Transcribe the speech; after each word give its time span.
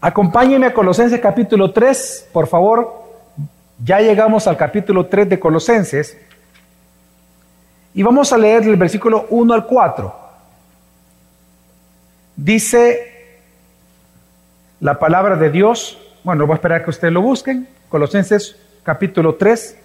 Acompáñenme 0.00 0.66
a 0.66 0.72
Colosenses 0.72 1.20
capítulo 1.20 1.72
3, 1.72 2.30
por 2.32 2.46
favor. 2.46 3.04
Ya 3.84 4.00
llegamos 4.00 4.46
al 4.46 4.56
capítulo 4.56 5.06
3 5.06 5.28
de 5.28 5.38
Colosenses. 5.38 6.16
Y 7.92 8.02
vamos 8.02 8.32
a 8.32 8.38
leer 8.38 8.62
el 8.62 8.76
versículo 8.76 9.26
1 9.28 9.52
al 9.52 9.66
4. 9.66 10.14
Dice 12.36 13.36
la 14.80 14.98
palabra 14.98 15.36
de 15.36 15.50
Dios, 15.50 15.98
bueno, 16.24 16.46
voy 16.46 16.54
a 16.54 16.56
esperar 16.56 16.82
que 16.82 16.90
ustedes 16.90 17.12
lo 17.12 17.20
busquen, 17.20 17.68
Colosenses 17.90 18.56
capítulo 18.82 19.34
3. 19.34 19.76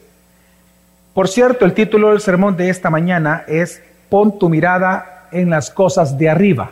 Por 1.13 1.27
cierto, 1.27 1.66
el 1.66 1.73
título 1.73 2.11
del 2.11 2.21
sermón 2.21 2.55
de 2.55 2.70
esta 2.70 2.89
mañana 2.89 3.43
es 3.47 3.84
Pon 4.07 4.39
tu 4.39 4.47
mirada 4.47 5.27
en 5.34 5.50
las 5.50 5.70
cosas 5.70 6.18
de 6.18 6.29
arriba. 6.29 6.71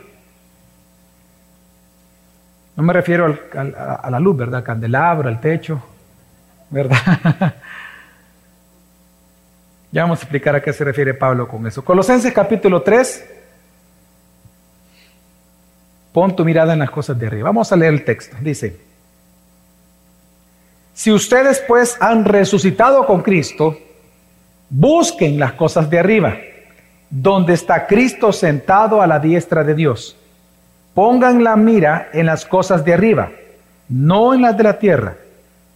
No 2.75 2.83
me 2.83 2.93
refiero 2.93 3.37
a 3.53 4.09
la 4.09 4.19
luz, 4.19 4.35
¿verdad? 4.35 4.57
Al 4.57 4.63
candelabro, 4.63 5.29
al 5.29 5.39
techo, 5.39 5.81
¿verdad? 6.69 6.97
ya 9.91 10.01
vamos 10.01 10.19
a 10.19 10.23
explicar 10.23 10.55
a 10.55 10.61
qué 10.61 10.73
se 10.73 10.83
refiere 10.83 11.13
Pablo 11.13 11.47
con 11.47 11.67
eso. 11.67 11.85
Colosenses 11.85 12.33
capítulo 12.33 12.81
3. 12.81 13.29
Pon 16.11 16.35
tu 16.35 16.43
mirada 16.43 16.73
en 16.73 16.79
las 16.79 16.89
cosas 16.89 17.17
de 17.19 17.27
arriba. 17.27 17.45
Vamos 17.49 17.71
a 17.71 17.75
leer 17.75 17.93
el 17.93 18.03
texto. 18.03 18.35
Dice, 18.41 18.79
si 20.93 21.11
ustedes 21.11 21.63
pues 21.67 21.97
han 21.99 22.25
resucitado 22.25 23.05
con 23.05 23.21
Cristo, 23.21 23.77
busquen 24.69 25.39
las 25.39 25.53
cosas 25.53 25.89
de 25.89 25.99
arriba, 25.99 26.37
donde 27.09 27.53
está 27.53 27.85
Cristo 27.85 28.31
sentado 28.31 29.01
a 29.01 29.07
la 29.07 29.19
diestra 29.19 29.63
de 29.63 29.75
Dios. 29.75 30.17
Pongan 30.93 31.43
la 31.43 31.55
mira 31.55 32.09
en 32.13 32.27
las 32.27 32.45
cosas 32.45 32.85
de 32.85 32.93
arriba, 32.93 33.31
no 33.89 34.33
en 34.33 34.41
las 34.41 34.55
de 34.55 34.63
la 34.63 34.77
tierra, 34.79 35.15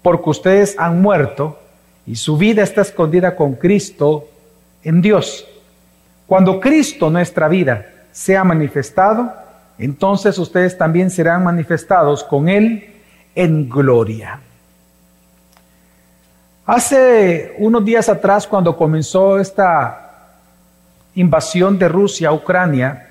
porque 0.01 0.29
ustedes 0.29 0.75
han 0.77 1.01
muerto 1.01 1.59
y 2.05 2.15
su 2.15 2.37
vida 2.37 2.63
está 2.63 2.81
escondida 2.81 3.35
con 3.35 3.55
Cristo 3.55 4.27
en 4.83 5.01
Dios. 5.01 5.47
Cuando 6.27 6.59
Cristo, 6.59 7.09
nuestra 7.09 7.47
vida, 7.47 7.85
sea 8.11 8.43
manifestado, 8.43 9.33
entonces 9.79 10.37
ustedes 10.37 10.77
también 10.77 11.09
serán 11.09 11.43
manifestados 11.43 12.23
con 12.23 12.49
Él 12.49 12.95
en 13.35 13.69
gloria. 13.69 14.39
Hace 16.65 17.55
unos 17.59 17.85
días 17.85 18.09
atrás, 18.09 18.45
cuando 18.45 18.75
comenzó 18.75 19.39
esta 19.39 20.31
invasión 21.15 21.79
de 21.79 21.87
Rusia 21.87 22.29
a 22.29 22.33
Ucrania, 22.33 23.06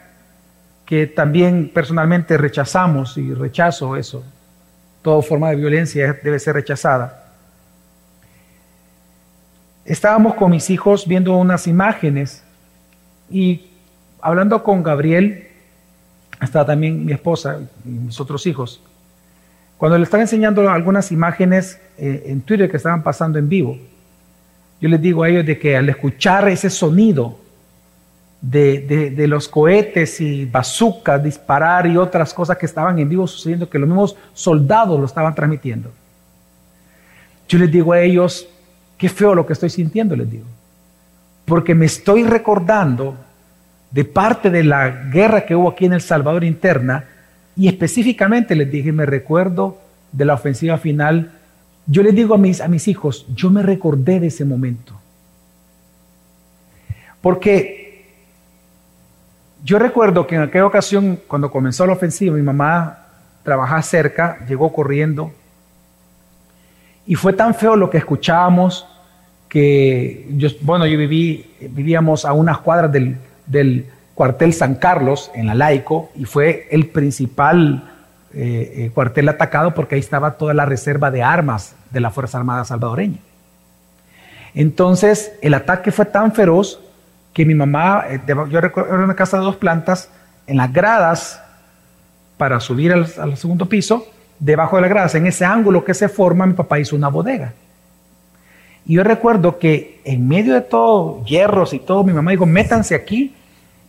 que 0.87 1.09
también 1.09 1.71
personalmente 1.75 2.39
rechazamos 2.39 3.19
y 3.19 3.35
rechazo 3.35 3.97
eso. 3.97 4.25
Toda 5.03 5.21
forma 5.21 5.51
de 5.51 5.57
violencia 5.57 6.19
debe 6.23 6.39
ser 6.39 6.55
rechazada. 6.55 7.25
Estábamos 9.85 10.35
con 10.35 10.53
mis 10.53 10.71
hijos 10.71 11.07
viendo 11.07 11.37
unas 11.37 11.67
imágenes 11.67 12.43
y 13.29 13.67
hablando 14.21 14.63
con 14.63 14.83
Gabriel, 14.83 15.49
estaba 16.41 16.67
también 16.67 17.05
mi 17.05 17.13
esposa 17.13 17.59
y 17.85 17.89
mis 17.89 18.21
otros 18.21 18.47
hijos. 18.47 18.81
Cuando 19.79 19.99
le 19.99 20.05
estaba 20.05 20.23
enseñando 20.23 20.69
algunas 20.71 21.13
imágenes 21.13 21.81
eh, 21.99 22.25
en 22.27 22.41
Twitter 22.41 22.71
que 22.71 22.77
estaban 22.77 23.03
pasando 23.03 23.39
en 23.39 23.49
vivo, 23.49 23.79
yo 24.81 24.89
les 24.89 25.01
digo 25.01 25.23
a 25.23 25.29
ellos 25.29 25.45
de 25.47 25.59
que 25.59 25.77
al 25.77 25.89
escuchar 25.89 26.49
ese 26.49 26.71
sonido 26.71 27.39
de, 28.51 29.27
los 29.29 29.49
cohetes 29.49 30.21
y 30.21 30.45
bazucas 30.45 31.23
disparar 31.23 31.87
y 31.87 31.97
otras 31.97 32.33
cosas 32.33 32.57
que 32.57 32.67
estaban 32.67 32.99
en 32.99 33.09
vivo 33.09 33.27
sucediendo, 33.27 33.69
que 33.69 33.79
los 33.79 33.89
mismos 33.89 34.17
soldados 34.33 34.99
lo 34.99 35.07
estaban 35.07 35.35
transmitiendo. 35.35 35.91
Yo 37.49 37.59
les 37.59 37.71
digo 37.71 37.93
a 37.93 38.01
ellos, 38.01 38.49
qué 38.97 39.09
feo 39.09 39.35
lo 39.35 39.47
que 39.47 39.53
estoy 39.53 39.71
sintiendo, 39.71 40.15
les 40.15 40.31
digo. 40.31 40.45
Porque 41.45 41.75
me 41.75 41.87
estoy 41.87 42.25
recordando 42.25 43.17
de 43.91 44.05
parte 44.05 44.51
de 44.51 44.65
la 44.65 44.89
guerra 44.89 45.45
que 45.45 45.55
hubo 45.55 45.71
aquí 45.71 45.87
en 45.87 45.95
El 45.95 46.01
Salvador 46.01 46.45
interna, 46.45 47.05
y 47.57 47.69
específicamente 47.69 48.55
les 48.55 48.71
dije, 48.71 48.93
me 48.93 49.07
recuerdo 49.07 49.79
de 50.13 50.25
la 50.25 50.35
ofensiva 50.35 50.77
final. 50.77 51.33
Yo 51.87 52.03
les 52.03 52.15
digo 52.15 52.35
a 52.35 52.39
mis, 52.39 52.61
a 52.61 52.69
mis 52.69 52.87
hijos, 52.87 53.27
yo 53.35 53.49
me 53.49 53.63
recordé 53.63 54.21
de 54.21 54.27
ese 54.27 54.45
momento. 54.45 54.93
Porque 57.23 57.86
yo 59.67 59.81
recuerdo 59.81 60.29
que 60.29 60.37
en 60.37 60.43
aquella 60.43 60.65
ocasión, 60.65 61.19
cuando 61.27 61.51
comenzó 61.51 61.85
la 61.89 61.95
ofensiva, 61.95 62.37
mi 62.37 62.43
mamá 62.43 62.99
trabajaba 63.43 63.83
cerca, 63.83 64.39
llegó 64.47 64.73
corriendo, 64.73 65.33
y 67.05 67.17
fue 67.17 67.33
tan 67.33 67.53
feo 67.53 67.75
lo 67.75 67.91
que 67.91 67.99
escuchábamos 67.99 68.87
que, 69.49 70.29
yo, 70.37 70.51
bueno, 70.61 70.87
yo 70.87 70.97
viví, 70.97 71.51
vivíamos 71.71 72.25
a 72.25 72.33
unas 72.33 72.59
cuadras 72.59 72.93
del, 72.93 73.87
cuartel 74.15 74.53
San 74.53 74.77
Carlos, 74.77 75.33
en 75.35 75.49
la 75.49 75.55
Laico, 75.55 76.11
y 76.15 76.27
fue 76.27 76.69
el 76.71 76.87
principal 76.87 77.91
eh, 78.33 78.73
eh, 78.77 78.91
cuartel 78.95 79.29
atacado 79.29 79.75
porque 79.75 79.97
ahí 79.97 80.01
estaba 80.01 80.39
toda 80.39 80.55
la 80.55 80.65
reserva 80.65 81.11
de 81.11 81.25
armas 81.25 81.75
de 81.91 81.99
la 81.99 82.11
Fuerza 82.11 82.39
Armada 82.39 82.65
salvadoreña. 82.65 83.19
Entonces, 84.55 85.33
el 85.43 85.55
ataque 85.55 85.91
fue 85.91 86.05
tan 86.05 86.33
feroz 86.33 86.81
que 87.37 87.45
mi 87.45 87.55
mamá, 87.55 88.07
eh, 88.09 88.19
yo 88.49 88.63
recuerdo, 88.63 88.95
era 88.95 89.05
una 89.05 89.15
casa 89.15 89.37
de 89.37 89.45
dos 89.45 89.57
plantas, 89.57 90.09
en 90.47 90.57
las 90.57 90.73
gradas, 90.73 91.39
para 92.39 92.61
subir 92.61 92.95
al, 92.95 93.37
segundo 93.37 93.67
piso, 93.67 94.07
debajo 94.39 94.77
de 94.77 94.81
las 94.81 94.89
gradas, 94.89 95.15
en 95.17 95.27
ese 95.27 95.45
ángulo 95.45 95.85
que 95.85 95.93
se 95.93 96.09
forma, 96.09 96.47
mi 96.47 96.55
papá 96.55 96.79
hizo 96.79 96.97
una 96.97 97.09
bodega. 97.09 97.53
Y 98.87 98.95
yo 98.95 99.05
recuerdo 99.05 99.59
que 99.59 100.01
en 100.05 100.27
medio 100.27 100.55
de 100.55 100.63
todo, 100.63 101.27
hierros 101.27 101.75
y 101.75 101.79
todo, 101.79 102.05
mi 102.05 102.15
mamá 102.15 102.31
dijo, 102.31 102.47
métanse 102.47 102.95
aquí. 102.95 103.35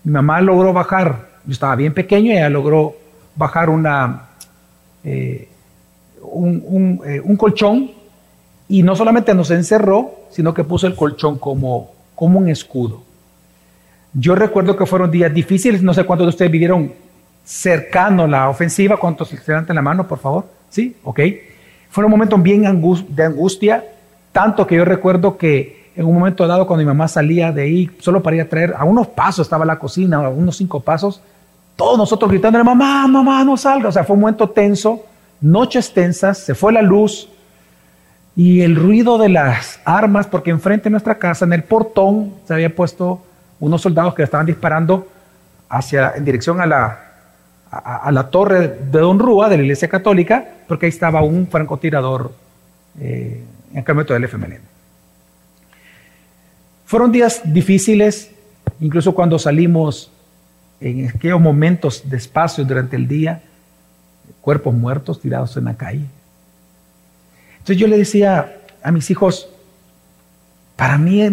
Mi 0.03 0.11
mamá 0.11 0.41
logró 0.41 0.73
bajar, 0.73 1.29
yo 1.45 1.53
estaba 1.53 1.77
bien 1.77 1.93
pequeño, 1.93 2.33
ella 2.33 2.49
logró 2.49 2.97
bajar 3.33 3.69
eh, 5.05 5.47
un, 6.21 7.01
eh, 7.05 7.21
un, 7.23 7.37
colchón 7.37 7.91
y 8.67 8.83
no 8.83 8.93
solamente 8.93 9.33
nos 9.33 9.51
encerró, 9.51 10.11
sino 10.31 10.53
que 10.53 10.65
puso 10.65 10.85
el 10.85 10.95
colchón 10.95 11.39
como, 11.39 11.91
como 12.13 12.39
un 12.39 12.49
escudo. 12.49 13.06
Yo 14.19 14.33
recuerdo 14.33 14.75
que 14.75 14.88
fueron 14.88 15.11
días 15.11 15.31
difíciles, 15.31 15.83
no 15.83 15.94
sé 15.94 16.03
cuántos 16.03 16.25
de 16.25 16.29
ustedes 16.29 16.51
vivieron 16.51 16.91
cercano 17.44 18.25
la 18.25 18.50
ofensiva, 18.50 18.97
cuántos 18.97 19.29
se 19.29 19.38
levantan 19.45 19.75
la 19.75 19.83
mano, 19.83 20.07
por 20.07 20.17
favor. 20.17 20.45
Sí, 20.69 20.95
ok. 21.03 21.19
Fue 21.91 22.03
un 22.03 22.09
momento 22.09 22.35
bien 22.39 22.63
de 23.09 23.23
angustia, 23.23 23.85
tanto 24.31 24.66
que 24.66 24.75
yo 24.75 24.85
recuerdo 24.85 25.38
que 25.38 25.91
en 25.95 26.06
un 26.06 26.16
momento 26.16 26.47
dado 26.47 26.66
cuando 26.66 26.83
mi 26.83 26.88
mamá 26.88 27.07
salía 27.07 27.51
de 27.51 27.61
ahí, 27.61 27.91
solo 28.00 28.23
para 28.23 28.38
ir 28.38 28.41
a 28.41 28.50
traer, 28.50 28.73
a 28.75 28.85
unos 28.85 29.06
pasos 29.06 29.45
estaba 29.45 29.66
la 29.66 29.77
cocina, 29.77 30.17
a 30.17 30.29
unos 30.29 30.57
cinco 30.57 30.79
pasos, 30.79 31.22
todos 31.75 31.95
nosotros 32.00 32.31
gritando, 32.31 32.63
mamá, 32.63 33.07
mamá, 33.07 33.44
no 33.44 33.56
salga. 33.56 33.89
O 33.89 33.91
sea, 33.91 34.03
fue 34.03 34.16
un 34.16 34.22
momento 34.22 34.50
tenso, 34.50 35.06
noches 35.41 35.94
tensas, 35.94 36.39
se 36.39 36.56
fue 36.56 36.73
la 36.73 36.81
luz 36.81 37.29
y 38.35 38.61
el 38.61 38.75
ruido 38.75 39.19
de 39.19 39.29
las 39.29 39.79
armas, 39.85 40.25
porque 40.25 40.50
enfrente 40.50 40.85
de 40.85 40.89
nuestra 40.89 41.19
casa, 41.19 41.45
en 41.45 41.53
el 41.53 41.63
portón, 41.63 42.33
se 42.47 42.56
había 42.56 42.75
puesto 42.75 43.22
unos 43.59 43.81
soldados 43.81 44.13
que 44.13 44.23
estaban 44.23 44.45
disparando 44.45 45.07
hacia, 45.69 46.13
en 46.16 46.25
dirección 46.25 46.62
a 46.62 46.66
la, 46.66 47.07
a, 47.72 48.12
la 48.12 48.29
torre 48.29 48.68
de 48.68 49.00
Don 49.00 49.19
Rúa, 49.19 49.50
de 49.50 49.57
la 49.57 49.63
Iglesia 49.63 49.88
Católica, 49.88 50.45
porque 50.68 50.85
ahí 50.85 50.90
estaba 50.90 51.22
un 51.23 51.47
francotirador 51.47 52.31
eh, 53.00 53.44
en 53.73 53.84
camioneta 53.84 54.13
del 54.13 54.25
FMLN. 54.25 54.62
Fueron 56.85 57.12
días 57.12 57.41
difíciles, 57.44 58.31
incluso 58.79 59.13
cuando 59.13 59.38
salimos 59.38 60.12
en 60.79 61.09
aquellos 61.09 61.41
momentos 61.41 62.09
de 62.09 62.18
espacio 62.18 62.63
durante 62.63 62.95
el 62.95 63.07
día, 63.07 63.41
cuerpos 64.41 64.74
muertos 64.74 65.19
tirados 65.19 65.57
en 65.57 65.66
la 65.66 65.75
calle. 65.75 66.06
Entonces 67.53 67.77
yo 67.77 67.88
le 67.88 67.98
decía 67.98 68.60
a 68.81 68.92
mis 68.92 69.10
hijos, 69.12 69.50
para 70.77 71.00
mí 71.00 71.24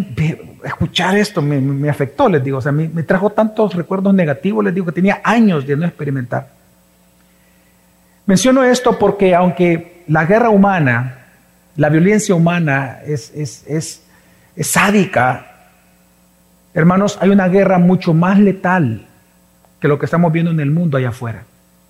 escuchar 0.64 1.16
esto 1.16 1.42
me, 1.42 1.90
afectó, 1.90 2.30
les 2.30 2.42
digo, 2.42 2.58
o 2.58 2.60
sea, 2.62 2.72
me, 2.72 2.88
me, 2.88 3.02
trajo 3.02 3.28
tantos 3.28 3.74
recuerdos 3.74 4.14
negativos, 4.14 4.64
les 4.64 4.74
digo 4.74 4.86
que 4.86 4.92
tenía 4.92 5.20
años 5.22 5.66
de 5.66 5.76
no 5.76 5.84
experimentar. 5.84 6.48
Menciono 8.24 8.64
esto 8.64 8.98
porque 8.98 9.34
aunque 9.34 10.02
la 10.08 10.24
guerra 10.24 10.48
humana, 10.48 11.26
la 11.76 11.90
violencia 11.90 12.34
humana 12.34 13.00
es, 13.04 13.32
es, 13.34 13.64
es, 13.68 14.02
es 14.56 14.66
sádica, 14.66 15.46
hermanos, 16.72 17.18
hay 17.20 17.28
una 17.28 17.46
guerra 17.48 17.78
mucho 17.78 18.14
más 18.14 18.38
letal 18.38 19.06
que 19.78 19.88
lo 19.88 19.98
que 19.98 20.06
estamos 20.06 20.32
viendo 20.32 20.52
en 20.52 20.60
el 20.60 20.70
mundo 20.70 20.96
allá 20.96 21.10
afuera, 21.10 21.44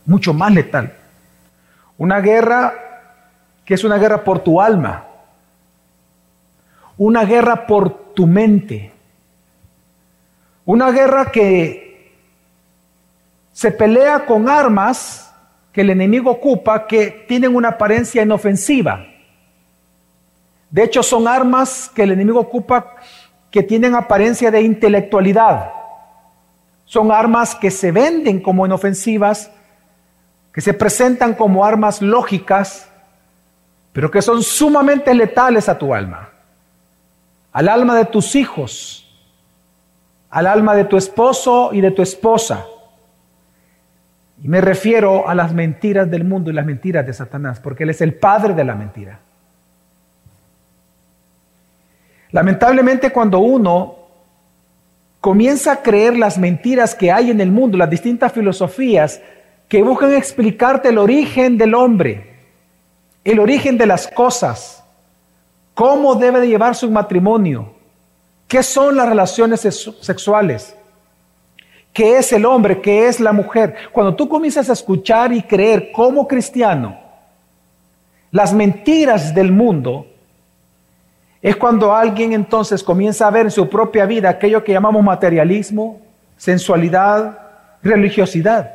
mucho 0.07 0.35
más 0.35 0.53
letal. 0.53 0.93
Una 1.99 2.19
guerra 2.21 2.75
que 3.65 3.75
es 3.75 3.85
una 3.85 3.97
guerra 3.97 4.25
por 4.25 4.41
tu 4.41 4.61
alma, 4.61 5.05
una 6.97 7.25
guerra 7.25 7.67
por 7.67 8.15
tu 8.15 8.27
mente, 8.27 8.93
una 10.65 10.91
guerra 10.91 11.31
que 11.31 12.13
se 13.53 13.71
pelea 13.71 14.27
con 14.27 14.49
armas 14.49 15.33
que 15.73 15.81
el 15.81 15.91
enemigo 15.91 16.31
ocupa 16.31 16.87
que 16.87 17.25
tienen 17.29 17.55
una 17.55 17.71
apariencia 17.71 18.23
inofensiva. 18.23 19.07
De 20.71 20.83
hecho, 20.83 21.03
son 21.03 21.29
armas 21.29 21.91
que 21.95 22.03
el 22.03 22.13
enemigo 22.13 22.41
ocupa 22.41 22.95
que 23.51 23.63
tienen 23.63 23.95
apariencia 23.95 24.51
de 24.51 24.63
intelectualidad. 24.63 25.73
Son 26.85 27.13
armas 27.13 27.55
que 27.55 27.71
se 27.71 27.93
venden 27.93 28.41
como 28.41 28.67
inofensivas, 28.67 29.51
que 30.53 30.61
se 30.61 30.75
presentan 30.75 31.35
como 31.35 31.65
armas 31.65 32.03
lógicas, 32.03 32.89
pero 33.93 34.11
que 34.11 34.23
son 34.23 34.43
sumamente 34.43 35.15
letales 35.15 35.69
a 35.69 35.79
tu 35.79 35.95
alma, 35.95 36.31
al 37.55 37.69
alma 37.69 37.97
de 37.97 38.05
tus 38.05 38.35
hijos, 38.35 39.09
al 40.29 40.47
alma 40.49 40.75
de 40.75 40.85
tu 40.85 40.97
esposo 40.97 41.71
y 41.73 41.81
de 41.81 41.93
tu 41.93 42.03
esposa. 42.03 42.67
Y 44.43 44.49
me 44.49 44.61
refiero 44.61 45.29
a 45.29 45.35
las 45.37 45.55
mentiras 45.55 46.11
del 46.11 46.25
mundo 46.25 46.51
y 46.51 46.53
las 46.53 46.67
mentiras 46.67 47.07
de 47.07 47.13
Satanás, 47.13 47.61
porque 47.61 47.85
Él 47.85 47.91
es 47.91 48.01
el 48.01 48.15
padre 48.15 48.55
de 48.55 48.65
la 48.65 48.75
mentira. 48.75 49.21
Lamentablemente 52.33 53.11
cuando 53.11 53.39
uno 53.39 53.99
comienza 55.21 55.73
a 55.73 55.83
creer 55.83 56.19
las 56.19 56.37
mentiras 56.37 56.97
que 56.97 57.13
hay 57.13 57.31
en 57.31 57.41
el 57.41 57.53
mundo, 57.53 57.79
las 57.79 57.89
distintas 57.89 58.33
filosofías 58.33 59.23
que 59.69 59.81
buscan 59.85 60.13
explicarte 60.13 60.89
el 60.89 60.99
origen 60.99 61.57
del 61.57 61.75
hombre, 61.75 62.35
el 63.23 63.39
origen 63.39 63.79
de 63.79 63.87
las 63.87 64.09
cosas, 64.09 64.84
cómo 65.75 66.15
debe 66.15 66.41
de 66.41 66.49
llevarse 66.49 66.87
un 66.87 66.93
matrimonio, 66.93 67.73
qué 68.49 68.63
son 68.63 68.97
las 68.97 69.09
relaciones 69.09 69.61
sexuales, 70.01 70.77
qué 71.93 72.19
es 72.19 72.33
el 72.33 72.47
hombre, 72.47 72.81
qué 72.81 73.09
es 73.09 73.21
la 73.21 73.33
mujer. 73.33 73.75
Cuando 73.93 74.15
tú 74.15 74.29
comienzas 74.29 74.71
a 74.71 74.73
escuchar 74.73 75.33
y 75.33 75.43
creer 75.43 75.93
como 75.93 76.27
cristiano 76.27 76.99
las 78.31 78.53
mentiras 78.53 79.35
del 79.35 79.53
mundo, 79.53 80.07
es 81.41 81.57
cuando 81.57 81.95
alguien 81.95 82.33
entonces 82.33 82.83
comienza 82.83 83.27
a 83.27 83.31
ver 83.31 83.47
en 83.47 83.51
su 83.51 83.69
propia 83.69 84.07
vida 84.07 84.31
aquello 84.31 84.65
que 84.65 84.73
llamamos 84.73 85.05
materialismo, 85.05 86.01
sensualidad, 86.37 87.39
religiosidad. 87.83 88.75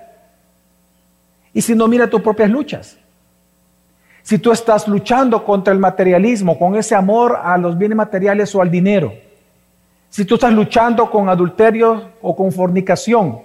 Y 1.52 1.62
si 1.62 1.74
no 1.74 1.88
mira 1.88 2.08
tus 2.08 2.22
propias 2.22 2.50
luchas. 2.50 2.98
Si 4.24 4.38
tú 4.38 4.52
estás 4.52 4.88
luchando 4.88 5.44
contra 5.44 5.74
el 5.74 5.80
materialismo, 5.80 6.58
con 6.58 6.76
ese 6.76 6.96
amor 6.96 7.40
a 7.42 7.58
los 7.58 7.78
bienes 7.78 7.98
materiales 7.98 8.54
o 8.54 8.62
al 8.62 8.70
dinero. 8.70 9.14
Si 10.10 10.26
tú 10.26 10.36
estás 10.36 10.54
luchando 10.54 11.10
con 11.10 11.30
adulterio 11.30 12.12
o 12.22 12.36
con 12.36 12.52
fornicación. 12.52 13.40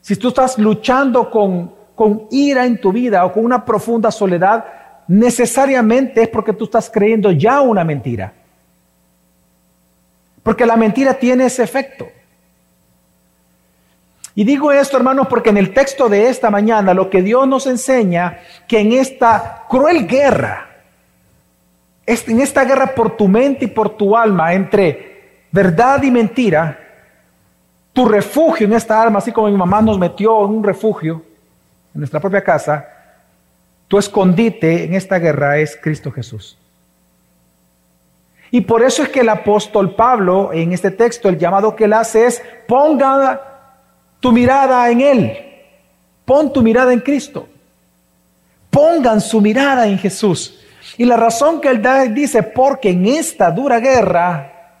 Si 0.00 0.16
tú 0.16 0.28
estás 0.28 0.58
luchando 0.58 1.30
con, 1.30 1.72
con 1.94 2.26
ira 2.30 2.66
en 2.66 2.80
tu 2.80 2.92
vida 2.92 3.24
o 3.24 3.32
con 3.32 3.44
una 3.44 3.64
profunda 3.64 4.10
soledad, 4.10 4.64
necesariamente 5.08 6.22
es 6.22 6.28
porque 6.28 6.52
tú 6.52 6.64
estás 6.64 6.90
creyendo 6.90 7.30
ya 7.30 7.60
una 7.60 7.84
mentira. 7.84 8.32
Porque 10.42 10.66
la 10.66 10.76
mentira 10.76 11.14
tiene 11.14 11.46
ese 11.46 11.62
efecto. 11.62 12.06
Y 14.34 14.44
digo 14.44 14.72
esto, 14.72 14.96
hermanos, 14.96 15.28
porque 15.28 15.50
en 15.50 15.58
el 15.58 15.72
texto 15.72 16.08
de 16.08 16.28
esta 16.28 16.50
mañana 16.50 16.92
lo 16.92 17.08
que 17.08 17.22
Dios 17.22 17.46
nos 17.46 17.66
enseña, 17.66 18.40
que 18.66 18.80
en 18.80 18.92
esta 18.92 19.64
cruel 19.68 20.06
guerra, 20.06 20.68
en 22.06 22.40
esta 22.40 22.64
guerra 22.64 22.94
por 22.94 23.16
tu 23.16 23.28
mente 23.28 23.66
y 23.66 23.68
por 23.68 23.90
tu 23.90 24.16
alma, 24.16 24.52
entre 24.52 25.44
verdad 25.52 26.02
y 26.02 26.10
mentira, 26.10 26.80
tu 27.92 28.06
refugio 28.06 28.66
en 28.66 28.72
esta 28.72 29.00
alma, 29.00 29.20
así 29.20 29.30
como 29.30 29.48
mi 29.48 29.56
mamá 29.56 29.80
nos 29.80 29.98
metió 29.98 30.44
en 30.44 30.50
un 30.50 30.64
refugio 30.64 31.22
en 31.94 32.00
nuestra 32.00 32.18
propia 32.18 32.42
casa, 32.42 32.88
tu 33.86 33.98
escondite 33.98 34.84
en 34.84 34.94
esta 34.94 35.20
guerra 35.20 35.58
es 35.58 35.78
Cristo 35.80 36.10
Jesús. 36.10 36.58
Y 38.50 38.62
por 38.62 38.82
eso 38.82 39.04
es 39.04 39.08
que 39.08 39.20
el 39.20 39.28
apóstol 39.28 39.94
Pablo, 39.94 40.52
en 40.52 40.72
este 40.72 40.90
texto, 40.90 41.28
el 41.28 41.38
llamado 41.38 41.76
que 41.76 41.84
él 41.84 41.92
hace 41.92 42.26
es, 42.26 42.42
ponga 42.66 43.53
tu 44.24 44.32
mirada 44.32 44.90
en 44.90 45.02
Él, 45.02 45.36
pon 46.24 46.50
tu 46.50 46.62
mirada 46.62 46.94
en 46.94 47.00
Cristo, 47.00 47.46
pongan 48.70 49.20
su 49.20 49.38
mirada 49.38 49.86
en 49.86 49.98
Jesús. 49.98 50.60
Y 50.96 51.04
la 51.04 51.18
razón 51.18 51.60
que 51.60 51.68
él 51.68 51.82
da 51.82 52.06
dice, 52.06 52.42
porque 52.42 52.88
en 52.88 53.04
esta 53.04 53.50
dura 53.50 53.80
guerra, 53.80 54.80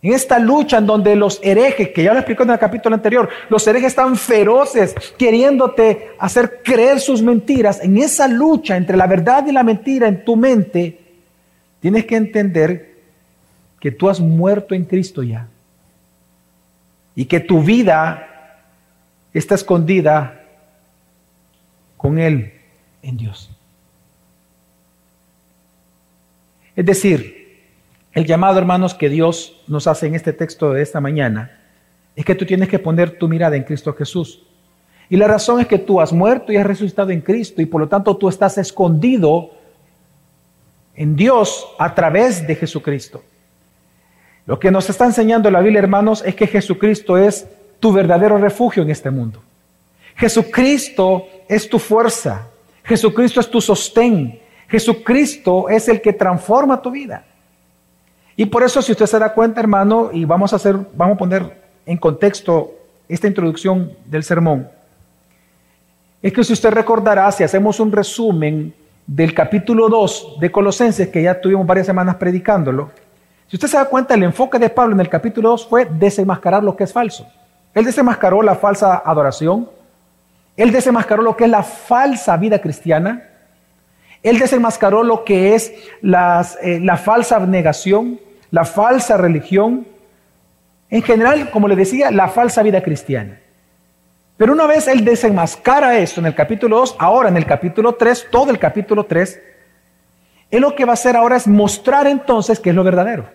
en 0.00 0.14
esta 0.14 0.38
lucha 0.38 0.78
en 0.78 0.86
donde 0.86 1.14
los 1.14 1.40
herejes, 1.42 1.90
que 1.90 2.04
ya 2.04 2.14
lo 2.14 2.20
explicó 2.20 2.44
en 2.44 2.52
el 2.52 2.58
capítulo 2.58 2.94
anterior, 2.94 3.28
los 3.50 3.66
herejes 3.66 3.88
están 3.88 4.16
feroces 4.16 4.94
queriéndote 5.18 6.12
hacer 6.18 6.62
creer 6.64 7.00
sus 7.00 7.20
mentiras, 7.20 7.84
en 7.84 7.98
esa 7.98 8.28
lucha 8.28 8.78
entre 8.78 8.96
la 8.96 9.06
verdad 9.06 9.44
y 9.46 9.52
la 9.52 9.62
mentira 9.62 10.08
en 10.08 10.24
tu 10.24 10.36
mente, 10.36 10.98
tienes 11.80 12.06
que 12.06 12.16
entender 12.16 12.94
que 13.78 13.90
tú 13.90 14.08
has 14.08 14.20
muerto 14.20 14.74
en 14.74 14.86
Cristo 14.86 15.22
ya. 15.22 15.48
Y 17.14 17.26
que 17.26 17.40
tu 17.40 17.62
vida 17.62 18.28
está 19.38 19.54
escondida 19.54 20.44
con 21.96 22.18
Él 22.18 22.52
en 23.02 23.16
Dios. 23.16 23.50
Es 26.74 26.86
decir, 26.86 27.60
el 28.12 28.26
llamado, 28.26 28.58
hermanos, 28.58 28.94
que 28.94 29.08
Dios 29.08 29.60
nos 29.66 29.86
hace 29.86 30.06
en 30.06 30.14
este 30.14 30.32
texto 30.32 30.72
de 30.72 30.82
esta 30.82 31.00
mañana 31.00 31.58
es 32.16 32.24
que 32.24 32.34
tú 32.34 32.44
tienes 32.44 32.68
que 32.68 32.78
poner 32.78 33.18
tu 33.18 33.28
mirada 33.28 33.56
en 33.56 33.64
Cristo 33.64 33.92
Jesús. 33.94 34.42
Y 35.08 35.16
la 35.16 35.26
razón 35.26 35.60
es 35.60 35.66
que 35.66 35.78
tú 35.78 36.00
has 36.00 36.12
muerto 36.12 36.52
y 36.52 36.56
has 36.56 36.66
resucitado 36.66 37.10
en 37.10 37.20
Cristo 37.20 37.60
y 37.62 37.66
por 37.66 37.80
lo 37.80 37.88
tanto 37.88 38.16
tú 38.16 38.28
estás 38.28 38.58
escondido 38.58 39.50
en 40.94 41.16
Dios 41.16 41.66
a 41.78 41.94
través 41.94 42.46
de 42.46 42.54
Jesucristo. 42.54 43.22
Lo 44.46 44.58
que 44.58 44.70
nos 44.70 44.90
está 44.90 45.04
enseñando 45.04 45.50
la 45.50 45.60
Biblia, 45.60 45.80
hermanos, 45.80 46.22
es 46.24 46.34
que 46.34 46.46
Jesucristo 46.46 47.16
es 47.16 47.46
tu 47.80 47.92
verdadero 47.92 48.38
refugio 48.38 48.82
en 48.82 48.90
este 48.90 49.10
mundo. 49.10 49.40
Jesucristo 50.16 51.26
es 51.48 51.68
tu 51.68 51.78
fuerza. 51.78 52.46
Jesucristo 52.84 53.40
es 53.40 53.50
tu 53.50 53.60
sostén. 53.60 54.38
Jesucristo 54.68 55.68
es 55.68 55.88
el 55.88 56.00
que 56.00 56.12
transforma 56.12 56.80
tu 56.80 56.90
vida. 56.90 57.24
Y 58.36 58.46
por 58.46 58.62
eso, 58.62 58.80
si 58.80 58.92
usted 58.92 59.06
se 59.06 59.18
da 59.18 59.32
cuenta, 59.32 59.60
hermano, 59.60 60.10
y 60.12 60.24
vamos 60.24 60.52
a 60.52 60.56
hacer, 60.56 60.76
vamos 60.94 61.16
a 61.16 61.18
poner 61.18 61.60
en 61.86 61.96
contexto 61.96 62.72
esta 63.08 63.26
introducción 63.26 63.92
del 64.06 64.22
sermón, 64.22 64.68
es 66.22 66.32
que 66.32 66.44
si 66.44 66.52
usted 66.52 66.70
recordará, 66.70 67.30
si 67.32 67.42
hacemos 67.42 67.80
un 67.80 67.90
resumen 67.90 68.74
del 69.06 69.34
capítulo 69.34 69.88
2 69.88 70.36
de 70.38 70.52
Colosenses, 70.52 71.08
que 71.08 71.22
ya 71.22 71.40
tuvimos 71.40 71.66
varias 71.66 71.86
semanas 71.86 72.16
predicándolo, 72.16 72.90
si 73.48 73.56
usted 73.56 73.68
se 73.68 73.76
da 73.76 73.86
cuenta, 73.86 74.14
el 74.14 74.22
enfoque 74.22 74.58
de 74.58 74.70
Pablo 74.70 74.94
en 74.94 75.00
el 75.00 75.08
capítulo 75.08 75.48
2 75.50 75.66
fue 75.66 75.84
desenmascarar 75.86 76.62
lo 76.62 76.76
que 76.76 76.84
es 76.84 76.92
falso. 76.92 77.26
Él 77.74 77.84
desenmascaró 77.84 78.42
la 78.42 78.54
falsa 78.54 79.02
adoración, 79.04 79.68
él 80.56 80.72
desenmascaró 80.72 81.22
lo 81.22 81.36
que 81.36 81.44
es 81.44 81.50
la 81.50 81.62
falsa 81.62 82.36
vida 82.36 82.60
cristiana, 82.60 83.28
él 84.22 84.38
desenmascaró 84.38 85.02
lo 85.02 85.24
que 85.24 85.54
es 85.54 85.70
eh, 85.70 86.80
la 86.82 86.96
falsa 86.96 87.36
abnegación, 87.36 88.20
la 88.50 88.64
falsa 88.64 89.16
religión, 89.16 89.86
en 90.90 91.02
general, 91.02 91.50
como 91.50 91.68
le 91.68 91.76
decía, 91.76 92.10
la 92.10 92.28
falsa 92.28 92.62
vida 92.62 92.82
cristiana. 92.82 93.38
Pero 94.36 94.52
una 94.54 94.66
vez 94.66 94.88
él 94.88 95.04
desenmascara 95.04 95.98
esto 95.98 96.20
en 96.20 96.26
el 96.26 96.34
capítulo 96.34 96.78
2, 96.78 96.96
ahora 96.98 97.28
en 97.28 97.36
el 97.36 97.46
capítulo 97.46 97.94
3, 97.94 98.28
todo 98.30 98.50
el 98.50 98.58
capítulo 98.58 99.04
3, 99.04 99.40
él 100.50 100.62
lo 100.62 100.74
que 100.74 100.84
va 100.84 100.92
a 100.92 100.94
hacer 100.94 101.16
ahora 101.16 101.36
es 101.36 101.46
mostrar 101.46 102.06
entonces 102.06 102.58
qué 102.58 102.70
es 102.70 102.76
lo 102.76 102.82
verdadero. 102.82 103.28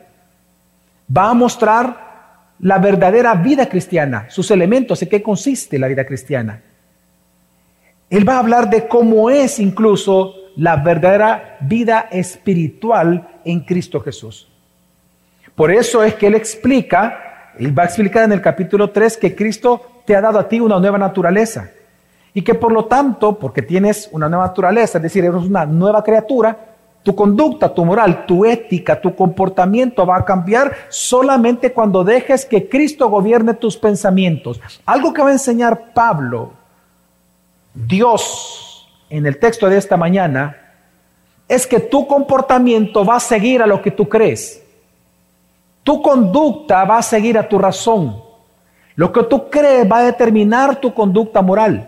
Va 1.16 1.30
a 1.30 1.34
mostrar 1.34 2.05
la 2.60 2.78
verdadera 2.80 3.36
vida 3.36 3.68
cristiana, 3.68 4.28
sus 4.30 4.50
elementos, 4.52 5.02
en 5.02 5.10
qué 5.10 5.22
consiste 5.22 5.78
la 5.78 5.88
vida 5.88 6.06
cristiana. 6.06 6.62
Él 8.10 8.28
va 8.28 8.36
a 8.36 8.40
hablar 8.40 8.70
de 8.70 8.88
cómo 8.88 9.30
es 9.30 9.60
incluso 9.60 10.36
la 10.56 10.78
verdadera 10.78 11.58
vida 11.62 12.08
espiritual 12.12 13.28
en 13.44 13.62
Cristo 13.62 14.00
Jesús. 14.00 14.48
Por 15.56 15.72
eso 15.72 16.04
es 16.04 16.16
que 16.16 16.28
él 16.28 16.36
explica, 16.36 17.54
él 17.58 17.78
va 17.78 17.84
a 17.84 17.86
explicar 17.88 18.24
en 18.24 18.32
el 18.32 18.42
capítulo 18.42 18.90
3 18.90 19.18
que 19.18 19.36
Cristo 19.36 20.02
te 20.06 20.16
ha 20.16 20.22
dado 20.22 20.40
a 20.40 20.48
ti 20.48 20.60
una 20.60 20.80
nueva 20.80 20.98
naturaleza. 20.98 21.72
Y 22.34 22.42
que 22.42 22.54
por 22.54 22.72
lo 22.72 22.86
tanto, 22.86 23.40
porque 23.40 23.62
tienes 23.62 24.10
una 24.12 24.28
nueva 24.28 24.48
naturaleza, 24.48 24.98
es 24.98 25.04
decir, 25.04 25.24
eres 25.24 25.44
una 25.44 25.66
nueva 25.66 26.04
criatura, 26.04 26.75
tu 27.06 27.14
conducta, 27.14 27.72
tu 27.72 27.86
moral, 27.86 28.26
tu 28.26 28.46
ética, 28.46 29.00
tu 29.00 29.16
comportamiento 29.16 30.08
va 30.08 30.18
a 30.18 30.26
cambiar 30.26 30.76
solamente 30.90 31.72
cuando 31.72 32.04
dejes 32.04 32.46
que 32.46 32.68
Cristo 32.68 33.08
gobierne 33.10 33.54
tus 33.54 33.78
pensamientos. 33.78 34.60
Algo 34.88 35.14
que 35.14 35.22
va 35.22 35.30
a 35.30 35.34
enseñar 35.34 35.94
Pablo, 35.94 36.54
Dios, 37.76 38.90
en 39.12 39.28
el 39.28 39.38
texto 39.38 39.70
de 39.70 39.78
esta 39.78 39.98
mañana, 39.98 40.58
es 41.48 41.68
que 41.68 41.80
tu 41.80 42.08
comportamiento 42.08 43.06
va 43.06 43.18
a 43.18 43.20
seguir 43.20 43.62
a 43.62 43.68
lo 43.68 43.84
que 43.84 43.92
tú 43.92 44.10
crees. 44.10 44.64
Tu 45.84 46.02
conducta 46.02 46.86
va 46.86 46.98
a 46.98 47.04
seguir 47.04 47.38
a 47.38 47.48
tu 47.48 47.60
razón. 47.60 48.20
Lo 48.96 49.12
que 49.12 49.22
tú 49.22 49.48
crees 49.52 49.88
va 49.88 50.00
a 50.00 50.06
determinar 50.06 50.78
tu 50.78 50.92
conducta 50.92 51.44
moral. 51.44 51.88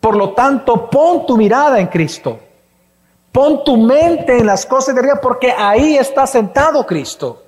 Por 0.00 0.16
lo 0.16 0.30
tanto, 0.30 0.88
pon 0.88 1.26
tu 1.26 1.36
mirada 1.36 1.78
en 1.78 1.88
Cristo. 1.88 2.40
Pon 3.32 3.64
tu 3.64 3.76
mente 3.76 4.38
en 4.38 4.46
las 4.46 4.66
cosas 4.66 4.94
de 4.94 5.00
arriba 5.00 5.20
porque 5.20 5.52
ahí 5.56 5.96
está 5.96 6.26
sentado 6.26 6.84
Cristo. 6.84 7.44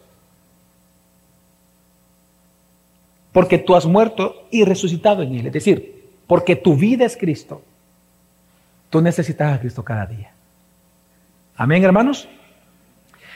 Porque 3.32 3.58
tú 3.58 3.74
has 3.74 3.86
muerto 3.86 4.46
y 4.50 4.64
resucitado 4.64 5.22
en 5.22 5.34
Él. 5.34 5.46
Es 5.46 5.52
decir, 5.52 6.08
porque 6.26 6.54
tu 6.54 6.76
vida 6.76 7.04
es 7.04 7.16
Cristo. 7.16 7.62
Tú 8.90 9.00
necesitas 9.00 9.54
a 9.54 9.60
Cristo 9.60 9.82
cada 9.82 10.06
día. 10.06 10.30
Amén, 11.56 11.82
hermanos. 11.82 12.28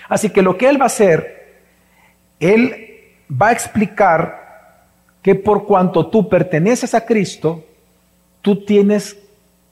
Así 0.08 0.30
que 0.30 0.42
lo 0.42 0.56
que 0.56 0.68
Él 0.68 0.80
va 0.80 0.84
a 0.84 0.86
hacer, 0.86 1.62
Él 2.38 2.86
va 3.30 3.48
a 3.48 3.52
explicar 3.52 4.84
que 5.22 5.34
por 5.34 5.66
cuanto 5.66 6.06
tú 6.06 6.28
perteneces 6.28 6.94
a 6.94 7.04
Cristo, 7.04 7.64
tú 8.42 8.64
tienes 8.64 9.16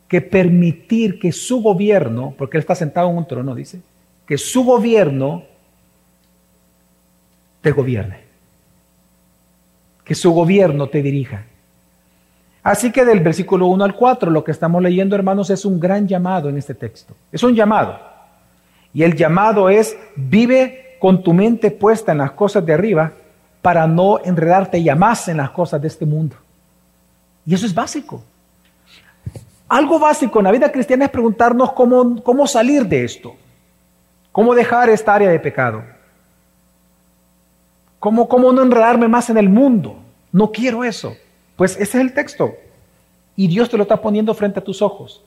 que 0.09 0.21
permitir 0.21 1.19
que 1.19 1.33
su 1.33 1.63
gobierno, 1.63 2.35
porque 2.37 2.57
Él 2.57 2.61
está 2.61 2.75
sentado 2.75 3.11
en 3.11 3.17
un 3.17 3.27
trono, 3.27 3.55
dice, 3.55 3.81
que 4.27 4.39
su 4.39 4.65
gobierno 4.65 5.45
te 7.61 7.71
gobierne, 7.71 8.19
que 10.05 10.15
su 10.15 10.33
gobierno 10.33 10.89
te 10.89 11.03
dirija. 11.03 11.45
Así 12.63 12.91
que 12.91 13.05
del 13.05 13.21
versículo 13.21 13.67
1 13.67 13.85
al 13.85 13.95
4, 13.95 14.31
lo 14.31 14.43
que 14.43 14.51
estamos 14.51 14.83
leyendo, 14.83 15.15
hermanos, 15.15 15.51
es 15.51 15.65
un 15.65 15.79
gran 15.79 16.09
llamado 16.09 16.49
en 16.49 16.57
este 16.57 16.75
texto. 16.75 17.15
Es 17.31 17.43
un 17.43 17.55
llamado. 17.55 17.99
Y 18.95 19.03
el 19.03 19.17
llamado 19.17 19.69
es, 19.69 19.97
vive 20.17 20.97
con 20.99 21.23
tu 21.23 21.35
mente 21.35 21.71
puesta 21.71 22.13
en 22.13 22.19
las 22.19 22.33
cosas 22.33 22.65
de 22.65 22.73
arriba 22.73 23.13
para 23.61 23.87
no 23.87 24.19
enredarte 24.25 24.83
ya 24.83 24.95
más 24.95 25.29
en 25.29 25.39
las 25.39 25.51
cosas 25.51 25.81
de 25.81 25.89
este 25.89 26.07
mundo. 26.07 26.37
Y 27.45 27.55
eso 27.55 27.67
es 27.67 27.75
básico. 27.75 28.23
Algo 29.75 29.99
básico 29.99 30.39
en 30.39 30.45
la 30.45 30.53
vida 30.53 30.71
cristiana 30.71 31.07
es 31.07 31.11
preguntarnos 31.11 31.73
cómo, 31.73 32.23
cómo 32.23 32.47
salir 32.47 32.87
de 32.87 33.03
esto, 33.03 33.35
cómo 34.31 34.55
dejar 34.55 34.89
esta 34.89 35.13
área 35.13 35.29
de 35.29 35.41
pecado, 35.41 35.83
cómo, 37.99 38.29
cómo 38.29 38.53
no 38.53 38.63
enredarme 38.63 39.09
más 39.09 39.31
en 39.31 39.37
el 39.37 39.49
mundo. 39.49 39.99
No 40.31 40.53
quiero 40.53 40.85
eso. 40.85 41.17
Pues 41.57 41.73
ese 41.73 41.83
es 41.83 41.95
el 41.97 42.15
texto. 42.15 42.55
Y 43.35 43.49
Dios 43.49 43.69
te 43.69 43.77
lo 43.77 43.83
está 43.83 44.01
poniendo 44.01 44.33
frente 44.33 44.61
a 44.61 44.65
tus 44.65 44.81
ojos. 44.81 45.25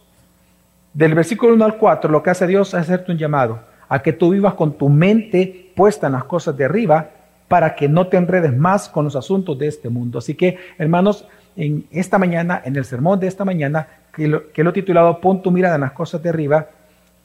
Del 0.94 1.13
versículo 1.13 1.54
1 1.54 1.66
al 1.66 1.77
4, 1.77 2.10
lo 2.10 2.24
que 2.24 2.30
hace 2.30 2.48
Dios 2.48 2.70
es 2.70 2.75
hacerte 2.75 3.12
un 3.12 3.18
llamado 3.18 3.60
a 3.89 4.01
que 4.01 4.13
tú 4.13 4.30
vivas 4.30 4.54
con 4.54 4.77
tu 4.77 4.88
mente 4.88 5.74
puesta 5.75 6.08
en 6.08 6.13
las 6.13 6.24
cosas 6.24 6.56
de 6.56 6.63
arriba 6.63 7.10
para 7.50 7.75
que 7.75 7.89
no 7.89 8.08
te 8.08 8.16
enredes 8.16 8.56
más 8.56 8.88
con 8.88 9.04
los 9.04 9.18
asuntos 9.18 9.60
de 9.60 9.68
este 9.68 9.89
mundo. 9.89 10.20
Así 10.20 10.36
que, 10.36 10.58
hermanos, 10.77 11.25
en 11.58 11.86
esta 11.92 12.18
mañana, 12.18 12.62
en 12.63 12.77
el 12.77 12.86
sermón 12.86 13.20
de 13.20 13.27
esta 13.27 13.44
mañana, 13.44 13.88
que 14.18 14.64
lo, 14.64 14.74
titulado 14.74 15.22
Pon 15.22 15.44
tu 15.44 15.52
mirada 15.52 15.76
en 15.76 15.82
las 15.82 15.92
cosas 15.92 16.22
de 16.24 16.30
arriba, 16.30 16.68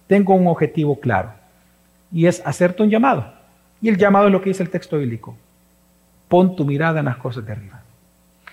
tengo 0.06 0.34
un 0.34 0.46
objetivo 0.46 1.00
claro 1.00 1.32
y 2.12 2.26
es 2.26 2.42
hacerte 2.44 2.82
un 2.82 2.90
llamado. 2.90 3.32
Y 3.80 3.88
el 3.88 3.96
llamado 3.96 4.26
es 4.26 4.32
lo 4.32 4.42
que 4.42 4.50
dice 4.50 4.62
el 4.62 4.70
texto 4.70 4.98
bíblico. 4.98 5.34
Pon 6.28 6.54
tu 6.54 6.64
mirada 6.64 7.00
en 7.00 7.06
las 7.06 7.16
cosas 7.16 7.44
de 7.46 7.52
arriba. 7.52 7.82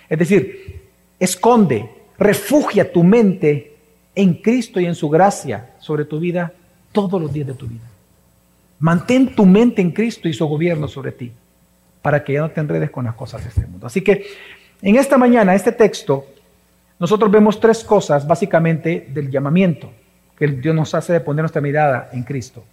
Es 0.07 0.17
decir, 0.17 0.89
esconde, 1.19 1.89
refugia 2.17 2.91
tu 2.91 3.03
mente 3.03 3.75
en 4.15 4.35
Cristo 4.35 4.79
y 4.79 4.85
en 4.85 4.95
su 4.95 5.09
gracia 5.09 5.71
sobre 5.79 6.05
tu 6.05 6.19
vida 6.19 6.53
todos 6.93 7.21
los 7.21 7.31
días 7.31 7.47
de 7.47 7.53
tu 7.53 7.67
vida. 7.67 7.85
Mantén 8.79 9.35
tu 9.35 9.45
mente 9.45 9.81
en 9.81 9.91
Cristo 9.91 10.29
y 10.29 10.33
su 10.33 10.47
gobierno 10.47 10.87
sobre 10.87 11.11
ti 11.11 11.31
para 12.01 12.23
que 12.23 12.33
ya 12.33 12.41
no 12.41 12.49
te 12.49 12.61
enredes 12.61 12.89
con 12.89 13.03
las 13.03 13.15
cosas 13.15 13.43
de 13.43 13.49
este 13.49 13.67
mundo. 13.67 13.85
Así 13.85 14.01
que 14.01 14.25
en 14.81 14.95
esta 14.95 15.17
mañana, 15.17 15.53
este 15.53 15.73
texto, 15.73 16.25
nosotros 16.99 17.31
vemos 17.31 17.59
tres 17.59 17.83
cosas 17.83 18.27
básicamente 18.27 19.07
del 19.13 19.31
llamamiento 19.31 19.89
que 20.37 20.47
Dios 20.47 20.75
nos 20.75 20.93
hace 20.93 21.13
de 21.13 21.21
poner 21.21 21.43
nuestra 21.43 21.61
mirada 21.61 22.09
en 22.11 22.23
Cristo. 22.23 22.63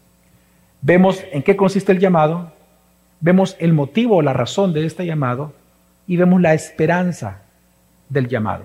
Vemos 0.83 1.23
en 1.33 1.42
qué 1.42 1.56
consiste 1.56 1.92
el 1.92 2.00
llamado, 2.00 2.52
vemos 3.21 3.56
el 3.61 3.73
motivo 3.73 4.16
o 4.16 4.23
la 4.23 4.33
razón 4.33 4.73
de 4.73 4.85
este 4.85 5.06
llamado 5.06 5.52
y 6.09 6.16
vemos 6.16 6.40
la 6.40 6.54
esperanza 6.54 7.42
del 8.09 8.28
llamado. 8.28 8.64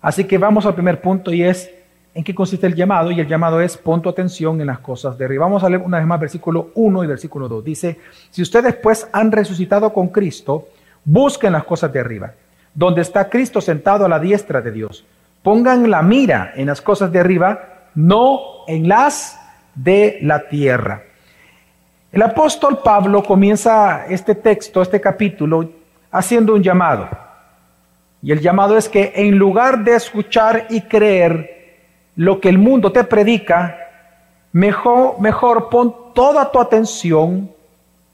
Así 0.00 0.24
que 0.24 0.38
vamos 0.38 0.66
al 0.66 0.74
primer 0.74 1.00
punto 1.00 1.32
y 1.32 1.44
es 1.44 1.70
en 2.12 2.24
qué 2.24 2.34
consiste 2.34 2.66
el 2.66 2.74
llamado 2.74 3.12
y 3.12 3.20
el 3.20 3.28
llamado 3.28 3.60
es 3.60 3.76
pon 3.76 4.02
tu 4.02 4.08
atención 4.08 4.60
en 4.60 4.66
las 4.66 4.80
cosas 4.80 5.16
de 5.16 5.24
arriba. 5.24 5.44
Vamos 5.44 5.62
a 5.62 5.68
leer 5.68 5.82
una 5.82 5.98
vez 5.98 6.06
más 6.06 6.18
versículo 6.18 6.70
1 6.74 7.04
y 7.04 7.06
versículo 7.06 7.48
2. 7.48 7.64
Dice, 7.64 8.00
si 8.30 8.42
ustedes 8.42 8.74
pues 8.74 9.08
han 9.12 9.30
resucitado 9.30 9.92
con 9.92 10.08
Cristo, 10.08 10.68
busquen 11.04 11.52
las 11.52 11.64
cosas 11.64 11.92
de 11.92 12.00
arriba 12.00 12.32
donde 12.76 13.00
está 13.00 13.28
Cristo 13.30 13.60
sentado 13.60 14.04
a 14.04 14.08
la 14.08 14.20
diestra 14.20 14.60
de 14.60 14.70
Dios. 14.70 15.04
Pongan 15.42 15.90
la 15.90 16.02
mira 16.02 16.52
en 16.54 16.66
las 16.66 16.82
cosas 16.82 17.10
de 17.10 17.18
arriba, 17.18 17.88
no 17.94 18.66
en 18.68 18.86
las 18.86 19.40
de 19.74 20.18
la 20.20 20.46
tierra. 20.46 21.02
El 22.12 22.22
apóstol 22.22 22.80
Pablo 22.84 23.22
comienza 23.22 24.06
este 24.08 24.34
texto, 24.34 24.82
este 24.82 25.00
capítulo, 25.00 25.70
haciendo 26.10 26.54
un 26.54 26.62
llamado. 26.62 27.08
Y 28.22 28.30
el 28.30 28.40
llamado 28.40 28.76
es 28.76 28.90
que 28.90 29.12
en 29.16 29.38
lugar 29.38 29.82
de 29.82 29.94
escuchar 29.94 30.66
y 30.68 30.82
creer 30.82 31.78
lo 32.14 32.40
que 32.40 32.50
el 32.50 32.58
mundo 32.58 32.92
te 32.92 33.04
predica, 33.04 33.78
mejor, 34.52 35.18
mejor 35.18 35.70
pon 35.70 35.94
toda 36.14 36.50
tu 36.50 36.60
atención, 36.60 37.50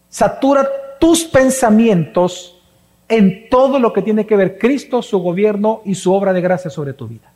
satura 0.08 0.68
tus 1.00 1.24
pensamientos 1.24 2.61
en 3.08 3.48
todo 3.48 3.78
lo 3.78 3.92
que 3.92 4.02
tiene 4.02 4.26
que 4.26 4.36
ver 4.36 4.58
Cristo, 4.58 5.02
su 5.02 5.18
gobierno 5.18 5.82
y 5.84 5.94
su 5.94 6.12
obra 6.12 6.32
de 6.32 6.40
gracia 6.40 6.70
sobre 6.70 6.92
tu 6.92 7.08
vida. 7.08 7.32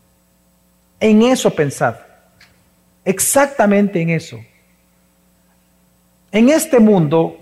En 1.00 1.22
eso 1.22 1.50
pensad. 1.50 1.96
Exactamente 3.04 4.00
en 4.00 4.10
eso. 4.10 4.38
En 6.32 6.48
este 6.48 6.80
mundo, 6.80 7.36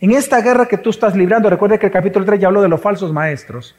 en 0.00 0.12
esta 0.12 0.40
guerra 0.40 0.66
que 0.66 0.78
tú 0.78 0.90
estás 0.90 1.16
librando, 1.16 1.50
recuerda 1.50 1.78
que 1.78 1.86
el 1.86 1.92
capítulo 1.92 2.24
3 2.24 2.40
ya 2.40 2.46
habló 2.48 2.62
de 2.62 2.68
los 2.68 2.80
falsos 2.80 3.12
maestros. 3.12 3.74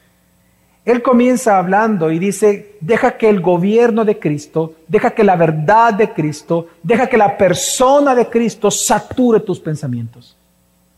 Él 0.84 1.00
comienza 1.00 1.56
hablando 1.56 2.10
y 2.10 2.18
dice, 2.18 2.76
deja 2.80 3.16
que 3.16 3.30
el 3.30 3.40
gobierno 3.40 4.04
de 4.04 4.18
Cristo, 4.18 4.74
deja 4.86 5.12
que 5.12 5.24
la 5.24 5.34
verdad 5.34 5.94
de 5.94 6.12
Cristo, 6.12 6.68
deja 6.82 7.06
que 7.06 7.16
la 7.16 7.38
persona 7.38 8.14
de 8.14 8.26
Cristo 8.26 8.70
sature 8.70 9.40
tus 9.40 9.60
pensamientos, 9.60 10.36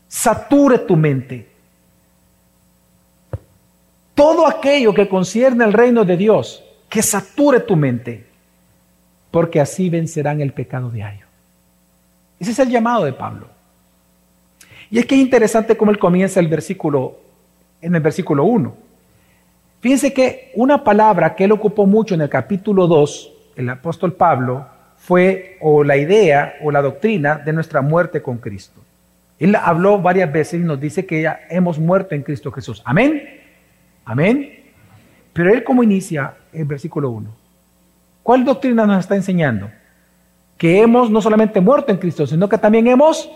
sature 0.09 0.79
tu 0.79 0.97
mente 0.97 1.47
todo 4.17 4.47
aquello 4.47 4.95
que 4.95 5.07
concierne 5.07 5.63
al 5.63 5.73
reino 5.73 6.03
de 6.03 6.17
Dios, 6.17 6.63
que 6.89 7.03
sature 7.03 7.59
tu 7.59 7.75
mente, 7.75 8.25
porque 9.29 9.61
así 9.61 9.91
vencerán 9.91 10.41
el 10.41 10.53
pecado 10.53 10.89
diario. 10.89 11.27
Ese 12.39 12.49
es 12.49 12.57
el 12.57 12.69
llamado 12.69 13.05
de 13.05 13.13
Pablo. 13.13 13.47
Y 14.89 14.97
es 14.97 15.05
que 15.05 15.13
es 15.13 15.21
interesante 15.21 15.77
cómo 15.77 15.91
él 15.91 15.99
comienza 15.99 16.39
el 16.39 16.47
versículo, 16.47 17.19
en 17.79 17.93
el 17.93 18.01
versículo 18.01 18.45
1. 18.45 18.75
Fíjense 19.81 20.11
que 20.11 20.51
una 20.55 20.83
palabra 20.83 21.35
que 21.35 21.43
él 21.43 21.51
ocupó 21.51 21.85
mucho 21.85 22.15
en 22.15 22.21
el 22.21 22.29
capítulo 22.29 22.87
2, 22.87 23.33
el 23.55 23.69
apóstol 23.69 24.13
Pablo, 24.13 24.65
fue 24.97 25.59
o 25.61 25.83
la 25.83 25.95
idea 25.95 26.55
o 26.63 26.71
la 26.71 26.81
doctrina 26.81 27.35
de 27.35 27.53
nuestra 27.53 27.83
muerte 27.83 28.23
con 28.23 28.39
Cristo. 28.39 28.81
Él 29.37 29.55
habló 29.55 30.01
varias 30.01 30.33
veces 30.33 30.59
y 30.59 30.63
nos 30.63 30.81
dice 30.81 31.05
que 31.05 31.21
ya 31.21 31.41
hemos 31.51 31.77
muerto 31.77 32.15
en 32.15 32.23
Cristo 32.23 32.51
Jesús. 32.51 32.81
Amén. 32.83 33.45
Amén. 34.07 34.63
Pero 35.33 35.53
él 35.53 35.63
como 35.63 35.83
inicia 35.83 36.33
el 36.53 36.65
versículo 36.65 37.09
1. 37.11 37.29
¿Cuál 38.23 38.45
doctrina 38.45 38.85
nos 38.85 38.99
está 38.99 39.15
enseñando? 39.15 39.69
Que 40.57 40.81
hemos 40.81 41.11
no 41.11 41.21
solamente 41.21 41.61
muerto 41.61 41.91
en 41.91 41.97
Cristo, 41.97 42.25
sino 42.25 42.47
que 42.47 42.57
también 42.57 42.87
hemos 42.87 43.29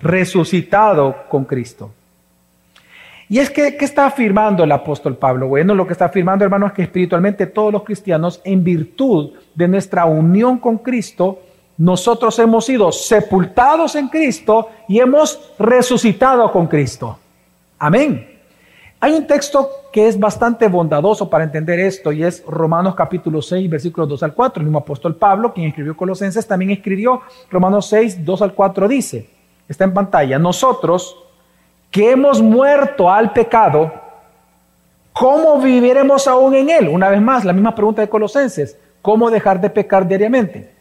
resucitado 0.00 1.24
con 1.28 1.44
Cristo. 1.46 1.90
Y 3.28 3.38
es 3.38 3.48
que, 3.48 3.76
¿qué 3.76 3.84
está 3.86 4.06
afirmando 4.06 4.62
el 4.62 4.72
apóstol 4.72 5.16
Pablo? 5.16 5.48
Bueno, 5.48 5.74
lo 5.74 5.86
que 5.86 5.94
está 5.94 6.04
afirmando, 6.04 6.44
hermanos, 6.44 6.70
es 6.70 6.76
que 6.76 6.82
espiritualmente 6.82 7.46
todos 7.46 7.72
los 7.72 7.82
cristianos, 7.82 8.42
en 8.44 8.62
virtud 8.62 9.32
de 9.54 9.68
nuestra 9.68 10.04
unión 10.04 10.58
con 10.58 10.78
Cristo, 10.78 11.40
nosotros 11.78 12.38
hemos 12.38 12.66
sido 12.66 12.92
sepultados 12.92 13.96
en 13.96 14.08
Cristo 14.08 14.68
y 14.86 15.00
hemos 15.00 15.52
resucitado 15.58 16.52
con 16.52 16.66
Cristo. 16.66 17.18
Amén. 17.78 18.31
Hay 19.04 19.14
un 19.14 19.26
texto 19.26 19.68
que 19.92 20.06
es 20.06 20.16
bastante 20.16 20.68
bondadoso 20.68 21.28
para 21.28 21.42
entender 21.42 21.80
esto 21.80 22.12
y 22.12 22.22
es 22.22 22.40
Romanos 22.46 22.94
capítulo 22.94 23.42
6, 23.42 23.68
versículos 23.68 24.08
2 24.08 24.22
al 24.22 24.32
4. 24.32 24.60
El 24.60 24.66
mismo 24.66 24.78
apóstol 24.78 25.16
Pablo, 25.16 25.52
quien 25.52 25.66
escribió 25.66 25.96
Colosenses, 25.96 26.46
también 26.46 26.70
escribió 26.70 27.20
Romanos 27.50 27.88
6, 27.88 28.24
2 28.24 28.42
al 28.42 28.54
4, 28.54 28.86
dice, 28.86 29.28
está 29.68 29.82
en 29.82 29.92
pantalla, 29.92 30.38
nosotros 30.38 31.16
que 31.90 32.12
hemos 32.12 32.40
muerto 32.40 33.10
al 33.10 33.32
pecado, 33.32 33.92
¿cómo 35.12 35.60
viviremos 35.60 36.28
aún 36.28 36.54
en 36.54 36.70
él? 36.70 36.86
Una 36.86 37.08
vez 37.08 37.20
más, 37.20 37.44
la 37.44 37.52
misma 37.52 37.74
pregunta 37.74 38.02
de 38.02 38.08
Colosenses, 38.08 38.78
¿cómo 39.02 39.32
dejar 39.32 39.60
de 39.60 39.68
pecar 39.68 40.06
diariamente? 40.06 40.72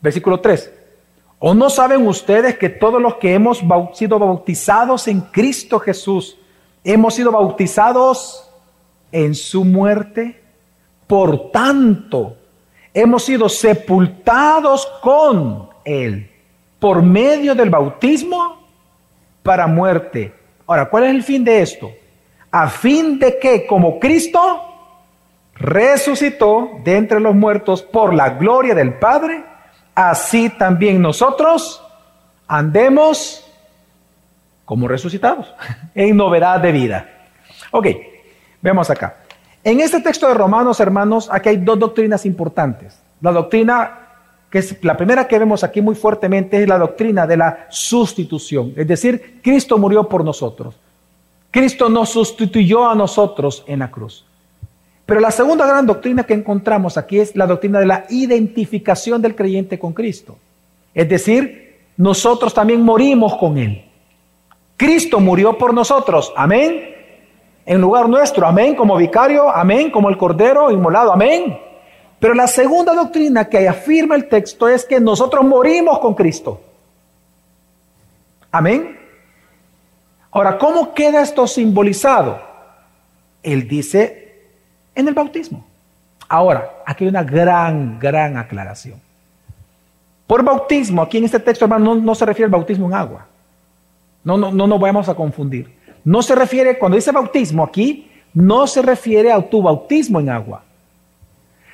Versículo 0.00 0.38
3. 0.38 0.72
¿O 1.40 1.54
no 1.54 1.70
saben 1.70 2.06
ustedes 2.06 2.56
que 2.56 2.68
todos 2.68 3.02
los 3.02 3.16
que 3.16 3.34
hemos 3.34 3.64
sido 3.94 4.16
bautizados 4.16 5.08
en 5.08 5.22
Cristo 5.22 5.80
Jesús, 5.80 6.36
hemos 6.84 7.14
sido 7.14 7.32
bautizados 7.32 8.50
en 9.12 9.34
su 9.34 9.64
muerte, 9.64 10.36
Por 11.06 11.50
tanto, 11.50 12.36
hemos 12.94 13.24
sido 13.24 13.48
sepultados 13.48 14.86
con 15.02 15.68
Él 15.84 16.30
por 16.78 17.02
medio 17.02 17.54
del 17.54 17.68
bautismo 17.68 18.58
para 19.42 19.66
muerte. 19.66 20.32
Ahora, 20.66 20.88
¿cuál 20.88 21.04
es 21.04 21.10
el 21.10 21.22
fin 21.24 21.42
de 21.42 21.62
esto? 21.62 21.90
A 22.52 22.68
fin 22.68 23.18
de 23.18 23.38
que 23.40 23.66
como 23.66 23.98
Cristo 23.98 24.40
resucitó 25.54 26.70
de 26.84 26.96
entre 26.96 27.18
los 27.18 27.34
muertos 27.34 27.82
por 27.82 28.14
la 28.14 28.30
gloria 28.30 28.74
del 28.74 28.94
Padre, 28.94 29.44
así 29.94 30.48
también 30.48 31.02
nosotros 31.02 31.82
andemos 32.46 33.49
como 34.70 34.86
resucitados, 34.86 35.52
en 35.96 36.16
novedad 36.16 36.60
de 36.60 36.70
vida. 36.70 37.08
Ok, 37.72 37.88
vemos 38.62 38.88
acá. 38.88 39.16
En 39.64 39.80
este 39.80 40.00
texto 40.00 40.28
de 40.28 40.34
Romanos, 40.34 40.78
hermanos, 40.78 41.28
aquí 41.28 41.48
hay 41.48 41.56
dos 41.56 41.76
doctrinas 41.76 42.24
importantes. 42.24 42.96
La 43.20 43.32
doctrina, 43.32 43.98
que 44.48 44.60
es 44.60 44.84
la 44.84 44.96
primera 44.96 45.26
que 45.26 45.40
vemos 45.40 45.64
aquí 45.64 45.80
muy 45.80 45.96
fuertemente, 45.96 46.62
es 46.62 46.68
la 46.68 46.78
doctrina 46.78 47.26
de 47.26 47.36
la 47.36 47.66
sustitución. 47.68 48.72
Es 48.76 48.86
decir, 48.86 49.40
Cristo 49.42 49.76
murió 49.76 50.08
por 50.08 50.24
nosotros. 50.24 50.76
Cristo 51.50 51.88
nos 51.88 52.10
sustituyó 52.10 52.88
a 52.88 52.94
nosotros 52.94 53.64
en 53.66 53.80
la 53.80 53.90
cruz. 53.90 54.24
Pero 55.04 55.18
la 55.18 55.32
segunda 55.32 55.66
gran 55.66 55.84
doctrina 55.84 56.22
que 56.22 56.34
encontramos 56.34 56.96
aquí 56.96 57.18
es 57.18 57.34
la 57.34 57.48
doctrina 57.48 57.80
de 57.80 57.86
la 57.86 58.04
identificación 58.08 59.20
del 59.20 59.34
creyente 59.34 59.80
con 59.80 59.92
Cristo. 59.92 60.38
Es 60.94 61.08
decir, 61.08 61.80
nosotros 61.96 62.54
también 62.54 62.82
morimos 62.82 63.34
con 63.34 63.58
Él. 63.58 63.89
Cristo 64.80 65.20
murió 65.20 65.58
por 65.58 65.74
nosotros. 65.74 66.32
Amén 66.34 66.90
en 67.66 67.80
lugar 67.80 68.08
nuestro, 68.08 68.46
amén, 68.48 68.74
como 68.74 68.96
vicario, 68.96 69.48
amén, 69.48 69.92
como 69.92 70.08
el 70.08 70.16
cordero 70.16 70.72
inmolado, 70.72 71.12
amén. 71.12 71.56
Pero 72.18 72.34
la 72.34 72.48
segunda 72.48 72.92
doctrina 72.94 73.48
que 73.48 73.68
afirma 73.68 74.16
el 74.16 74.28
texto 74.28 74.68
es 74.68 74.84
que 74.84 74.98
nosotros 74.98 75.44
morimos 75.44 76.00
con 76.00 76.14
Cristo. 76.14 76.60
Amén. 78.50 78.98
Ahora, 80.32 80.58
¿cómo 80.58 80.92
queda 80.94 81.22
esto 81.22 81.46
simbolizado? 81.46 82.40
Él 83.40 83.68
dice 83.68 84.48
en 84.96 85.06
el 85.06 85.14
bautismo. 85.14 85.64
Ahora, 86.28 86.82
aquí 86.84 87.04
hay 87.04 87.10
una 87.10 87.22
gran, 87.22 88.00
gran 88.00 88.36
aclaración. 88.36 89.00
Por 90.26 90.42
bautismo, 90.42 91.02
aquí 91.02 91.18
en 91.18 91.24
este 91.26 91.38
texto, 91.38 91.66
hermano, 91.66 91.94
no, 91.94 92.14
se 92.16 92.26
refiere 92.26 92.46
al 92.46 92.50
bautismo 92.50 92.86
en 92.86 92.94
agua. 92.94 93.26
No, 94.24 94.36
no, 94.36 94.52
no 94.52 94.66
nos 94.66 94.80
vamos 94.80 95.08
a 95.08 95.14
confundir. 95.14 95.70
No 96.04 96.22
se 96.22 96.34
refiere, 96.34 96.78
cuando 96.78 96.96
dice 96.96 97.12
bautismo 97.12 97.62
aquí, 97.64 98.10
no 98.32 98.66
se 98.66 98.82
refiere 98.82 99.32
a 99.32 99.40
tu 99.40 99.62
bautismo 99.62 100.20
en 100.20 100.30
agua, 100.30 100.62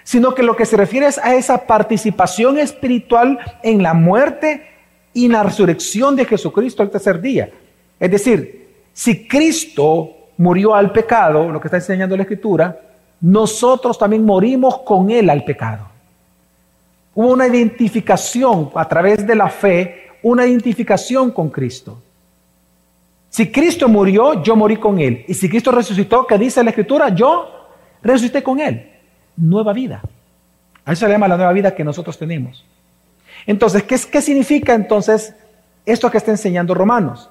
sino 0.05 0.35
que 0.35 0.43
lo 0.43 0.57
que 0.57 0.67
se 0.67 0.77
refiere 0.77 1.07
es 1.07 1.19
a 1.19 1.35
esa 1.35 1.67
participación 1.67 2.59
espiritual 2.59 3.39
en 3.63 3.83
la 3.83 3.95
muerte 3.95 4.67
y 5.13 5.29
la 5.29 5.43
resurrección 5.43 6.17
de 6.17 6.25
Jesucristo 6.25 6.83
al 6.83 6.91
tercer 6.91 7.21
día. 7.21 7.51
Es 7.99 8.11
decir, 8.11 8.69
si 8.93 9.27
Cristo 9.27 10.11
murió 10.37 10.75
al 10.75 10.93
pecado, 10.93 11.51
lo 11.51 11.61
que 11.61 11.69
está 11.69 11.79
enseñando 11.79 12.17
la 12.17 12.23
Escritura, 12.23 12.81
nosotros 13.21 13.99
también 13.99 14.25
morimos 14.25 14.79
con 14.79 15.11
Él 15.11 15.31
al 15.31 15.45
pecado. 15.45 15.87
Hubo 17.15 17.33
una 17.33 17.47
identificación 17.47 18.71
a 18.75 18.87
través 18.87 19.27
de 19.27 19.35
la 19.35 19.49
fe, 19.49 20.11
una 20.23 20.47
identificación 20.47 21.31
con 21.31 21.49
Cristo. 21.49 21.99
Si 23.37 23.53
Cristo 23.53 23.87
murió, 23.87 24.43
yo 24.43 24.57
morí 24.57 24.79
con 24.79 24.99
Él. 24.99 25.23
Y 25.29 25.35
si 25.35 25.51
Cristo 25.51 25.71
resucitó, 25.71 26.27
¿qué 26.27 26.39
dice 26.39 26.65
la 26.65 26.71
Escritura? 26.71 27.11
Yo 27.11 27.69
resucité 28.03 28.43
con 28.43 28.59
Él. 28.59 28.91
Nueva 29.37 29.75
vida. 29.75 30.01
A 30.87 30.93
eso 30.95 31.05
se 31.05 31.13
llama 31.13 31.29
la 31.29 31.37
nueva 31.37 31.53
vida 31.53 31.75
que 31.75 31.85
nosotros 31.85 32.17
tenemos. 32.17 32.65
Entonces, 33.47 33.83
¿qué, 33.83 34.01
¿qué 34.11 34.23
significa 34.23 34.73
entonces 34.73 35.35
esto 35.85 36.11
que 36.11 36.17
está 36.17 36.31
enseñando 36.31 36.73
Romanos? 36.73 37.29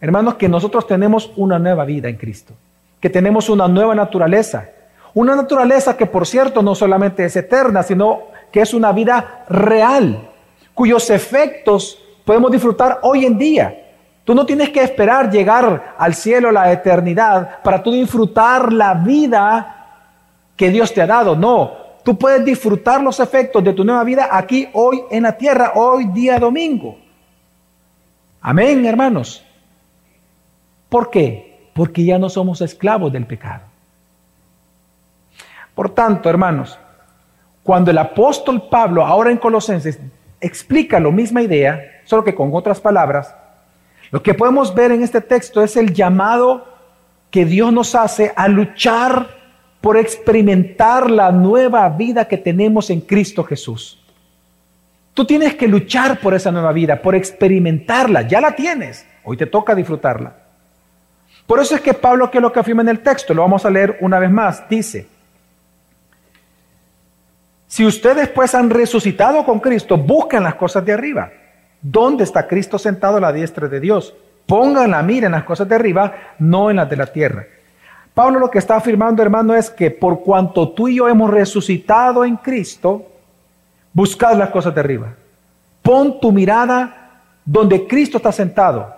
Hermanos, 0.00 0.34
que 0.34 0.48
nosotros 0.48 0.84
tenemos 0.84 1.30
una 1.36 1.60
nueva 1.60 1.84
vida 1.84 2.08
en 2.08 2.16
Cristo. 2.16 2.52
Que 2.98 3.08
tenemos 3.08 3.48
una 3.48 3.68
nueva 3.68 3.94
naturaleza. 3.94 4.68
Una 5.14 5.36
naturaleza 5.36 5.96
que, 5.96 6.06
por 6.06 6.26
cierto, 6.26 6.60
no 6.60 6.74
solamente 6.74 7.24
es 7.24 7.36
eterna, 7.36 7.84
sino 7.84 8.22
que 8.50 8.62
es 8.62 8.74
una 8.74 8.90
vida 8.90 9.44
real, 9.48 10.28
cuyos 10.74 11.08
efectos 11.08 12.02
podemos 12.24 12.50
disfrutar 12.50 12.98
hoy 13.02 13.24
en 13.24 13.38
día. 13.38 13.85
Tú 14.26 14.34
no 14.34 14.44
tienes 14.44 14.70
que 14.70 14.82
esperar 14.82 15.30
llegar 15.30 15.94
al 15.96 16.12
cielo, 16.12 16.50
la 16.50 16.72
eternidad, 16.72 17.62
para 17.62 17.80
tú 17.80 17.92
disfrutar 17.92 18.72
la 18.72 18.92
vida 18.92 19.86
que 20.56 20.68
Dios 20.68 20.92
te 20.92 21.00
ha 21.00 21.06
dado. 21.06 21.36
No, 21.36 21.74
tú 22.02 22.18
puedes 22.18 22.44
disfrutar 22.44 23.00
los 23.00 23.20
efectos 23.20 23.62
de 23.62 23.72
tu 23.72 23.84
nueva 23.84 24.02
vida 24.02 24.28
aquí, 24.32 24.68
hoy, 24.72 25.00
en 25.12 25.22
la 25.22 25.36
tierra, 25.36 25.74
hoy 25.76 26.06
día 26.06 26.40
domingo. 26.40 26.98
Amén, 28.40 28.84
hermanos. 28.84 29.44
¿Por 30.88 31.08
qué? 31.08 31.70
Porque 31.72 32.04
ya 32.04 32.18
no 32.18 32.28
somos 32.28 32.60
esclavos 32.60 33.12
del 33.12 33.26
pecado. 33.26 33.62
Por 35.72 35.90
tanto, 35.90 36.28
hermanos, 36.28 36.76
cuando 37.62 37.92
el 37.92 37.98
apóstol 37.98 38.66
Pablo, 38.68 39.06
ahora 39.06 39.30
en 39.30 39.36
Colosenses, 39.36 40.00
explica 40.40 40.98
la 40.98 41.12
misma 41.12 41.42
idea, 41.42 41.80
solo 42.06 42.24
que 42.24 42.34
con 42.34 42.50
otras 42.52 42.80
palabras, 42.80 43.32
lo 44.10 44.22
que 44.22 44.34
podemos 44.34 44.74
ver 44.74 44.92
en 44.92 45.02
este 45.02 45.20
texto 45.20 45.62
es 45.62 45.76
el 45.76 45.92
llamado 45.92 46.66
que 47.30 47.44
Dios 47.44 47.72
nos 47.72 47.94
hace 47.94 48.32
a 48.36 48.48
luchar 48.48 49.36
por 49.80 49.96
experimentar 49.96 51.10
la 51.10 51.32
nueva 51.32 51.88
vida 51.88 52.26
que 52.26 52.38
tenemos 52.38 52.90
en 52.90 53.00
Cristo 53.00 53.44
Jesús. 53.44 54.02
Tú 55.12 55.24
tienes 55.24 55.54
que 55.54 55.66
luchar 55.66 56.20
por 56.20 56.34
esa 56.34 56.50
nueva 56.50 56.72
vida, 56.72 57.00
por 57.00 57.14
experimentarla. 57.14 58.22
Ya 58.22 58.40
la 58.40 58.54
tienes. 58.54 59.06
Hoy 59.24 59.36
te 59.36 59.46
toca 59.46 59.74
disfrutarla. 59.74 60.34
Por 61.46 61.60
eso 61.60 61.74
es 61.74 61.80
que 61.80 61.94
Pablo, 61.94 62.30
que 62.30 62.38
es 62.38 62.42
lo 62.42 62.52
que 62.52 62.60
afirma 62.60 62.82
en 62.82 62.88
el 62.88 63.00
texto, 63.00 63.32
lo 63.32 63.42
vamos 63.42 63.64
a 63.64 63.70
leer 63.70 63.98
una 64.00 64.18
vez 64.18 64.30
más, 64.30 64.68
dice, 64.68 65.06
si 67.68 67.84
ustedes 67.84 68.28
pues 68.28 68.54
han 68.54 68.70
resucitado 68.70 69.44
con 69.44 69.60
Cristo, 69.60 69.96
busquen 69.96 70.42
las 70.42 70.54
cosas 70.54 70.84
de 70.84 70.92
arriba 70.92 71.30
¿Dónde 71.88 72.24
está 72.24 72.48
Cristo 72.48 72.80
sentado 72.80 73.18
a 73.18 73.20
la 73.20 73.32
diestra 73.32 73.68
de 73.68 73.78
Dios? 73.78 74.12
Pongan 74.44 74.90
la 74.90 75.04
mira 75.04 75.26
en 75.26 75.32
las 75.32 75.44
cosas 75.44 75.68
de 75.68 75.76
arriba, 75.76 76.12
no 76.40 76.68
en 76.68 76.76
las 76.76 76.90
de 76.90 76.96
la 76.96 77.06
tierra. 77.06 77.46
Pablo 78.12 78.40
lo 78.40 78.50
que 78.50 78.58
está 78.58 78.74
afirmando, 78.74 79.22
hermano, 79.22 79.54
es 79.54 79.70
que 79.70 79.92
por 79.92 80.24
cuanto 80.24 80.70
tú 80.70 80.88
y 80.88 80.96
yo 80.96 81.08
hemos 81.08 81.30
resucitado 81.30 82.24
en 82.24 82.38
Cristo, 82.38 83.06
buscad 83.92 84.36
las 84.36 84.50
cosas 84.50 84.74
de 84.74 84.80
arriba. 84.80 85.14
Pon 85.80 86.18
tu 86.18 86.32
mirada 86.32 87.20
donde 87.44 87.86
Cristo 87.86 88.16
está 88.16 88.32
sentado. 88.32 88.92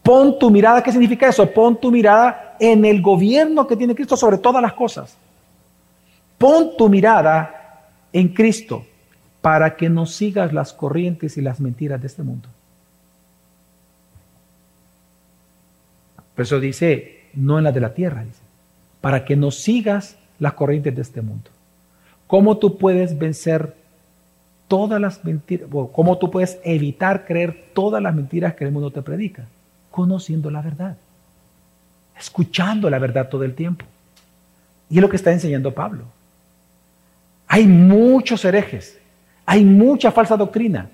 Pon 0.00 0.38
tu 0.38 0.52
mirada, 0.52 0.84
¿qué 0.84 0.92
significa 0.92 1.28
eso? 1.28 1.50
Pon 1.50 1.80
tu 1.80 1.90
mirada 1.90 2.54
en 2.60 2.84
el 2.84 3.02
gobierno 3.02 3.66
que 3.66 3.74
tiene 3.74 3.96
Cristo 3.96 4.16
sobre 4.16 4.38
todas 4.38 4.62
las 4.62 4.74
cosas. 4.74 5.16
Pon 6.38 6.76
tu 6.78 6.88
mirada 6.88 7.88
en 8.12 8.28
Cristo 8.28 8.84
para 9.40 9.76
que 9.76 9.88
no 9.88 10.06
sigas 10.06 10.52
las 10.52 10.72
corrientes 10.72 11.36
y 11.38 11.40
las 11.40 11.60
mentiras 11.60 12.00
de 12.00 12.06
este 12.06 12.22
mundo. 12.22 12.48
Por 16.34 16.44
eso 16.44 16.60
dice, 16.60 17.24
no 17.34 17.58
en 17.58 17.64
la 17.64 17.72
de 17.72 17.80
la 17.80 17.94
tierra, 17.94 18.24
dice, 18.24 18.40
para 19.00 19.24
que 19.24 19.36
no 19.36 19.50
sigas 19.50 20.16
las 20.38 20.54
corrientes 20.54 20.94
de 20.94 21.02
este 21.02 21.22
mundo. 21.22 21.50
¿Cómo 22.26 22.58
tú 22.58 22.78
puedes 22.78 23.18
vencer 23.18 23.74
todas 24.68 25.00
las 25.00 25.24
mentiras, 25.24 25.68
cómo 25.92 26.18
tú 26.18 26.30
puedes 26.30 26.58
evitar 26.62 27.24
creer 27.24 27.70
todas 27.74 28.02
las 28.02 28.14
mentiras 28.14 28.54
que 28.54 28.64
el 28.64 28.72
mundo 28.72 28.90
te 28.90 29.02
predica? 29.02 29.46
Conociendo 29.90 30.50
la 30.50 30.62
verdad, 30.62 30.96
escuchando 32.16 32.88
la 32.88 32.98
verdad 32.98 33.28
todo 33.28 33.44
el 33.44 33.54
tiempo. 33.54 33.84
Y 34.88 34.96
es 34.96 35.02
lo 35.02 35.08
que 35.08 35.16
está 35.16 35.32
enseñando 35.32 35.74
Pablo. 35.74 36.04
Hay 37.48 37.66
muchos 37.66 38.44
herejes 38.44 38.99
hay 39.46 39.64
mucha 39.64 40.10
falsa 40.10 40.36
doctrina. 40.36 40.88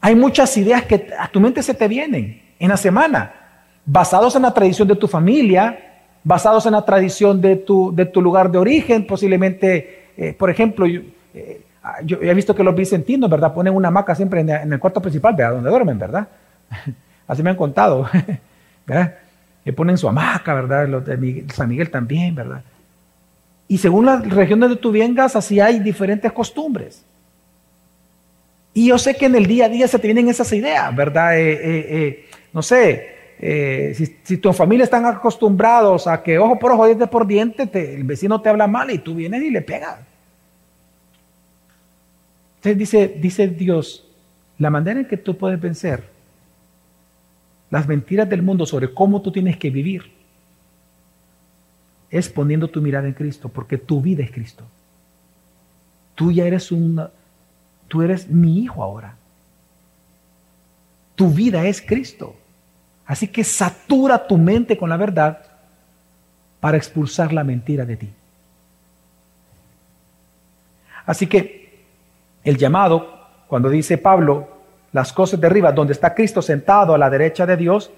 Hay 0.00 0.14
muchas 0.14 0.56
ideas 0.56 0.84
que 0.84 1.08
a 1.18 1.28
tu 1.28 1.40
mente 1.40 1.62
se 1.62 1.74
te 1.74 1.88
vienen 1.88 2.42
en 2.58 2.68
la 2.68 2.76
semana, 2.76 3.32
basados 3.84 4.36
en 4.36 4.42
la 4.42 4.54
tradición 4.54 4.86
de 4.88 4.96
tu 4.96 5.08
familia, 5.08 5.78
basados 6.22 6.66
en 6.66 6.72
la 6.72 6.84
tradición 6.84 7.40
de 7.40 7.56
tu, 7.56 7.94
de 7.94 8.06
tu 8.06 8.20
lugar 8.20 8.50
de 8.50 8.58
origen, 8.58 9.06
posiblemente, 9.06 10.10
eh, 10.16 10.32
por 10.32 10.50
ejemplo, 10.50 10.86
eh, 10.86 11.60
yo, 12.04 12.18
he 12.20 12.34
visto 12.34 12.54
que 12.54 12.64
los 12.64 12.74
vicentinos, 12.74 13.30
¿verdad? 13.30 13.54
Ponen 13.54 13.74
una 13.74 13.88
hamaca 13.88 14.14
siempre 14.14 14.40
en, 14.40 14.72
el 14.72 14.78
cuarto 14.80 15.00
principal, 15.00 15.34
¿verdad? 15.34 15.54
Donde 15.54 15.70
duermen, 15.70 15.98
¿verdad? 15.98 16.26
Así 17.28 17.42
me 17.42 17.50
han 17.50 17.56
contado, 17.56 18.08
¿verdad? 18.86 19.14
Ponen 19.76 19.98
su 19.98 20.08
hamaca, 20.08 20.54
¿verdad? 20.54 20.88
Los 20.88 21.04
de 21.04 21.44
San 21.52 21.68
Miguel 21.68 21.90
también, 21.90 22.34
¿verdad? 22.34 22.62
Y 23.68 23.78
según 23.78 24.06
la 24.06 24.18
región 24.18 24.60
donde 24.60 24.76
tú 24.76 24.92
vengas, 24.92 25.34
así 25.34 25.60
hay 25.60 25.80
diferentes 25.80 26.32
costumbres. 26.32 27.04
Y 28.76 28.88
yo 28.88 28.98
sé 28.98 29.14
que 29.14 29.24
en 29.24 29.34
el 29.34 29.46
día 29.46 29.64
a 29.64 29.68
día 29.70 29.88
se 29.88 29.98
te 29.98 30.06
vienen 30.06 30.28
esas 30.28 30.52
ideas, 30.52 30.94
¿verdad? 30.94 31.38
Eh, 31.38 31.52
eh, 31.52 31.86
eh, 31.88 32.28
no 32.52 32.60
sé, 32.60 33.08
eh, 33.38 33.94
si, 34.22 34.36
tu 34.36 34.52
familia 34.52 34.84
están 34.84 35.06
acostumbrados 35.06 36.06
a 36.06 36.22
que 36.22 36.38
ojo 36.38 36.58
por 36.58 36.72
ojo, 36.72 36.84
diente 36.84 37.06
por 37.06 37.26
diente, 37.26 37.94
el 37.94 38.04
vecino 38.04 38.38
te 38.42 38.50
habla 38.50 38.66
mal 38.66 38.90
y 38.90 38.98
tú 38.98 39.14
vienes 39.14 39.42
y 39.42 39.50
le 39.50 39.62
pegas. 39.62 39.98
Entonces 42.56 42.76
dice, 42.76 43.16
dice 43.18 43.48
Dios, 43.48 44.06
la 44.58 44.68
manera 44.68 45.00
en 45.00 45.06
que 45.06 45.16
tú 45.16 45.38
puedes 45.38 45.58
vencer 45.58 46.04
las 47.70 47.88
mentiras 47.88 48.28
del 48.28 48.42
mundo 48.42 48.66
sobre 48.66 48.92
cómo 48.92 49.22
tú 49.22 49.32
tienes 49.32 49.56
que 49.56 49.70
vivir 49.70 50.02
es 52.10 52.28
poniendo 52.28 52.68
tu 52.68 52.82
mirada 52.82 53.08
en 53.08 53.14
Cristo, 53.14 53.48
porque 53.48 53.78
tu 53.78 54.02
vida 54.02 54.22
es 54.22 54.30
Cristo. 54.30 54.64
Tú 56.14 56.30
ya 56.30 56.44
eres 56.44 56.70
un, 56.70 57.00
tú 57.88 58.02
eres 58.02 58.28
mi 58.28 58.60
hijo 58.60 58.82
ahora. 58.82 59.14
Tu 61.14 61.30
vida 61.30 61.64
es 61.66 61.80
Cristo. 61.80 62.36
Así 63.06 63.28
que 63.28 63.44
satura 63.44 64.26
tu 64.26 64.36
mente 64.36 64.76
con 64.76 64.90
la 64.90 64.96
verdad 64.96 65.38
para 66.60 66.76
expulsar 66.76 67.32
la 67.32 67.44
mentira 67.44 67.84
de 67.84 67.96
ti. 67.96 68.10
Así 71.06 71.26
que 71.26 71.84
el 72.42 72.56
llamado, 72.56 73.26
cuando 73.46 73.70
dice 73.70 73.96
Pablo, 73.96 74.48
las 74.92 75.12
cosas 75.12 75.40
de 75.40 75.46
arriba, 75.46 75.72
donde 75.72 75.92
está 75.92 76.14
Cristo 76.14 76.42
sentado 76.42 76.94
a 76.94 76.98
la 76.98 77.10
derecha 77.10 77.46
de 77.46 77.56
Dios, 77.56 77.90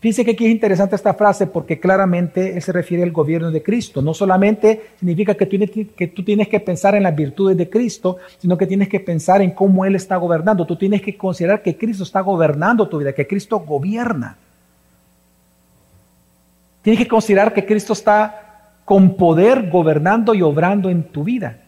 Fíjense 0.00 0.24
que 0.24 0.30
aquí 0.30 0.46
es 0.46 0.52
interesante 0.52 0.94
esta 0.94 1.14
frase 1.14 1.48
porque 1.48 1.80
claramente 1.80 2.60
se 2.60 2.70
refiere 2.70 3.02
al 3.02 3.10
gobierno 3.10 3.50
de 3.50 3.64
Cristo. 3.64 4.00
No 4.00 4.14
solamente 4.14 4.92
significa 5.00 5.34
que 5.34 5.46
tú, 5.46 5.58
que 5.96 6.06
tú 6.06 6.22
tienes 6.22 6.46
que 6.46 6.60
pensar 6.60 6.94
en 6.94 7.02
las 7.02 7.16
virtudes 7.16 7.56
de 7.56 7.68
Cristo, 7.68 8.18
sino 8.38 8.56
que 8.56 8.68
tienes 8.68 8.88
que 8.88 9.00
pensar 9.00 9.42
en 9.42 9.50
cómo 9.50 9.84
Él 9.84 9.96
está 9.96 10.16
gobernando. 10.16 10.66
Tú 10.66 10.76
tienes 10.76 11.02
que 11.02 11.16
considerar 11.16 11.62
que 11.62 11.76
Cristo 11.76 12.04
está 12.04 12.20
gobernando 12.20 12.88
tu 12.88 12.98
vida, 12.98 13.12
que 13.12 13.26
Cristo 13.26 13.58
gobierna. 13.58 14.36
Tienes 16.82 17.02
que 17.02 17.08
considerar 17.08 17.52
que 17.52 17.66
Cristo 17.66 17.92
está 17.92 18.70
con 18.84 19.16
poder 19.16 19.68
gobernando 19.68 20.32
y 20.32 20.42
obrando 20.42 20.90
en 20.90 21.02
tu 21.02 21.24
vida. 21.24 21.58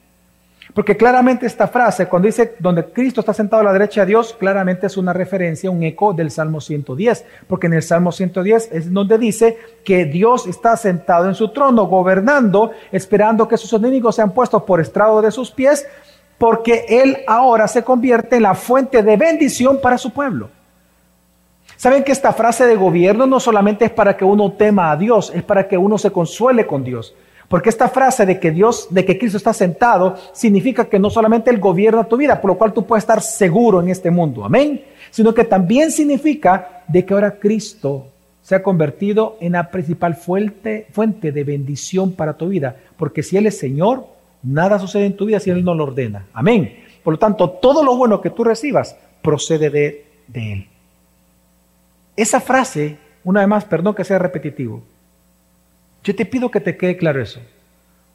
Porque 0.74 0.96
claramente 0.96 1.46
esta 1.46 1.66
frase, 1.66 2.06
cuando 2.06 2.26
dice 2.26 2.54
donde 2.58 2.84
Cristo 2.84 3.20
está 3.20 3.34
sentado 3.34 3.62
a 3.62 3.64
la 3.64 3.72
derecha 3.72 4.02
de 4.02 4.08
Dios, 4.08 4.36
claramente 4.38 4.86
es 4.86 4.96
una 4.96 5.12
referencia, 5.12 5.70
un 5.70 5.82
eco 5.82 6.12
del 6.12 6.30
Salmo 6.30 6.60
110. 6.60 7.24
Porque 7.48 7.66
en 7.66 7.74
el 7.74 7.82
Salmo 7.82 8.12
110 8.12 8.70
es 8.72 8.92
donde 8.92 9.18
dice 9.18 9.58
que 9.84 10.04
Dios 10.04 10.46
está 10.46 10.76
sentado 10.76 11.26
en 11.28 11.34
su 11.34 11.48
trono, 11.48 11.86
gobernando, 11.86 12.70
esperando 12.92 13.48
que 13.48 13.56
sus 13.56 13.72
enemigos 13.72 14.16
sean 14.16 14.32
puestos 14.32 14.62
por 14.62 14.80
estrado 14.80 15.20
de 15.20 15.32
sus 15.32 15.50
pies, 15.50 15.86
porque 16.38 16.86
Él 16.88 17.18
ahora 17.26 17.66
se 17.66 17.82
convierte 17.82 18.36
en 18.36 18.44
la 18.44 18.54
fuente 18.54 19.02
de 19.02 19.16
bendición 19.16 19.80
para 19.80 19.98
su 19.98 20.10
pueblo. 20.10 20.50
Saben 21.76 22.04
que 22.04 22.12
esta 22.12 22.32
frase 22.32 22.66
de 22.66 22.76
gobierno 22.76 23.26
no 23.26 23.40
solamente 23.40 23.86
es 23.86 23.90
para 23.90 24.16
que 24.16 24.24
uno 24.24 24.52
tema 24.52 24.90
a 24.90 24.96
Dios, 24.96 25.32
es 25.34 25.42
para 25.42 25.66
que 25.66 25.78
uno 25.78 25.98
se 25.98 26.12
consuele 26.12 26.66
con 26.66 26.84
Dios. 26.84 27.14
Porque 27.50 27.68
esta 27.68 27.88
frase 27.88 28.24
de 28.24 28.38
que 28.38 28.52
Dios, 28.52 28.86
de 28.90 29.04
que 29.04 29.18
Cristo 29.18 29.36
está 29.36 29.52
sentado, 29.52 30.14
significa 30.32 30.84
que 30.84 31.00
no 31.00 31.10
solamente 31.10 31.50
Él 31.50 31.58
gobierna 31.58 32.04
tu 32.04 32.16
vida, 32.16 32.40
por 32.40 32.52
lo 32.52 32.56
cual 32.56 32.72
tú 32.72 32.86
puedes 32.86 33.02
estar 33.02 33.20
seguro 33.20 33.82
en 33.82 33.88
este 33.88 34.08
mundo, 34.08 34.44
amén, 34.44 34.84
sino 35.10 35.34
que 35.34 35.42
también 35.42 35.90
significa 35.90 36.84
de 36.86 37.04
que 37.04 37.12
ahora 37.12 37.40
Cristo 37.40 38.06
se 38.40 38.54
ha 38.54 38.62
convertido 38.62 39.36
en 39.40 39.54
la 39.54 39.68
principal 39.68 40.14
fuente, 40.14 40.86
de 40.94 41.42
bendición 41.44 42.12
para 42.12 42.34
tu 42.34 42.50
vida. 42.50 42.76
Porque 42.96 43.24
si 43.24 43.36
Él 43.36 43.46
es 43.46 43.58
Señor, 43.58 44.06
nada 44.44 44.78
sucede 44.78 45.06
en 45.06 45.16
tu 45.16 45.24
vida 45.24 45.40
si 45.40 45.50
Él 45.50 45.64
no 45.64 45.74
lo 45.74 45.82
ordena, 45.82 46.26
amén. 46.32 46.84
Por 47.02 47.14
lo 47.14 47.18
tanto, 47.18 47.50
todo 47.50 47.82
lo 47.82 47.96
bueno 47.96 48.20
que 48.20 48.30
tú 48.30 48.44
recibas 48.44 48.96
procede 49.22 49.70
de, 49.70 50.04
de 50.28 50.52
Él. 50.52 50.66
Esa 52.14 52.40
frase, 52.40 52.96
una 53.24 53.40
vez 53.40 53.48
más, 53.48 53.64
perdón 53.64 53.96
que 53.96 54.04
sea 54.04 54.20
repetitivo, 54.20 54.84
yo 56.02 56.14
te 56.14 56.24
pido 56.24 56.50
que 56.50 56.60
te 56.60 56.76
quede 56.76 56.96
claro 56.96 57.22
eso. 57.22 57.40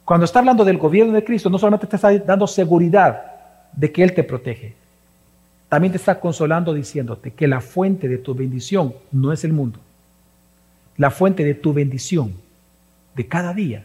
Cuando 0.04 0.26
está 0.26 0.40
hablando 0.40 0.64
del 0.64 0.78
gobierno 0.78 1.14
de 1.14 1.24
Cristo, 1.24 1.50
no 1.50 1.58
solamente 1.58 1.88
te 1.88 1.96
está 1.96 2.18
dando 2.20 2.48
seguridad 2.48 3.22
de 3.74 3.92
que 3.92 4.04
Él 4.04 4.14
te 4.14 4.24
protege, 4.24 4.74
también 5.68 5.92
te 5.92 5.98
está 5.98 6.20
consolando 6.20 6.74
diciéndote 6.74 7.32
que 7.32 7.48
la 7.48 7.60
fuente 7.60 8.08
de 8.08 8.20
tu 8.20 8.36
bendición 8.36 8.94
no 9.12 9.34
es 9.34 9.44
el 9.44 9.54
mundo. 9.54 9.80
La 10.98 11.12
fuente 11.12 11.44
de 11.44 11.56
tu 11.56 11.74
bendición 11.74 12.34
de 13.16 13.28
cada 13.28 13.54
día 13.54 13.84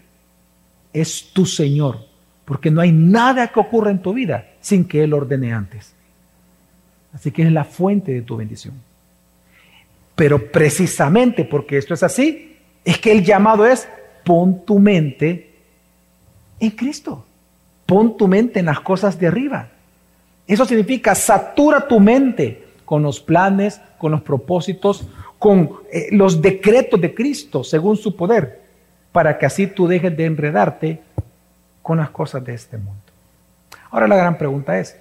es 0.93 1.31
tu 1.33 1.47
Señor, 1.47 1.99
porque 2.45 2.71
no 2.71 2.81
hay 2.81 2.93
nada 2.93 3.49
que 3.49 3.61
ocurra 3.61 3.91
en 3.91 4.03
tu 4.03 4.13
vida 4.13 4.47
sin 4.61 4.85
que 4.85 5.03
Él 5.03 5.15
ordene 5.15 5.53
antes. 5.53 5.95
Así 7.13 7.31
que 7.31 7.43
es 7.43 7.53
la 7.53 7.65
fuente 7.65 8.13
de 8.13 8.23
tu 8.23 8.37
bendición. 8.37 8.75
Pero 10.15 10.51
precisamente 10.53 11.45
porque 11.45 11.79
esto 11.79 11.95
es 11.95 12.03
así, 12.03 12.50
es 12.85 12.99
que 12.99 13.13
el 13.13 13.25
llamado 13.25 13.67
es 13.67 13.89
pon 14.25 14.65
tu 14.65 14.79
mente 14.79 15.55
en 16.59 16.71
Cristo. 16.71 17.25
Pon 17.87 18.17
tu 18.17 18.29
mente 18.29 18.61
en 18.61 18.67
las 18.67 18.81
cosas 18.81 19.19
de 19.19 19.27
arriba. 19.27 19.69
Eso 20.47 20.65
significa 20.65 21.15
satura 21.15 21.87
tu 21.87 22.01
mente 22.01 22.67
con 22.85 23.03
los 23.03 23.21
planes, 23.21 23.81
con 23.99 24.13
los 24.13 24.23
propósitos, 24.23 25.07
con 25.39 25.71
eh, 25.93 26.09
los 26.13 26.43
decretos 26.43 27.01
de 27.01 27.15
Cristo 27.15 27.65
según 27.65 27.97
su 27.97 28.17
poder, 28.17 28.61
para 29.13 29.39
que 29.39 29.47
así 29.47 29.67
tú 29.67 29.87
dejes 29.87 30.17
de 30.17 30.27
enredarte 30.27 31.01
con 31.83 31.99
las 31.99 32.11
cosas 32.11 32.45
de 32.45 32.55
este 32.55 32.77
mundo. 32.79 33.01
Ahora 33.91 34.07
la 34.07 34.17
gran 34.17 34.39
pregunta 34.39 34.79
es, 34.79 34.97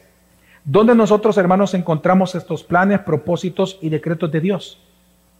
¿dónde 0.63 0.95
nosotros 0.95 1.37
hermanos 1.37 1.73
encontramos 1.73 2.35
estos 2.35 2.63
planes, 2.63 2.99
propósitos 2.99 3.77
y 3.81 3.89
decretos 3.89 4.31
de 4.31 4.39
Dios? 4.39 4.79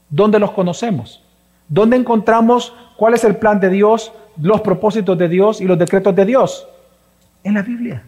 ¿Dónde 0.10 0.39
los 0.39 0.52
conocemos? 0.52 1.23
¿Dónde 1.69 1.95
encontramos 1.95 2.73
cuál 2.97 3.13
es 3.13 3.23
el 3.23 3.38
plan 3.38 3.60
de 3.60 3.69
Dios, 3.69 4.12
los 4.41 4.62
propósitos 4.62 5.17
de 5.17 5.29
Dios 5.29 5.62
y 5.62 5.65
los 5.65 5.77
decretos 5.77 6.15
de 6.15 6.25
Dios? 6.25 6.67
En 7.43 7.53
la 7.53 7.62
Biblia, 7.62 8.03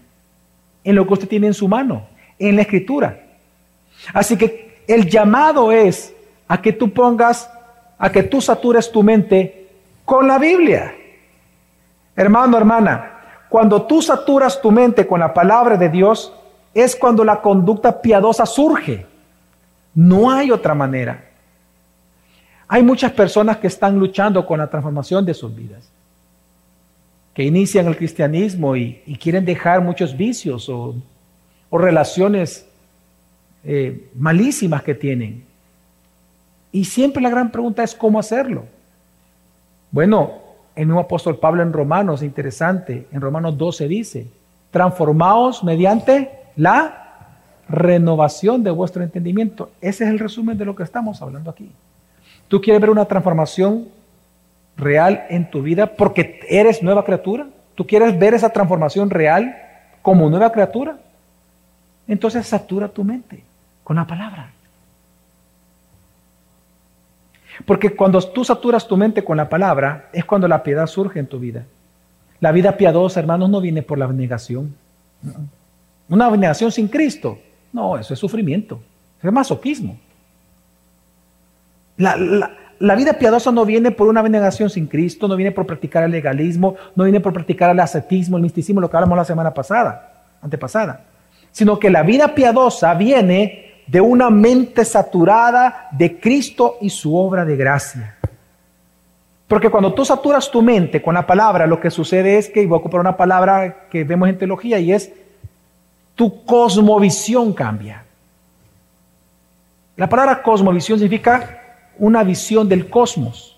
en 0.84 0.96
lo 0.96 1.08
que 1.08 1.14
usted 1.14 1.28
tiene 1.28 1.48
en 1.48 1.54
su 1.54 1.68
mano, 1.68 2.08
en 2.40 2.56
la 2.56 2.64
escritura. 2.64 3.20
Así 4.14 4.36
que 4.36 4.84
el 4.88 5.08
llamado 5.08 5.72
es 5.72 6.14
a 6.48 6.62
que 6.62 6.74
tú 6.74 6.92
pongas, 6.92 7.50
a 7.98 8.12
que 8.12 8.24
tú 8.24 8.42
satures 8.42 8.92
tu 8.92 9.04
mente 9.04 9.70
con 10.04 10.28
la 10.28 10.40
Biblia. 10.40 10.96
Hermano, 12.16 12.58
hermana, 12.58 13.20
cuando 13.48 13.84
tú 13.84 14.02
saturas 14.02 14.60
tu 14.60 14.72
mente 14.72 15.06
con 15.06 15.20
la 15.20 15.34
palabra 15.34 15.78
de 15.78 15.90
Dios, 15.90 16.34
es 16.74 16.96
cuando 16.96 17.24
la 17.24 17.42
conducta 17.42 18.02
piadosa 18.02 18.46
surge. 18.46 19.06
No 19.94 20.32
hay 20.32 20.52
otra 20.52 20.74
manera. 20.74 21.31
Hay 22.74 22.84
muchas 22.84 23.12
personas 23.12 23.58
que 23.58 23.68
están 23.68 24.00
luchando 24.00 24.46
con 24.46 24.58
la 24.58 24.70
transformación 24.70 25.26
de 25.26 25.34
sus 25.34 25.54
vidas, 25.54 25.90
que 27.34 27.44
inician 27.44 27.86
el 27.86 27.98
cristianismo 27.98 28.78
y, 28.78 28.94
quieren 29.20 29.44
dejar 29.44 29.82
muchos 29.82 30.16
vicios 30.16 30.70
o, 30.70 30.96
relaciones 31.70 32.66
eh, 33.66 34.10
malísimas 34.16 34.84
que 34.84 34.96
tienen. 34.96 35.44
Y 36.72 36.86
siempre 36.86 37.22
la 37.22 37.30
gran 37.30 37.52
pregunta 37.52 37.84
es 37.84 37.94
cómo 37.94 38.20
hacerlo. 38.20 38.64
Bueno, 39.92 40.32
el 40.74 40.86
mismo 40.86 41.02
apóstol 41.02 41.40
Pablo 41.40 41.64
en 41.64 41.74
Romanos, 41.74 42.24
interesante, 42.24 43.06
en 43.12 43.20
Romanos 43.20 43.58
12 43.58 43.90
dice, 43.90 44.28
transformaos 44.72 45.62
mediante 45.62 46.32
la 46.56 47.34
renovación 47.68 48.64
de 48.64 48.72
vuestro 48.72 49.04
entendimiento. 49.04 49.72
Ese 49.82 50.06
es 50.06 50.10
el 50.10 50.20
resumen 50.20 50.58
de 50.58 50.64
lo 50.64 50.74
que 50.74 50.84
estamos 50.84 51.22
hablando 51.22 51.52
aquí. 51.52 51.70
¿Tú 52.52 52.60
quieres 52.60 52.82
ver 52.82 52.90
una 52.90 53.06
transformación 53.06 53.88
real 54.76 55.26
en 55.30 55.50
tu 55.50 55.62
vida 55.62 55.88
porque 55.88 56.42
eres 56.50 56.84
nueva 56.84 57.06
criatura? 57.06 57.48
¿Tú 57.76 57.88
quieres 57.88 58.20
ver 58.20 58.34
esa 58.34 58.50
transformación 58.50 59.10
real 59.10 59.56
como 60.02 60.30
nueva 60.30 60.52
criatura? 60.52 60.98
Entonces 62.10 62.46
satura 62.46 62.90
tu 62.90 63.06
mente 63.06 63.42
con 63.86 63.96
la 63.96 64.06
palabra. 64.06 64.52
Porque 67.66 67.96
cuando 67.96 68.20
tú 68.22 68.44
saturas 68.44 68.86
tu 68.86 68.98
mente 68.98 69.24
con 69.24 69.38
la 69.38 69.48
palabra, 69.48 70.10
es 70.12 70.26
cuando 70.26 70.46
la 70.46 70.62
piedad 70.62 70.88
surge 70.88 71.20
en 71.20 71.28
tu 71.28 71.40
vida. 71.40 71.64
La 72.42 72.52
vida 72.52 72.76
piadosa, 72.76 73.22
hermanos, 73.22 73.50
no 73.50 73.62
viene 73.62 73.82
por 73.82 73.98
la 73.98 74.04
abnegación. 74.04 74.76
Una 76.10 76.26
abnegación 76.26 76.70
sin 76.70 76.90
Cristo. 76.90 77.40
No, 77.72 77.98
eso 77.98 78.14
es 78.14 78.20
sufrimiento. 78.20 78.82
Es 79.24 79.32
masoquismo. 79.32 79.98
La, 82.02 82.96
vida 82.96 83.14
piadosa 83.14 83.52
no 83.52 83.64
viene 83.64 83.92
por 83.92 84.08
una 84.08 84.22
abnegación 84.22 84.70
sin 84.72 84.88
Cristo, 84.88 85.28
no 85.28 85.36
viene 85.36 85.52
por 85.52 85.68
practicar 85.68 86.04
el 86.04 86.12
legalismo, 86.12 86.76
no 86.96 87.04
viene 87.04 87.20
por 87.20 87.32
practicar 87.32 87.70
el 87.70 87.80
ascetismo, 87.80 88.38
el 88.38 88.44
misticismo, 88.44 88.82
lo 88.82 88.90
que 88.90 88.98
hablamos 88.98 89.18
la 89.18 89.26
semana 89.26 89.54
pasada, 89.54 90.24
antepasada, 90.42 91.02
sino 91.52 91.78
que 91.78 91.92
la 91.92 92.02
vida 92.02 92.34
piadosa 92.34 92.94
viene 92.96 93.84
de 93.86 94.02
una 94.02 94.32
mente 94.32 94.84
saturada 94.84 95.90
de 95.92 96.20
Cristo 96.20 96.78
y 96.82 96.90
su 96.90 97.16
obra 97.16 97.46
de 97.46 97.56
gracia. 97.56 98.18
Porque 99.48 99.70
cuando 99.70 99.94
tú 99.94 100.04
saturas 100.04 100.50
tu 100.50 100.62
mente 100.64 101.04
con 101.04 101.14
la 101.14 101.28
palabra, 101.28 101.68
lo 101.68 101.80
que 101.80 101.92
sucede 101.92 102.38
es 102.38 102.50
que, 102.50 102.64
y 102.64 102.66
voy 102.66 102.78
a 102.78 102.80
ocupar 102.80 103.02
una 103.02 103.18
palabra 103.18 103.90
que 103.92 104.04
vemos 104.04 104.28
en 104.28 104.40
teología, 104.40 104.80
y 104.80 104.92
es 104.92 105.12
tu 106.16 106.46
cosmovisión 106.46 107.54
cambia. 107.54 108.06
La 109.98 110.10
palabra 110.10 110.42
cosmovisión 110.42 110.98
significa 110.98 111.61
una 111.98 112.24
visión 112.24 112.68
del 112.68 112.90
cosmos 112.90 113.58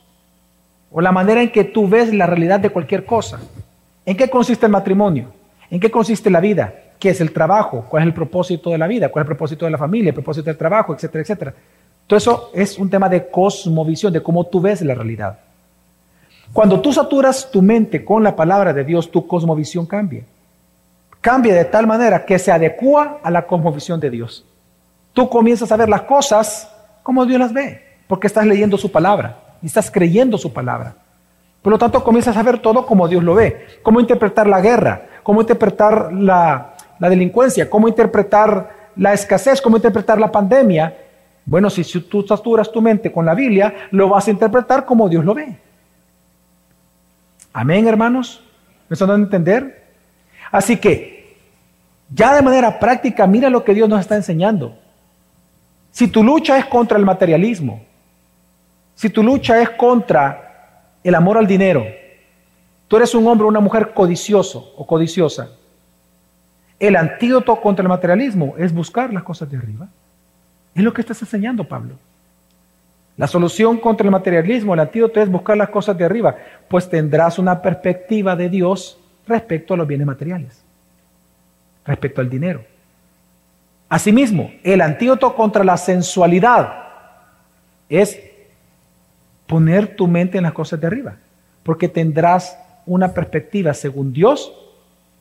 o 0.92 1.02
la 1.02 1.12
manera 1.12 1.42
en 1.42 1.52
que 1.52 1.64
tú 1.64 1.88
ves 1.88 2.14
la 2.14 2.26
realidad 2.26 2.60
de 2.60 2.70
cualquier 2.70 3.06
cosa. 3.06 3.40
¿En 4.06 4.16
qué 4.16 4.30
consiste 4.30 4.66
el 4.66 4.72
matrimonio? 4.72 5.34
¿En 5.70 5.80
qué 5.80 5.90
consiste 5.90 6.30
la 6.30 6.40
vida? 6.40 6.74
¿Qué 7.00 7.10
es 7.10 7.22
el 7.22 7.34
trabajo? 7.34 7.86
¿Cuál 7.90 8.04
es 8.04 8.08
el 8.08 8.14
propósito 8.14 8.70
de 8.70 8.78
la 8.78 8.88
vida? 8.88 9.10
¿Cuál 9.10 9.24
es 9.24 9.26
el 9.26 9.36
propósito 9.36 9.66
de 9.66 9.72
la 9.72 9.78
familia? 9.78 10.10
¿El 10.10 10.14
propósito 10.14 10.46
del 10.46 10.58
trabajo? 10.58 10.94
Etcétera, 10.94 11.22
etcétera. 11.22 11.54
Todo 12.06 12.18
eso 12.18 12.52
es 12.54 12.78
un 12.78 12.90
tema 12.90 13.10
de 13.10 13.28
cosmovisión, 13.28 14.14
de 14.14 14.22
cómo 14.22 14.46
tú 14.46 14.62
ves 14.62 14.82
la 14.82 14.94
realidad. 14.94 15.40
Cuando 16.52 16.80
tú 16.80 16.94
saturas 16.94 17.50
tu 17.50 17.62
mente 17.62 18.06
con 18.06 18.24
la 18.24 18.36
palabra 18.36 18.74
de 18.74 18.84
Dios, 18.84 19.10
tu 19.10 19.26
cosmovisión 19.26 19.86
cambia. 19.86 20.24
Cambia 21.20 21.56
de 21.56 21.66
tal 21.66 21.88
manera 21.88 22.26
que 22.26 22.38
se 22.38 22.52
adecua 22.52 23.20
a 23.24 23.32
la 23.32 23.48
cosmovisión 23.48 24.00
de 24.00 24.10
Dios. 24.10 24.46
Tú 25.14 25.30
comienzas 25.30 25.72
a 25.72 25.78
ver 25.78 25.90
las 25.90 26.02
cosas 26.04 26.70
como 27.02 27.26
Dios 27.26 27.40
las 27.40 27.54
ve, 27.54 27.82
porque 28.08 28.28
estás 28.28 28.46
leyendo 28.46 28.78
su 28.78 28.92
palabra 28.92 29.38
y 29.62 29.68
estás 29.68 29.90
creyendo 29.90 30.38
su 30.38 30.52
palabra. 30.52 30.96
Por 31.62 31.72
lo 31.72 31.80
tanto, 31.80 32.04
comienzas 32.04 32.36
a 32.36 32.44
ver 32.44 32.60
todo 32.60 32.86
como 32.86 33.08
Dios 33.08 33.24
lo 33.24 33.36
ve. 33.36 33.68
Cómo 33.82 34.00
interpretar 34.00 34.48
la 34.48 34.60
guerra, 34.60 35.04
cómo 35.24 35.42
interpretar 35.42 36.12
la, 36.14 36.76
la 37.00 37.10
delincuencia, 37.10 37.70
cómo 37.70 37.88
interpretar 37.88 38.92
la 38.96 39.14
escasez, 39.14 39.62
cómo 39.62 39.78
interpretar 39.78 40.20
la 40.20 40.32
pandemia. 40.32 40.98
Bueno, 41.46 41.70
si 41.70 41.84
tú 42.02 42.24
saturas 42.24 42.72
tu 42.72 42.82
mente 42.82 43.12
con 43.12 43.26
la 43.26 43.34
Biblia, 43.34 43.88
lo 43.92 44.10
vas 44.10 44.28
a 44.28 44.32
interpretar 44.32 44.86
como 44.86 45.08
Dios 45.08 45.24
lo 45.24 45.34
ve. 45.34 45.58
Amén, 47.54 47.88
hermanos. 47.88 48.44
¿Me 48.90 48.96
están 48.96 49.08
dando 49.08 49.24
a 49.24 49.28
entender? 49.28 49.84
Así 50.52 50.78
que, 50.78 51.38
ya 52.10 52.36
de 52.36 52.42
manera 52.42 52.80
práctica, 52.80 53.26
mira 53.26 53.50
lo 53.50 53.64
que 53.64 53.74
Dios 53.74 53.88
nos 53.88 54.02
está 54.02 54.16
enseñando. 54.16 54.78
Si 55.92 56.08
tu 56.08 56.24
lucha 56.24 56.58
es 56.58 56.66
contra 56.66 56.98
el 56.98 57.06
materialismo, 57.06 57.82
si 58.96 59.10
tu 59.10 59.24
lucha 59.24 59.62
es 59.62 59.70
contra 59.72 60.90
el 61.04 61.16
amor 61.16 61.38
al 61.38 61.48
dinero, 61.48 61.86
tú 62.88 62.98
eres 62.98 63.14
un 63.16 63.28
hombre 63.28 63.46
o 63.46 63.50
una 63.50 63.60
mujer 63.60 63.94
codicioso 63.94 64.74
o 64.78 64.86
codiciosa, 64.86 65.50
el 66.80 66.96
antídoto 66.96 67.56
contra 67.62 67.84
el 67.84 67.90
materialismo 67.90 68.56
es 68.58 68.74
buscar 68.74 69.14
las 69.14 69.24
cosas 69.24 69.50
de 69.50 69.58
arriba. 69.58 69.88
Es 70.76 70.84
lo 70.84 70.94
que 70.94 71.02
estás 71.02 71.22
enseñando, 71.22 71.64
Pablo. 71.64 71.96
La 73.16 73.28
solución 73.28 73.78
contra 73.78 74.06
el 74.06 74.12
materialismo, 74.12 74.74
el 74.74 74.80
antídoto 74.80 75.22
es 75.22 75.30
buscar 75.30 75.56
las 75.56 75.70
cosas 75.70 75.98
de 75.98 76.04
arriba, 76.04 76.36
pues 76.68 76.90
tendrás 76.90 77.38
una 77.38 77.62
perspectiva 77.62 78.36
de 78.36 78.50
Dios 78.50 79.00
respecto 79.28 79.74
a 79.74 79.78
los 79.78 79.88
bienes 79.88 80.08
materiales, 80.08 80.62
respecto 81.86 82.22
al 82.22 82.30
dinero. 82.30 82.66
Asimismo, 83.88 84.52
el 84.64 84.82
antídoto 84.82 85.36
contra 85.36 85.64
la 85.64 85.78
sensualidad 85.78 86.74
es 87.88 88.20
poner 89.48 89.96
tu 89.96 90.08
mente 90.08 90.38
en 90.38 90.44
las 90.44 90.54
cosas 90.54 90.80
de 90.80 90.88
arriba, 90.88 91.16
porque 91.64 91.88
tendrás 91.88 92.58
una 92.86 93.14
perspectiva 93.14 93.74
según 93.74 94.14
Dios 94.14 94.54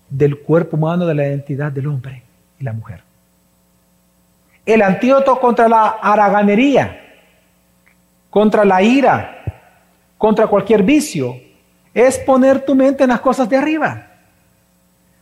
del 0.09 0.39
cuerpo 0.39 0.77
humano, 0.77 1.07
de 1.07 1.15
la 1.15 1.27
identidad 1.27 1.73
del 1.73 1.87
hombre 1.87 2.23
y 2.59 2.65
la 2.65 2.73
mujer. 2.73 3.03
El 4.65 4.83
antídoto 4.83 5.41
contra 5.41 5.69
la 5.69 5.89
haraganería, 5.89 7.01
contra 8.31 8.65
la 8.65 8.83
ira, 8.83 9.43
contra 10.19 10.47
cualquier 10.47 10.83
vicio, 10.83 11.37
es 11.93 12.19
poner 12.19 12.65
tu 12.65 12.75
mente 12.75 13.05
en 13.05 13.11
las 13.11 13.21
cosas 13.21 13.49
de 13.49 13.57
arriba. 13.57 14.07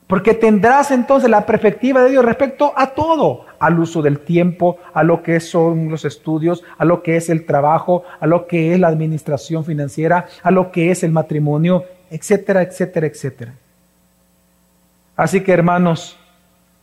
Porque 0.06 0.34
tendrás 0.34 0.90
entonces 0.90 1.30
la 1.30 1.46
perspectiva 1.46 2.02
de 2.02 2.10
Dios 2.10 2.24
respecto 2.24 2.72
a 2.76 2.88
todo, 2.88 3.46
al 3.60 3.78
uso 3.78 4.02
del 4.02 4.20
tiempo, 4.20 4.78
a 4.92 5.04
lo 5.04 5.22
que 5.22 5.38
son 5.38 5.90
los 5.90 6.04
estudios, 6.04 6.64
a 6.78 6.84
lo 6.84 7.02
que 7.02 7.16
es 7.16 7.28
el 7.28 7.44
trabajo, 7.44 8.04
a 8.18 8.26
lo 8.26 8.46
que 8.46 8.72
es 8.72 8.80
la 8.80 8.88
administración 8.88 9.64
financiera, 9.64 10.26
a 10.42 10.50
lo 10.50 10.72
que 10.72 10.90
es 10.90 11.04
el 11.04 11.12
matrimonio, 11.12 11.84
etcétera, 12.10 12.62
etcétera, 12.62 13.06
etcétera. 13.06 13.54
Así 15.14 15.42
que 15.42 15.52
hermanos, 15.52 16.18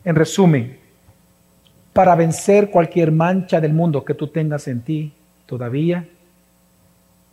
en 0.06 0.16
resumen, 0.16 0.78
para 1.94 2.16
vencer 2.16 2.70
cualquier 2.70 3.12
mancha 3.12 3.60
del 3.60 3.74
mundo 3.74 4.06
que 4.06 4.14
tú 4.14 4.28
tengas 4.28 4.68
en 4.68 4.82
ti 4.82 5.12
todavía, 5.48 6.08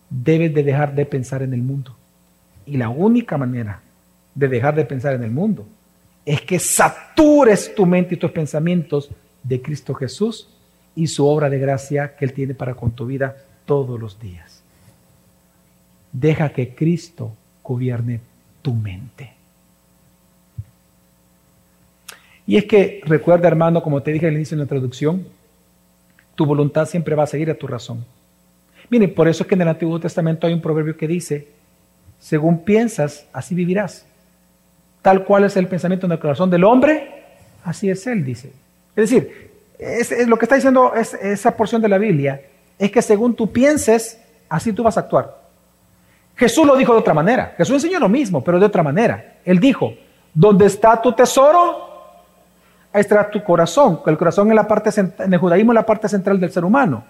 debes 0.08 0.54
de 0.54 0.62
dejar 0.62 0.94
de 0.94 1.04
pensar 1.04 1.42
en 1.42 1.52
el 1.52 1.60
mundo. 1.60 1.94
Y 2.64 2.78
la 2.78 2.88
única 2.88 3.36
manera 3.36 3.82
de 4.34 4.48
dejar 4.48 4.74
de 4.74 4.86
pensar 4.86 5.12
en 5.12 5.22
el 5.22 5.30
mundo 5.30 5.66
es 6.24 6.40
que 6.40 6.58
satures 6.58 7.74
tu 7.74 7.84
mente 7.84 8.14
y 8.14 8.18
tus 8.18 8.30
pensamientos 8.30 9.10
de 9.44 9.62
Cristo 9.62 9.94
Jesús 9.94 10.48
y 10.96 11.06
su 11.06 11.26
obra 11.26 11.48
de 11.48 11.58
gracia 11.58 12.16
que 12.16 12.24
Él 12.24 12.32
tiene 12.32 12.54
para 12.54 12.74
con 12.74 12.90
tu 12.90 13.06
vida 13.06 13.36
todos 13.66 14.00
los 14.00 14.18
días. 14.18 14.62
Deja 16.12 16.50
que 16.50 16.74
Cristo 16.74 17.32
gobierne 17.62 18.20
tu 18.62 18.74
mente. 18.74 19.32
Y 22.46 22.56
es 22.56 22.64
que 22.64 23.00
recuerda, 23.04 23.48
hermano, 23.48 23.82
como 23.82 24.02
te 24.02 24.12
dije 24.12 24.26
al 24.26 24.34
inicio 24.34 24.56
de 24.56 24.60
la 24.60 24.64
introducción, 24.64 25.26
tu 26.34 26.44
voluntad 26.46 26.86
siempre 26.86 27.14
va 27.14 27.24
a 27.24 27.28
seguir 27.28 27.50
a 27.50 27.54
tu 27.54 27.66
razón. 27.66 28.04
Miren, 28.90 29.14
por 29.14 29.28
eso 29.28 29.42
es 29.42 29.48
que 29.48 29.54
en 29.54 29.62
el 29.62 29.68
Antiguo 29.68 29.98
Testamento 29.98 30.46
hay 30.46 30.52
un 30.52 30.60
proverbio 30.60 30.96
que 30.96 31.08
dice, 31.08 31.48
según 32.18 32.64
piensas, 32.64 33.26
así 33.32 33.54
vivirás. 33.54 34.06
Tal 35.00 35.24
cual 35.24 35.44
es 35.44 35.56
el 35.56 35.68
pensamiento 35.68 36.06
en 36.06 36.12
el 36.12 36.18
corazón 36.18 36.50
del 36.50 36.64
hombre, 36.64 37.24
así 37.64 37.88
es 37.88 38.06
él, 38.06 38.24
dice. 38.24 38.52
Es 38.96 39.10
decir, 39.10 39.50
lo 40.26 40.36
que 40.36 40.44
está 40.44 40.54
diciendo 40.54 40.94
es, 40.94 41.14
esa 41.14 41.56
porción 41.56 41.82
de 41.82 41.88
la 41.88 41.98
Biblia 41.98 42.40
es 42.78 42.90
que 42.90 43.02
según 43.02 43.34
tú 43.34 43.52
pienses, 43.52 44.20
así 44.48 44.72
tú 44.72 44.82
vas 44.82 44.96
a 44.96 45.00
actuar. 45.00 45.42
Jesús 46.36 46.66
lo 46.66 46.76
dijo 46.76 46.92
de 46.92 46.98
otra 46.98 47.14
manera. 47.14 47.54
Jesús 47.56 47.76
enseñó 47.76 48.00
lo 48.00 48.08
mismo, 48.08 48.42
pero 48.42 48.58
de 48.58 48.66
otra 48.66 48.82
manera. 48.82 49.38
Él 49.44 49.60
dijo, 49.60 49.94
donde 50.32 50.66
está 50.66 51.00
tu 51.00 51.12
tesoro, 51.12 51.88
ahí 52.92 53.00
estará 53.00 53.30
tu 53.30 53.42
corazón. 53.42 54.00
El 54.06 54.18
corazón 54.18 54.50
en, 54.50 54.56
la 54.56 54.66
parte, 54.66 54.90
en 55.00 55.32
el 55.32 55.38
judaísmo 55.38 55.72
es 55.72 55.76
la 55.76 55.86
parte 55.86 56.08
central 56.08 56.40
del 56.40 56.50
ser 56.50 56.64
humano. 56.64 57.04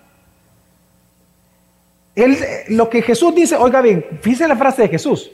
Él, 2.14 2.37
lo 2.68 2.88
que 2.88 3.03
Jesús 3.03 3.35
dice, 3.35 3.57
oiga 3.57 3.81
bien, 3.81 4.05
fíjense 4.20 4.47
la 4.47 4.57
frase 4.57 4.83
de 4.83 4.88
Jesús. 4.88 5.31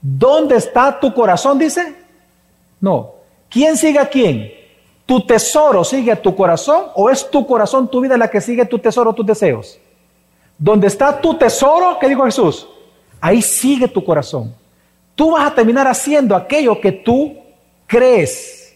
¿Dónde 0.00 0.56
está 0.56 0.98
tu 1.00 1.12
corazón? 1.12 1.58
Dice. 1.58 1.94
No. 2.80 3.14
¿Quién 3.48 3.76
sigue 3.76 3.98
a 3.98 4.08
quién? 4.08 4.59
¿Tu 5.10 5.20
tesoro 5.22 5.82
sigue 5.82 6.12
a 6.12 6.22
tu 6.22 6.36
corazón 6.36 6.84
o 6.94 7.10
es 7.10 7.28
tu 7.28 7.44
corazón, 7.44 7.90
tu 7.90 8.00
vida 8.00 8.16
la 8.16 8.30
que 8.30 8.40
sigue 8.40 8.64
tu 8.64 8.78
tesoro, 8.78 9.12
tus 9.12 9.26
deseos? 9.26 9.76
¿Dónde 10.56 10.86
está 10.86 11.20
tu 11.20 11.36
tesoro? 11.36 11.98
¿Qué 12.00 12.08
dijo 12.08 12.24
Jesús? 12.26 12.68
Ahí 13.20 13.42
sigue 13.42 13.88
tu 13.88 14.04
corazón. 14.04 14.54
Tú 15.16 15.32
vas 15.32 15.50
a 15.50 15.54
terminar 15.56 15.88
haciendo 15.88 16.36
aquello 16.36 16.80
que 16.80 16.92
tú 16.92 17.36
crees. 17.88 18.72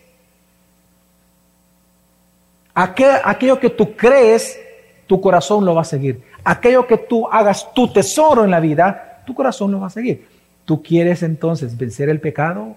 Aquello 2.75 3.61
que 3.61 3.70
tú 3.70 3.94
crees, 3.94 4.59
tu 5.07 5.20
corazón 5.20 5.64
lo 5.64 5.77
va 5.77 5.83
a 5.83 5.85
seguir. 5.85 6.20
Aquello 6.42 6.85
que 6.85 6.97
tú 6.97 7.29
hagas 7.29 7.73
tu 7.73 7.92
tesoro 7.92 8.42
en 8.42 8.51
la 8.51 8.59
vida, 8.59 9.23
tu 9.25 9.37
corazón 9.37 9.70
lo 9.70 9.79
va 9.79 9.87
a 9.87 9.90
seguir. 9.90 10.27
¿Tú 10.64 10.83
quieres 10.83 11.23
entonces 11.23 11.79
vencer 11.79 12.09
el 12.09 12.20
pecado? 12.20 12.75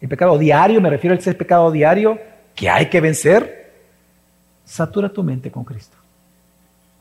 El 0.00 0.08
pecado 0.08 0.38
diario, 0.38 0.80
me 0.80 0.90
refiero 0.90 1.16
al 1.16 1.20
ser 1.20 1.36
pecado 1.36 1.72
diario, 1.72 2.32
que 2.54 2.68
hay 2.68 2.88
que 2.88 3.00
vencer. 3.00 3.72
Satura 4.64 5.08
tu 5.08 5.22
mente 5.22 5.50
con 5.50 5.64
Cristo. 5.64 5.96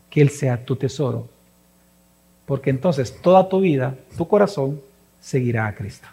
Que 0.10 0.22
Él 0.22 0.30
sea 0.30 0.63
tu 0.63 0.76
tesoro. 0.76 1.28
Porque 2.46 2.70
entonces 2.70 3.22
toda 3.22 3.48
tu 3.48 3.62
vida, 3.62 3.96
tu 4.18 4.28
corazón, 4.28 4.82
seguirá 5.22 5.68
a 5.68 5.74
Cristo. 5.74 6.08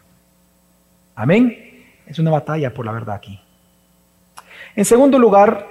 Amén. 1.14 1.84
Es 2.06 2.18
una 2.18 2.30
batalla 2.30 2.72
por 2.72 2.86
la 2.86 2.92
verdad 2.92 3.16
aquí. 3.16 3.38
En 4.76 4.84
segundo 4.84 5.18
lugar, 5.18 5.66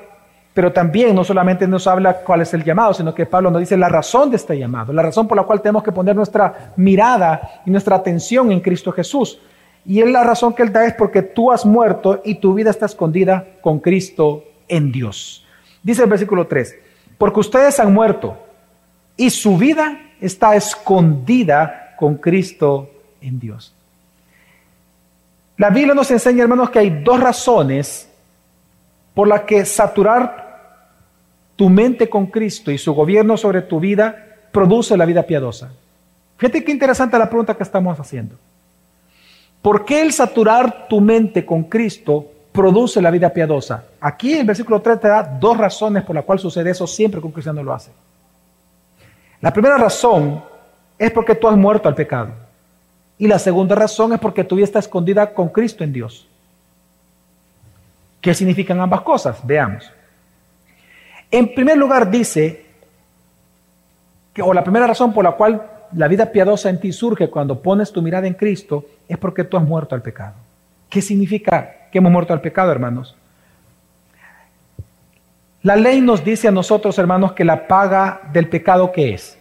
pero 0.53 0.73
también 0.73 1.15
no 1.15 1.23
solamente 1.23 1.67
nos 1.67 1.87
habla 1.87 2.15
cuál 2.19 2.41
es 2.41 2.53
el 2.53 2.63
llamado, 2.63 2.93
sino 2.93 3.13
que 3.15 3.25
Pablo 3.25 3.49
nos 3.49 3.61
dice 3.61 3.77
la 3.77 3.87
razón 3.87 4.29
de 4.29 4.35
este 4.35 4.57
llamado, 4.57 4.91
la 4.91 5.03
razón 5.03 5.27
por 5.27 5.37
la 5.37 5.43
cual 5.43 5.61
tenemos 5.61 5.83
que 5.83 5.91
poner 5.91 6.15
nuestra 6.15 6.73
mirada 6.75 7.61
y 7.65 7.71
nuestra 7.71 7.95
atención 7.95 8.51
en 8.51 8.59
Cristo 8.59 8.91
Jesús. 8.91 9.39
Y 9.85 10.03
la 10.03 10.23
razón 10.23 10.53
que 10.53 10.63
él 10.63 10.71
da 10.71 10.85
es 10.85 10.93
porque 10.93 11.21
tú 11.21 11.51
has 11.51 11.65
muerto 11.65 12.21
y 12.23 12.35
tu 12.35 12.53
vida 12.53 12.69
está 12.69 12.85
escondida 12.85 13.45
con 13.61 13.79
Cristo 13.79 14.43
en 14.67 14.91
Dios. 14.91 15.45
Dice 15.81 16.03
el 16.03 16.09
versículo 16.09 16.47
3, 16.47 16.75
porque 17.17 17.39
ustedes 17.39 17.79
han 17.79 17.93
muerto 17.93 18.37
y 19.17 19.29
su 19.29 19.57
vida 19.57 19.99
está 20.21 20.55
escondida 20.55 21.95
con 21.97 22.15
Cristo 22.15 22.89
en 23.21 23.39
Dios. 23.39 23.73
La 25.57 25.69
Biblia 25.69 25.93
nos 25.93 26.09
enseña, 26.11 26.43
hermanos, 26.43 26.69
que 26.69 26.79
hay 26.79 27.01
dos 27.03 27.19
razones 27.19 28.09
por 29.13 29.27
las 29.27 29.41
que 29.41 29.65
saturar 29.65 30.47
tu 31.57 31.69
mente 31.69 32.07
con 32.09 32.27
Cristo 32.27 32.71
y 32.71 32.77
su 32.77 32.93
gobierno 32.93 33.35
sobre 33.35 33.61
tu 33.63 33.81
vida 33.81 34.15
produce 34.53 34.95
la 34.95 35.05
vida 35.05 35.23
piadosa. 35.23 35.73
Fíjate 36.37 36.63
qué 36.63 36.71
interesante 36.71 37.19
la 37.19 37.29
pregunta 37.29 37.55
que 37.55 37.63
estamos 37.63 37.99
haciendo. 37.99 38.37
¿Por 39.61 39.85
qué 39.85 40.01
el 40.01 40.13
saturar 40.13 40.87
tu 40.87 41.01
mente 41.01 41.45
con 41.45 41.63
Cristo 41.63 42.25
produce 42.51 43.01
la 43.01 43.11
vida 43.11 43.29
piadosa? 43.29 43.83
Aquí 43.99 44.33
el 44.33 44.45
versículo 44.45 44.81
3 44.81 44.99
te 44.99 45.07
da 45.07 45.23
dos 45.23 45.57
razones 45.57 46.03
por 46.03 46.15
las 46.15 46.23
cuales 46.23 46.41
sucede 46.41 46.71
eso 46.71 46.87
siempre 46.87 47.19
que 47.19 47.27
un 47.27 47.33
cristiano 47.33 47.61
lo 47.61 47.73
hace. 47.73 47.91
La 49.41 49.51
primera 49.51 49.77
razón 49.77 50.43
es 50.97 51.11
porque 51.11 51.35
tú 51.35 51.47
has 51.47 51.57
muerto 51.57 51.87
al 51.87 51.95
pecado. 51.95 52.31
Y 53.17 53.27
la 53.27 53.39
segunda 53.39 53.75
razón 53.75 54.13
es 54.13 54.19
porque 54.19 54.43
tu 54.43 54.55
vida 54.55 54.65
está 54.65 54.79
escondida 54.79 55.33
con 55.33 55.49
Cristo 55.49 55.83
en 55.83 55.91
Dios. 55.91 56.25
¿Qué 58.21 58.33
significan 58.33 58.79
ambas 58.79 59.01
cosas? 59.01 59.45
Veamos. 59.45 59.91
En 61.31 61.53
primer 61.53 61.77
lugar 61.77 62.09
dice, 62.09 62.65
que, 64.33 64.41
o 64.41 64.53
la 64.53 64.63
primera 64.63 64.87
razón 64.87 65.13
por 65.13 65.23
la 65.23 65.33
cual 65.33 65.61
la 65.93 66.07
vida 66.07 66.31
piadosa 66.31 66.69
en 66.69 66.79
ti 66.79 66.91
surge 66.91 67.29
cuando 67.29 67.61
pones 67.61 67.91
tu 67.91 68.01
mirada 68.01 68.27
en 68.27 68.33
Cristo 68.33 68.85
es 69.07 69.17
porque 69.17 69.43
tú 69.43 69.57
has 69.57 69.63
muerto 69.63 69.95
al 69.95 70.01
pecado. 70.01 70.33
¿Qué 70.89 71.01
significa 71.01 71.87
que 71.91 71.97
hemos 71.97 72.11
muerto 72.11 72.33
al 72.33 72.41
pecado, 72.41 72.71
hermanos? 72.71 73.15
La 75.61 75.75
ley 75.75 75.99
nos 75.99 76.23
dice 76.23 76.47
a 76.47 76.51
nosotros, 76.51 76.97
hermanos, 76.97 77.33
que 77.33 77.43
la 77.43 77.67
paga 77.67 78.21
del 78.31 78.47
pecado, 78.47 78.91
¿qué 78.91 79.13
es? 79.13 79.37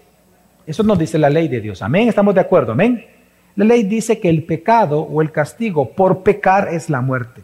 Eso 0.66 0.82
nos 0.82 0.98
dice 0.98 1.16
la 1.16 1.30
ley 1.30 1.48
de 1.48 1.60
Dios. 1.60 1.80
Amén, 1.80 2.08
estamos 2.08 2.34
de 2.34 2.40
acuerdo, 2.40 2.72
amén. 2.72 3.06
La 3.54 3.64
ley 3.64 3.84
dice 3.84 4.18
que 4.20 4.28
el 4.28 4.44
pecado 4.44 5.00
o 5.00 5.22
el 5.22 5.30
castigo 5.30 5.90
por 5.90 6.22
pecar 6.22 6.68
es 6.72 6.90
la 6.90 7.00
muerte. 7.00 7.42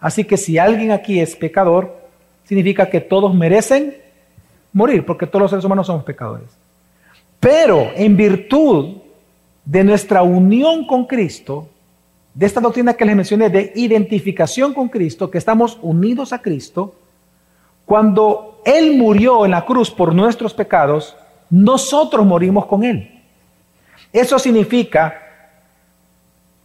Así 0.00 0.24
que 0.24 0.36
si 0.36 0.58
alguien 0.58 0.90
aquí 0.90 1.20
es 1.20 1.36
pecador, 1.36 1.96
significa 2.44 2.88
que 2.88 3.00
todos 3.00 3.34
merecen 3.34 3.96
morir, 4.72 5.04
porque 5.04 5.26
todos 5.26 5.42
los 5.42 5.50
seres 5.50 5.64
humanos 5.64 5.86
somos 5.86 6.04
pecadores. 6.04 6.61
Pero 7.42 7.90
en 7.96 8.16
virtud 8.16 8.98
de 9.64 9.82
nuestra 9.82 10.22
unión 10.22 10.86
con 10.86 11.06
Cristo, 11.06 11.66
de 12.32 12.46
esta 12.46 12.60
doctrina 12.60 12.94
que 12.94 13.04
les 13.04 13.16
mencioné 13.16 13.50
de 13.50 13.72
identificación 13.74 14.72
con 14.72 14.88
Cristo, 14.88 15.28
que 15.28 15.38
estamos 15.38 15.76
unidos 15.82 16.32
a 16.32 16.40
Cristo, 16.40 16.94
cuando 17.84 18.60
Él 18.64 18.96
murió 18.96 19.44
en 19.44 19.50
la 19.50 19.64
cruz 19.64 19.90
por 19.90 20.14
nuestros 20.14 20.54
pecados, 20.54 21.16
nosotros 21.50 22.24
morimos 22.24 22.66
con 22.66 22.84
Él. 22.84 23.10
Eso 24.12 24.38
significa 24.38 25.20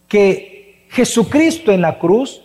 que 0.06 0.86
Jesucristo 0.90 1.72
en 1.72 1.80
la 1.80 1.98
cruz, 1.98 2.40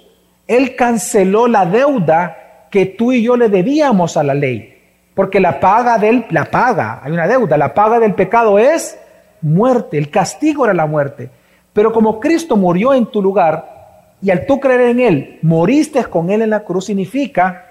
Él 0.47 0.75
canceló 0.75 1.45
la 1.47 1.67
deuda 1.67 2.67
que 2.71 2.87
tú 2.87 3.11
y 3.11 3.21
yo 3.21 3.37
le 3.37 3.47
debíamos 3.47 4.17
a 4.17 4.23
la 4.23 4.33
ley. 4.33 4.72
Porque 5.13 5.39
la 5.39 5.59
paga 5.59 5.97
del, 5.97 6.25
la 6.31 6.45
paga, 6.45 7.01
hay 7.03 7.11
una 7.11 7.27
deuda, 7.27 7.57
la 7.57 7.73
paga 7.73 7.99
del 7.99 8.15
pecado 8.15 8.57
es 8.57 8.97
muerte, 9.41 9.97
el 9.97 10.09
castigo 10.09 10.65
era 10.65 10.73
la 10.73 10.87
muerte. 10.87 11.29
Pero 11.71 11.91
como 11.91 12.19
Cristo 12.19 12.55
murió 12.55 12.93
en 12.93 13.05
tu 13.05 13.21
lugar 13.21 14.15
y 14.21 14.31
al 14.31 14.45
tú 14.45 14.59
creer 14.59 14.81
en 14.81 14.99
Él, 14.99 15.39
moriste 15.41 16.03
con 16.05 16.31
Él 16.31 16.41
en 16.41 16.49
la 16.49 16.61
cruz, 16.63 16.85
significa 16.85 17.65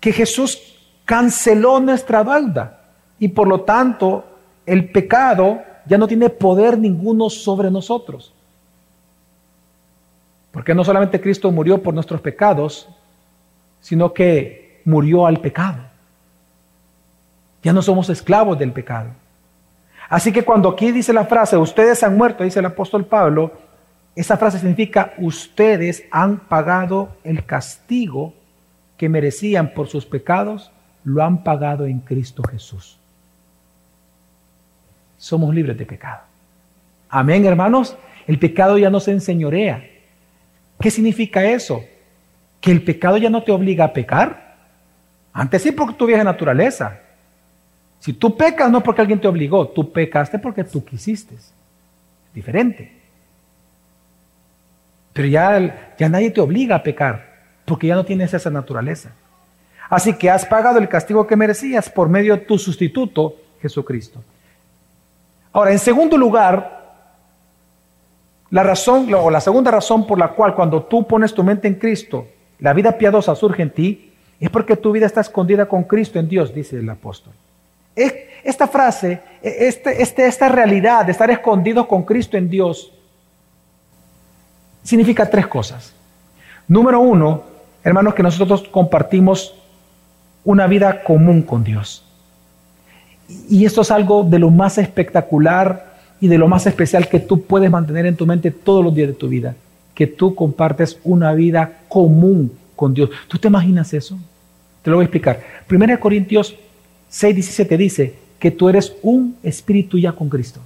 que 0.00 0.12
Jesús 0.12 0.60
canceló 1.04 1.80
nuestra 1.80 2.24
deuda 2.24 2.80
y 3.18 3.28
por 3.28 3.46
lo 3.46 3.62
tanto 3.62 4.24
el 4.66 4.90
pecado 4.90 5.62
ya 5.86 5.98
no 5.98 6.06
tiene 6.06 6.28
poder 6.28 6.78
ninguno 6.78 7.30
sobre 7.30 7.70
nosotros. 7.70 8.32
Porque 10.50 10.74
no 10.74 10.84
solamente 10.84 11.20
Cristo 11.20 11.50
murió 11.50 11.82
por 11.82 11.94
nuestros 11.94 12.20
pecados, 12.20 12.88
sino 13.80 14.12
que 14.12 14.82
murió 14.84 15.26
al 15.26 15.40
pecado. 15.40 15.91
Ya 17.62 17.72
no 17.72 17.82
somos 17.82 18.08
esclavos 18.10 18.58
del 18.58 18.72
pecado. 18.72 19.10
Así 20.08 20.32
que 20.32 20.44
cuando 20.44 20.68
aquí 20.68 20.92
dice 20.92 21.12
la 21.12 21.24
frase, 21.24 21.56
ustedes 21.56 22.02
han 22.02 22.16
muerto, 22.16 22.44
dice 22.44 22.58
el 22.58 22.66
apóstol 22.66 23.06
Pablo, 23.06 23.52
esa 24.14 24.36
frase 24.36 24.58
significa, 24.58 25.14
ustedes 25.16 26.04
han 26.10 26.38
pagado 26.38 27.16
el 27.24 27.46
castigo 27.46 28.34
que 28.98 29.08
merecían 29.08 29.72
por 29.72 29.88
sus 29.88 30.04
pecados, 30.04 30.70
lo 31.04 31.22
han 31.22 31.42
pagado 31.42 31.86
en 31.86 32.00
Cristo 32.00 32.42
Jesús. 32.42 32.98
Somos 35.16 35.54
libres 35.54 35.78
de 35.78 35.86
pecado. 35.86 36.20
Amén, 37.08 37.46
hermanos. 37.46 37.96
El 38.26 38.38
pecado 38.38 38.78
ya 38.78 38.90
no 38.90 39.00
se 39.00 39.12
enseñorea. 39.12 39.84
¿Qué 40.80 40.90
significa 40.90 41.44
eso? 41.44 41.84
Que 42.60 42.70
el 42.70 42.82
pecado 42.82 43.16
ya 43.16 43.30
no 43.30 43.42
te 43.42 43.52
obliga 43.52 43.84
a 43.84 43.92
pecar. 43.92 44.56
Antes 45.32 45.62
sí 45.62 45.72
porque 45.72 45.94
tu 45.94 46.06
vieja 46.06 46.24
naturaleza. 46.24 47.00
Si 48.02 48.12
tú 48.12 48.36
pecas 48.36 48.68
no 48.68 48.82
porque 48.82 49.00
alguien 49.00 49.20
te 49.20 49.28
obligó, 49.28 49.68
tú 49.68 49.92
pecaste 49.92 50.36
porque 50.40 50.64
tú 50.64 50.84
quisiste. 50.84 51.36
Diferente. 52.34 53.00
Pero 55.12 55.28
ya, 55.28 55.94
ya 55.96 56.08
nadie 56.08 56.32
te 56.32 56.40
obliga 56.40 56.74
a 56.74 56.82
pecar 56.82 57.32
porque 57.64 57.86
ya 57.86 57.94
no 57.94 58.04
tienes 58.04 58.34
esa 58.34 58.50
naturaleza. 58.50 59.12
Así 59.88 60.14
que 60.14 60.28
has 60.28 60.44
pagado 60.44 60.80
el 60.80 60.88
castigo 60.88 61.28
que 61.28 61.36
merecías 61.36 61.88
por 61.88 62.08
medio 62.08 62.36
de 62.36 62.42
tu 62.42 62.58
sustituto, 62.58 63.36
Jesucristo. 63.60 64.20
Ahora, 65.52 65.70
en 65.70 65.78
segundo 65.78 66.18
lugar, 66.18 66.94
la 68.50 68.64
razón 68.64 69.14
o 69.14 69.30
la 69.30 69.40
segunda 69.40 69.70
razón 69.70 70.08
por 70.08 70.18
la 70.18 70.32
cual 70.32 70.56
cuando 70.56 70.82
tú 70.82 71.06
pones 71.06 71.32
tu 71.32 71.44
mente 71.44 71.68
en 71.68 71.76
Cristo, 71.76 72.26
la 72.58 72.72
vida 72.72 72.98
piadosa 72.98 73.36
surge 73.36 73.62
en 73.62 73.70
ti, 73.70 74.12
es 74.40 74.50
porque 74.50 74.76
tu 74.76 74.90
vida 74.90 75.06
está 75.06 75.20
escondida 75.20 75.66
con 75.66 75.84
Cristo 75.84 76.18
en 76.18 76.28
Dios, 76.28 76.52
dice 76.52 76.80
el 76.80 76.90
apóstol. 76.90 77.32
Esta 77.94 78.66
frase, 78.66 79.20
este, 79.42 80.02
este, 80.02 80.26
esta 80.26 80.48
realidad 80.48 81.04
de 81.04 81.12
estar 81.12 81.30
escondidos 81.30 81.86
con 81.86 82.02
Cristo 82.02 82.36
en 82.36 82.48
Dios, 82.48 82.92
significa 84.82 85.28
tres 85.28 85.46
cosas. 85.46 85.92
Número 86.66 87.00
uno, 87.00 87.42
hermanos, 87.84 88.14
que 88.14 88.22
nosotros 88.22 88.62
compartimos 88.70 89.54
una 90.44 90.66
vida 90.66 91.04
común 91.04 91.42
con 91.42 91.62
Dios. 91.62 92.04
Y 93.48 93.64
esto 93.64 93.82
es 93.82 93.90
algo 93.90 94.24
de 94.24 94.38
lo 94.38 94.50
más 94.50 94.78
espectacular 94.78 95.92
y 96.20 96.28
de 96.28 96.38
lo 96.38 96.48
más 96.48 96.66
especial 96.66 97.08
que 97.08 97.20
tú 97.20 97.42
puedes 97.42 97.70
mantener 97.70 98.06
en 98.06 98.16
tu 98.16 98.26
mente 98.26 98.50
todos 98.50 98.84
los 98.84 98.94
días 98.94 99.08
de 99.08 99.14
tu 99.14 99.28
vida, 99.28 99.54
que 99.94 100.06
tú 100.06 100.34
compartes 100.34 100.98
una 101.04 101.32
vida 101.32 101.80
común 101.88 102.52
con 102.76 102.94
Dios. 102.94 103.10
¿Tú 103.28 103.38
te 103.38 103.48
imaginas 103.48 103.92
eso? 103.94 104.18
Te 104.82 104.90
lo 104.90 104.96
voy 104.96 105.04
a 105.04 105.06
explicar. 105.06 105.40
1 105.70 106.00
Corintios 106.00 106.56
6:17 107.12 107.76
dice 107.76 108.18
que 108.38 108.50
tú 108.50 108.68
eres 108.68 108.94
un 109.02 109.36
espíritu 109.42 109.98
ya 109.98 110.12
con 110.12 110.28
Cristo. 110.28 110.60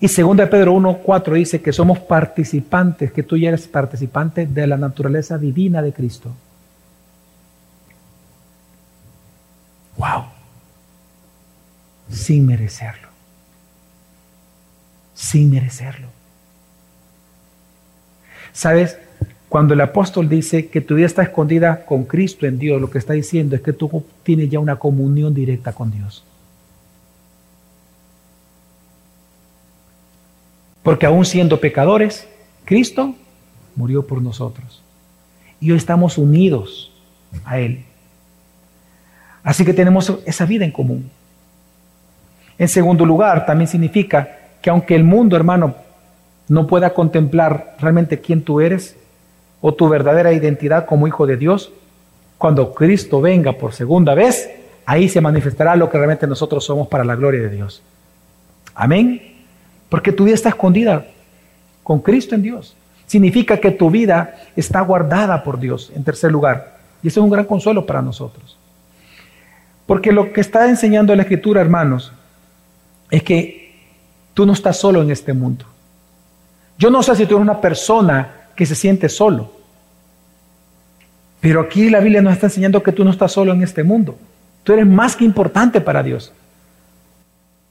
Y 0.00 0.06
2 0.06 0.48
Pedro 0.48 0.74
1.4 0.74 1.34
dice 1.34 1.60
que 1.60 1.74
somos 1.74 1.98
participantes, 1.98 3.12
que 3.12 3.22
tú 3.22 3.36
ya 3.36 3.48
eres 3.48 3.68
participante 3.68 4.46
de 4.46 4.66
la 4.66 4.78
naturaleza 4.78 5.36
divina 5.36 5.82
de 5.82 5.92
Cristo. 5.92 6.34
Wow. 9.98 10.24
Sin 12.08 12.46
merecerlo. 12.46 13.08
Sin 15.14 15.50
merecerlo. 15.50 16.08
¿Sabes? 18.52 18.96
Cuando 19.50 19.74
el 19.74 19.80
apóstol 19.80 20.28
dice 20.28 20.68
que 20.68 20.80
tu 20.80 20.94
vida 20.94 21.06
está 21.06 21.24
escondida 21.24 21.84
con 21.84 22.04
Cristo 22.04 22.46
en 22.46 22.56
Dios, 22.56 22.80
lo 22.80 22.88
que 22.88 22.98
está 22.98 23.14
diciendo 23.14 23.56
es 23.56 23.62
que 23.62 23.72
tú 23.72 24.04
tienes 24.22 24.48
ya 24.48 24.60
una 24.60 24.76
comunión 24.76 25.34
directa 25.34 25.72
con 25.72 25.90
Dios. 25.90 26.22
Porque 30.84 31.04
aún 31.04 31.24
siendo 31.24 31.58
pecadores, 31.58 32.28
Cristo 32.64 33.16
murió 33.74 34.06
por 34.06 34.22
nosotros. 34.22 34.84
Y 35.60 35.72
hoy 35.72 35.78
estamos 35.78 36.16
unidos 36.16 36.92
a 37.44 37.58
Él. 37.58 37.82
Así 39.42 39.64
que 39.64 39.74
tenemos 39.74 40.16
esa 40.26 40.46
vida 40.46 40.64
en 40.64 40.70
común. 40.70 41.10
En 42.56 42.68
segundo 42.68 43.04
lugar, 43.04 43.46
también 43.46 43.66
significa 43.66 44.28
que 44.62 44.70
aunque 44.70 44.94
el 44.94 45.02
mundo, 45.02 45.34
hermano, 45.34 45.74
no 46.46 46.68
pueda 46.68 46.94
contemplar 46.94 47.74
realmente 47.80 48.20
quién 48.20 48.42
tú 48.42 48.60
eres, 48.60 48.96
o 49.60 49.74
tu 49.74 49.88
verdadera 49.88 50.32
identidad 50.32 50.86
como 50.86 51.06
hijo 51.06 51.26
de 51.26 51.36
Dios, 51.36 51.72
cuando 52.38 52.72
Cristo 52.72 53.20
venga 53.20 53.52
por 53.52 53.72
segunda 53.72 54.14
vez, 54.14 54.50
ahí 54.86 55.08
se 55.08 55.20
manifestará 55.20 55.76
lo 55.76 55.90
que 55.90 55.98
realmente 55.98 56.26
nosotros 56.26 56.64
somos 56.64 56.88
para 56.88 57.04
la 57.04 57.14
gloria 57.14 57.42
de 57.42 57.50
Dios. 57.50 57.82
Amén. 58.74 59.44
Porque 59.88 60.12
tu 60.12 60.24
vida 60.24 60.34
está 60.34 60.48
escondida 60.48 61.06
con 61.82 62.00
Cristo 62.00 62.34
en 62.34 62.42
Dios. 62.42 62.76
Significa 63.06 63.58
que 63.58 63.72
tu 63.72 63.90
vida 63.90 64.36
está 64.56 64.80
guardada 64.80 65.42
por 65.42 65.58
Dios, 65.58 65.92
en 65.94 66.04
tercer 66.04 66.30
lugar. 66.30 66.78
Y 67.02 67.08
eso 67.08 67.20
es 67.20 67.24
un 67.24 67.30
gran 67.30 67.44
consuelo 67.44 67.84
para 67.84 68.00
nosotros. 68.00 68.56
Porque 69.84 70.12
lo 70.12 70.32
que 70.32 70.40
está 70.40 70.68
enseñando 70.68 71.14
la 71.16 71.22
Escritura, 71.22 71.60
hermanos, 71.60 72.12
es 73.10 73.22
que 73.22 73.74
tú 74.32 74.46
no 74.46 74.52
estás 74.52 74.78
solo 74.78 75.02
en 75.02 75.10
este 75.10 75.32
mundo. 75.32 75.64
Yo 76.78 76.90
no 76.90 77.02
sé 77.02 77.16
si 77.16 77.26
tú 77.26 77.34
eres 77.34 77.42
una 77.42 77.60
persona 77.60 78.39
que 78.60 78.66
se 78.66 78.74
siente 78.74 79.08
solo. 79.08 79.50
Pero 81.40 81.62
aquí 81.62 81.88
la 81.88 82.00
Biblia 82.00 82.20
nos 82.20 82.34
está 82.34 82.48
enseñando 82.48 82.82
que 82.82 82.92
tú 82.92 83.06
no 83.06 83.10
estás 83.10 83.32
solo 83.32 83.54
en 83.54 83.62
este 83.62 83.82
mundo. 83.82 84.18
Tú 84.62 84.74
eres 84.74 84.86
más 84.86 85.16
que 85.16 85.24
importante 85.24 85.80
para 85.80 86.02
Dios. 86.02 86.30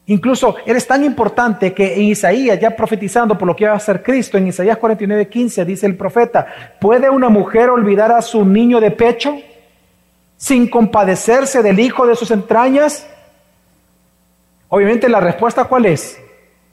Incluso 0.08 0.56
eres 0.66 0.88
tan 0.88 1.04
importante 1.04 1.76
que 1.76 1.94
en 1.94 2.06
Isaías, 2.06 2.60
ya 2.60 2.76
profetizando 2.76 3.38
por 3.38 3.48
lo 3.48 3.56
que 3.56 3.68
va 3.68 3.74
a 3.74 3.76
hacer 3.76 4.02
Cristo, 4.02 4.40
en 4.40 4.48
Isaías 4.48 4.80
49, 4.80 5.30
15, 5.30 5.64
dice 5.64 5.86
el 5.86 5.96
profeta, 5.96 6.48
¿puede 6.82 7.08
una 7.08 7.30
mujer 7.30 7.70
olvidar 7.70 8.12
a 8.12 8.24
su 8.24 8.44
niño 8.44 8.80
de 8.80 8.90
pecho 8.90 9.38
sin 10.38 10.68
compadecerse 10.68 11.62
del 11.62 11.80
hijo 11.80 12.08
de 12.08 12.16
sus 12.16 12.32
entrañas? 12.32 13.08
Obviamente 14.70 15.08
la 15.08 15.20
respuesta 15.20 15.66
cuál 15.66 15.86
es? 15.86 16.20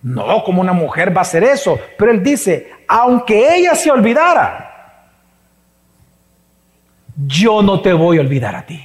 No, 0.06 0.44
como 0.44 0.60
una 0.60 0.72
mujer 0.72 1.12
va 1.12 1.18
a 1.18 1.22
hacer 1.22 1.42
eso. 1.42 1.80
Pero 1.98 2.12
él 2.12 2.22
dice, 2.22 2.70
aunque 2.86 3.56
ella 3.56 3.74
se 3.74 3.90
olvidara, 3.90 5.02
yo 7.26 7.60
no 7.60 7.80
te 7.80 7.92
voy 7.92 8.18
a 8.18 8.20
olvidar 8.20 8.54
a 8.54 8.64
ti. 8.64 8.80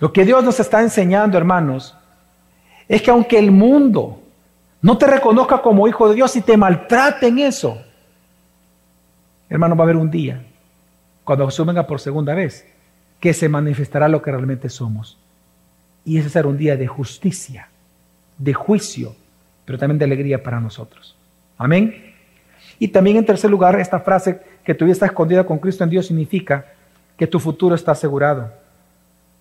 Lo 0.00 0.12
que 0.12 0.26
Dios 0.26 0.44
nos 0.44 0.60
está 0.60 0.82
enseñando, 0.82 1.38
hermanos, 1.38 1.96
es 2.86 3.00
que 3.00 3.10
aunque 3.10 3.38
el 3.38 3.50
mundo 3.50 4.20
no 4.82 4.98
te 4.98 5.06
reconozca 5.06 5.62
como 5.62 5.88
hijo 5.88 6.10
de 6.10 6.16
Dios 6.16 6.36
y 6.36 6.42
te 6.42 6.58
maltrate 6.58 7.28
en 7.28 7.38
eso, 7.38 7.80
hermano, 9.48 9.74
va 9.76 9.84
a 9.84 9.86
haber 9.86 9.96
un 9.96 10.10
día, 10.10 10.44
cuando 11.24 11.46
Jesús 11.46 11.64
venga 11.64 11.86
por 11.86 12.00
segunda 12.00 12.34
vez, 12.34 12.66
que 13.18 13.32
se 13.32 13.48
manifestará 13.48 14.08
lo 14.08 14.20
que 14.20 14.30
realmente 14.30 14.68
somos. 14.68 15.16
Y 16.04 16.18
ese 16.18 16.28
será 16.28 16.48
un 16.48 16.58
día 16.58 16.76
de 16.76 16.86
justicia, 16.86 17.70
de 18.38 18.54
juicio, 18.54 19.14
pero 19.64 19.78
también 19.78 19.98
de 19.98 20.04
alegría 20.04 20.42
para 20.42 20.60
nosotros. 20.60 21.16
Amén. 21.58 22.14
Y 22.78 22.88
también 22.88 23.16
en 23.16 23.26
tercer 23.26 23.50
lugar, 23.50 23.78
esta 23.80 24.00
frase 24.00 24.40
que 24.64 24.74
tu 24.74 24.84
vida 24.84 24.92
está 24.92 25.06
escondida 25.06 25.44
con 25.44 25.58
Cristo 25.58 25.84
en 25.84 25.90
Dios 25.90 26.06
significa 26.06 26.66
que 27.16 27.26
tu 27.26 27.38
futuro 27.40 27.74
está 27.74 27.92
asegurado 27.92 28.50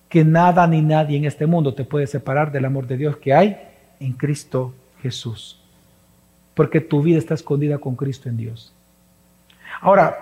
que 0.09 0.23
nada 0.23 0.65
ni 0.67 0.81
nadie 0.81 1.17
en 1.17 1.25
este 1.25 1.45
mundo 1.45 1.73
te 1.73 1.83
puede 1.83 2.07
separar 2.07 2.51
del 2.51 2.65
amor 2.65 2.87
de 2.87 2.97
Dios 2.97 3.17
que 3.17 3.33
hay 3.33 3.57
en 3.99 4.13
Cristo 4.13 4.73
Jesús. 5.01 5.59
Porque 6.53 6.79
tu 6.79 7.01
vida 7.01 7.17
está 7.17 7.33
escondida 7.33 7.79
con 7.79 7.95
Cristo 7.95 8.29
en 8.29 8.37
Dios. 8.37 8.73
Ahora, 9.81 10.17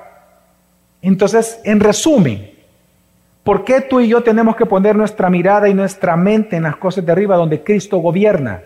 entonces, 1.02 1.60
en 1.64 1.80
resumen, 1.80 2.53
¿por 3.44 3.64
qué 3.64 3.82
tú 3.82 4.00
y 4.00 4.08
yo 4.08 4.24
tenemos 4.24 4.56
que 4.56 4.66
poner 4.66 4.96
nuestra 4.96 5.30
mirada 5.30 5.70
y 5.70 5.74
nuestra 5.74 6.16
mente 6.16 6.56
en 6.56 6.64
las 6.64 6.78
cosas 6.78 7.06
de 7.06 7.12
arriba 7.12 7.36
donde 7.36 7.64
Cristo 7.64 7.98
gobierna? 7.98 8.62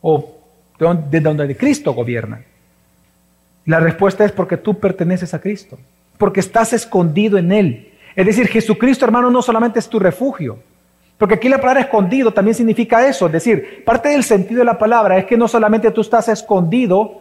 O 0.00 0.32
de 0.78 1.20
donde 1.20 1.56
Cristo 1.56 1.92
gobierna. 1.94 2.42
La 3.64 3.80
respuesta 3.80 4.24
es 4.24 4.32
porque 4.32 4.56
tú 4.56 4.78
perteneces 4.78 5.34
a 5.34 5.40
Cristo, 5.40 5.78
porque 6.18 6.40
estás 6.40 6.72
escondido 6.72 7.38
en 7.38 7.50
Él, 7.50 7.92
es 8.16 8.24
decir, 8.24 8.48
Jesucristo, 8.48 9.04
hermano, 9.04 9.30
no 9.30 9.42
solamente 9.42 9.78
es 9.78 9.88
tu 9.88 9.98
refugio, 9.98 10.58
porque 11.18 11.34
aquí 11.34 11.50
la 11.50 11.58
palabra 11.58 11.82
escondido 11.82 12.32
también 12.32 12.54
significa 12.54 13.06
eso. 13.06 13.26
Es 13.26 13.32
decir, 13.32 13.84
parte 13.84 14.08
del 14.08 14.24
sentido 14.24 14.60
de 14.60 14.64
la 14.64 14.78
palabra 14.78 15.18
es 15.18 15.26
que 15.26 15.36
no 15.36 15.46
solamente 15.46 15.90
tú 15.90 16.00
estás 16.00 16.28
escondido, 16.28 17.20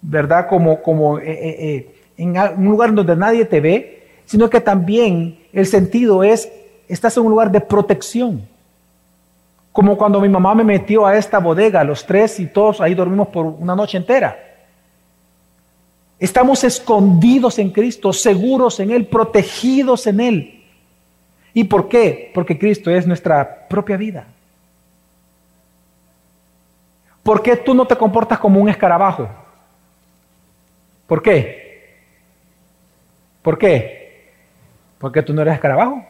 ¿verdad? 0.00 0.48
Como, 0.48 0.82
como 0.82 1.18
eh, 1.18 1.24
eh, 1.26 1.56
eh, 1.60 1.94
en 2.16 2.38
un 2.38 2.70
lugar 2.70 2.94
donde 2.94 3.16
nadie 3.16 3.44
te 3.44 3.60
ve, 3.60 3.97
sino 4.28 4.50
que 4.50 4.60
también 4.60 5.38
el 5.54 5.66
sentido 5.66 6.22
es, 6.22 6.52
estás 6.86 7.16
en 7.16 7.22
un 7.22 7.30
lugar 7.30 7.50
de 7.50 7.62
protección. 7.62 8.46
Como 9.72 9.96
cuando 9.96 10.20
mi 10.20 10.28
mamá 10.28 10.54
me 10.54 10.64
metió 10.64 11.06
a 11.06 11.16
esta 11.16 11.38
bodega, 11.38 11.82
los 11.82 12.04
tres 12.04 12.38
y 12.38 12.44
todos 12.44 12.82
ahí 12.82 12.94
dormimos 12.94 13.28
por 13.28 13.46
una 13.46 13.74
noche 13.74 13.96
entera. 13.96 14.38
Estamos 16.18 16.62
escondidos 16.62 17.58
en 17.58 17.70
Cristo, 17.70 18.12
seguros 18.12 18.78
en 18.80 18.90
Él, 18.90 19.06
protegidos 19.06 20.06
en 20.06 20.20
Él. 20.20 20.64
¿Y 21.54 21.64
por 21.64 21.88
qué? 21.88 22.30
Porque 22.34 22.58
Cristo 22.58 22.90
es 22.90 23.06
nuestra 23.06 23.66
propia 23.66 23.96
vida. 23.96 24.26
¿Por 27.22 27.42
qué 27.42 27.56
tú 27.56 27.72
no 27.72 27.86
te 27.86 27.96
comportas 27.96 28.38
como 28.38 28.60
un 28.60 28.68
escarabajo? 28.68 29.26
¿Por 31.06 31.22
qué? 31.22 31.96
¿Por 33.40 33.56
qué? 33.56 33.97
Porque 34.98 35.22
tú 35.22 35.32
no 35.32 35.42
eres 35.42 35.54
escarabajo. 35.54 36.04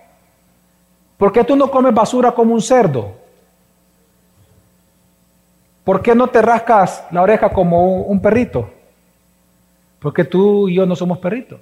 ¿Por 1.17 1.33
qué 1.33 1.45
tú 1.45 1.57
no 1.57 1.71
comes 1.71 1.93
basura 1.93 2.33
como 2.33 2.55
un 2.55 2.63
cerdo? 2.63 3.13
¿Por 5.85 6.03
qué 6.03 6.15
no 6.15 6.29
te 6.29 6.43
rascas 6.43 7.05
la 7.11 7.23
oreja 7.23 7.51
como 7.51 8.03
un 8.03 8.21
perrito? 8.21 8.71
Porque 9.99 10.25
tú 10.25 10.69
y 10.69 10.75
yo 10.75 10.87
no 10.87 10.95
somos 10.95 11.19
perritos. 11.19 11.61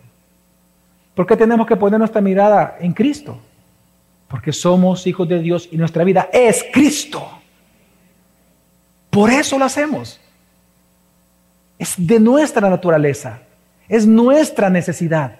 ¿Por 1.14 1.26
qué 1.26 1.36
tenemos 1.36 1.66
que 1.66 1.76
poner 1.76 1.98
nuestra 1.98 2.20
mirada 2.20 2.76
en 2.78 2.92
Cristo? 2.92 3.38
Porque 4.28 4.52
somos 4.52 5.06
hijos 5.06 5.28
de 5.28 5.38
Dios 5.38 5.68
y 5.70 5.76
nuestra 5.76 6.04
vida 6.04 6.28
es 6.32 6.64
Cristo. 6.72 7.26
Por 9.08 9.30
eso 9.30 9.58
lo 9.58 9.64
hacemos. 9.64 10.20
Es 11.78 11.94
de 11.96 12.20
nuestra 12.20 12.68
naturaleza. 12.68 13.40
Es 13.88 14.06
nuestra 14.06 14.68
necesidad. 14.68 15.38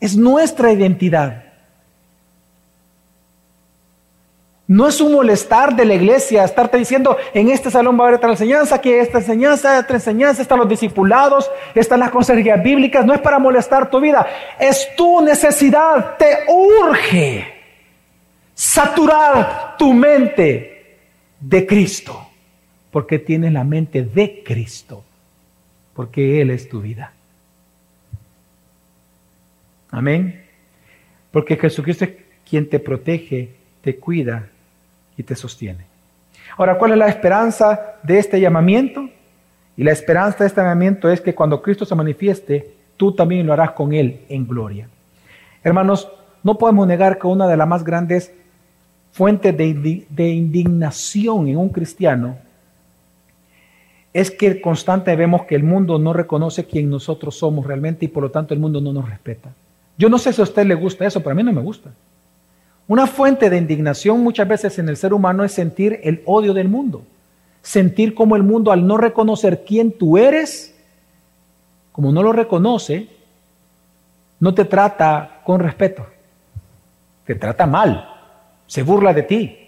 Es 0.00 0.16
nuestra 0.16 0.72
identidad. 0.72 1.44
No 4.68 4.88
es 4.88 5.00
un 5.00 5.12
molestar 5.12 5.76
de 5.76 5.84
la 5.84 5.94
iglesia 5.94 6.42
estarte 6.42 6.76
diciendo, 6.76 7.16
en 7.32 7.50
este 7.50 7.70
salón 7.70 7.96
va 7.96 8.04
a 8.04 8.08
haber 8.08 8.18
otra 8.18 8.30
enseñanza, 8.30 8.80
que 8.80 9.00
esta 9.00 9.18
enseñanza, 9.18 9.78
esta 9.78 9.94
enseñanza, 9.94 10.42
están 10.42 10.58
los 10.58 10.68
discipulados, 10.68 11.48
están 11.74 12.00
las 12.00 12.10
consejerías 12.10 12.60
bíblicas. 12.62 13.06
No 13.06 13.14
es 13.14 13.20
para 13.20 13.38
molestar 13.38 13.90
tu 13.90 14.00
vida, 14.00 14.26
es 14.58 14.88
tu 14.96 15.20
necesidad, 15.20 16.16
te 16.16 16.38
urge 16.48 17.54
saturar 18.54 19.76
tu 19.78 19.92
mente 19.92 20.98
de 21.38 21.64
Cristo, 21.64 22.26
porque 22.90 23.20
tienes 23.20 23.52
la 23.52 23.62
mente 23.62 24.02
de 24.02 24.42
Cristo, 24.42 25.04
porque 25.94 26.40
Él 26.40 26.50
es 26.50 26.68
tu 26.68 26.80
vida. 26.80 27.12
Amén. 29.96 30.42
Porque 31.30 31.56
Jesucristo 31.56 32.04
es 32.04 32.10
quien 32.48 32.68
te 32.68 32.78
protege, 32.78 33.54
te 33.80 33.96
cuida 33.96 34.46
y 35.16 35.22
te 35.22 35.34
sostiene. 35.34 35.86
Ahora, 36.58 36.76
¿cuál 36.76 36.92
es 36.92 36.98
la 36.98 37.08
esperanza 37.08 37.96
de 38.02 38.18
este 38.18 38.38
llamamiento? 38.38 39.08
Y 39.74 39.84
la 39.84 39.92
esperanza 39.92 40.40
de 40.40 40.48
este 40.48 40.60
llamamiento 40.60 41.08
es 41.10 41.22
que 41.22 41.34
cuando 41.34 41.62
Cristo 41.62 41.86
se 41.86 41.94
manifieste, 41.94 42.74
tú 42.98 43.12
también 43.12 43.46
lo 43.46 43.54
harás 43.54 43.70
con 43.70 43.94
Él 43.94 44.20
en 44.28 44.46
gloria. 44.46 44.86
Hermanos, 45.64 46.12
no 46.42 46.58
podemos 46.58 46.86
negar 46.86 47.18
que 47.18 47.26
una 47.26 47.48
de 47.48 47.56
las 47.56 47.66
más 47.66 47.82
grandes 47.82 48.30
fuentes 49.12 49.56
de, 49.56 50.28
indignación 50.28 51.48
en 51.48 51.56
un 51.56 51.70
cristiano 51.70 52.36
es 54.12 54.30
que 54.30 54.60
constante 54.60 55.16
vemos 55.16 55.46
que 55.46 55.54
el 55.54 55.62
mundo 55.62 55.98
no 55.98 56.12
reconoce 56.12 56.66
quién 56.66 56.90
nosotros 56.90 57.38
somos 57.38 57.66
realmente 57.66 58.04
y 58.04 58.08
por 58.08 58.24
lo 58.24 58.30
tanto 58.30 58.52
el 58.52 58.60
mundo 58.60 58.78
no 58.82 58.92
nos 58.92 59.08
respeta. 59.08 59.52
Yo 59.98 60.08
no 60.08 60.18
sé 60.18 60.32
si 60.32 60.40
a 60.40 60.44
usted 60.44 60.66
le 60.66 60.74
gusta 60.74 61.06
eso, 61.06 61.20
pero 61.20 61.32
a 61.32 61.34
mí 61.34 61.42
no 61.42 61.52
me 61.52 61.62
gusta. 61.62 61.90
Una 62.88 63.06
fuente 63.06 63.50
de 63.50 63.56
indignación 63.56 64.20
muchas 64.20 64.46
veces 64.46 64.78
en 64.78 64.88
el 64.88 64.96
ser 64.96 65.12
humano 65.12 65.42
es 65.42 65.52
sentir 65.52 66.00
el 66.04 66.22
odio 66.24 66.54
del 66.54 66.68
mundo. 66.68 67.02
Sentir 67.62 68.14
como 68.14 68.36
el 68.36 68.42
mundo 68.42 68.70
al 68.70 68.86
no 68.86 68.96
reconocer 68.96 69.64
quién 69.66 69.90
tú 69.90 70.18
eres, 70.18 70.74
como 71.90 72.12
no 72.12 72.22
lo 72.22 72.32
reconoce, 72.32 73.08
no 74.38 74.54
te 74.54 74.64
trata 74.64 75.40
con 75.44 75.60
respeto. 75.60 76.06
Te 77.24 77.34
trata 77.34 77.66
mal. 77.66 78.08
Se 78.66 78.82
burla 78.82 79.12
de 79.12 79.22
ti. 79.22 79.58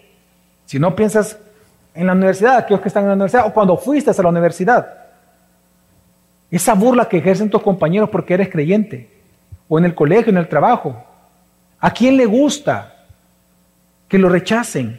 Si 0.66 0.78
no 0.78 0.94
piensas 0.94 1.38
en 1.94 2.06
la 2.06 2.12
universidad, 2.12 2.58
aquellos 2.58 2.80
que 2.80 2.88
están 2.88 3.02
en 3.04 3.08
la 3.08 3.14
universidad, 3.14 3.46
o 3.46 3.52
cuando 3.52 3.76
fuiste 3.76 4.10
a 4.10 4.22
la 4.22 4.28
universidad. 4.28 4.86
Esa 6.50 6.74
burla 6.74 7.08
que 7.08 7.18
ejercen 7.18 7.50
tus 7.50 7.62
compañeros 7.62 8.08
porque 8.10 8.34
eres 8.34 8.48
creyente, 8.48 9.17
o 9.68 9.78
en 9.78 9.84
el 9.84 9.94
colegio, 9.94 10.30
en 10.30 10.38
el 10.38 10.48
trabajo. 10.48 11.04
¿A 11.80 11.90
quién 11.92 12.16
le 12.16 12.26
gusta 12.26 12.94
que 14.08 14.18
lo 14.18 14.28
rechacen. 14.28 14.98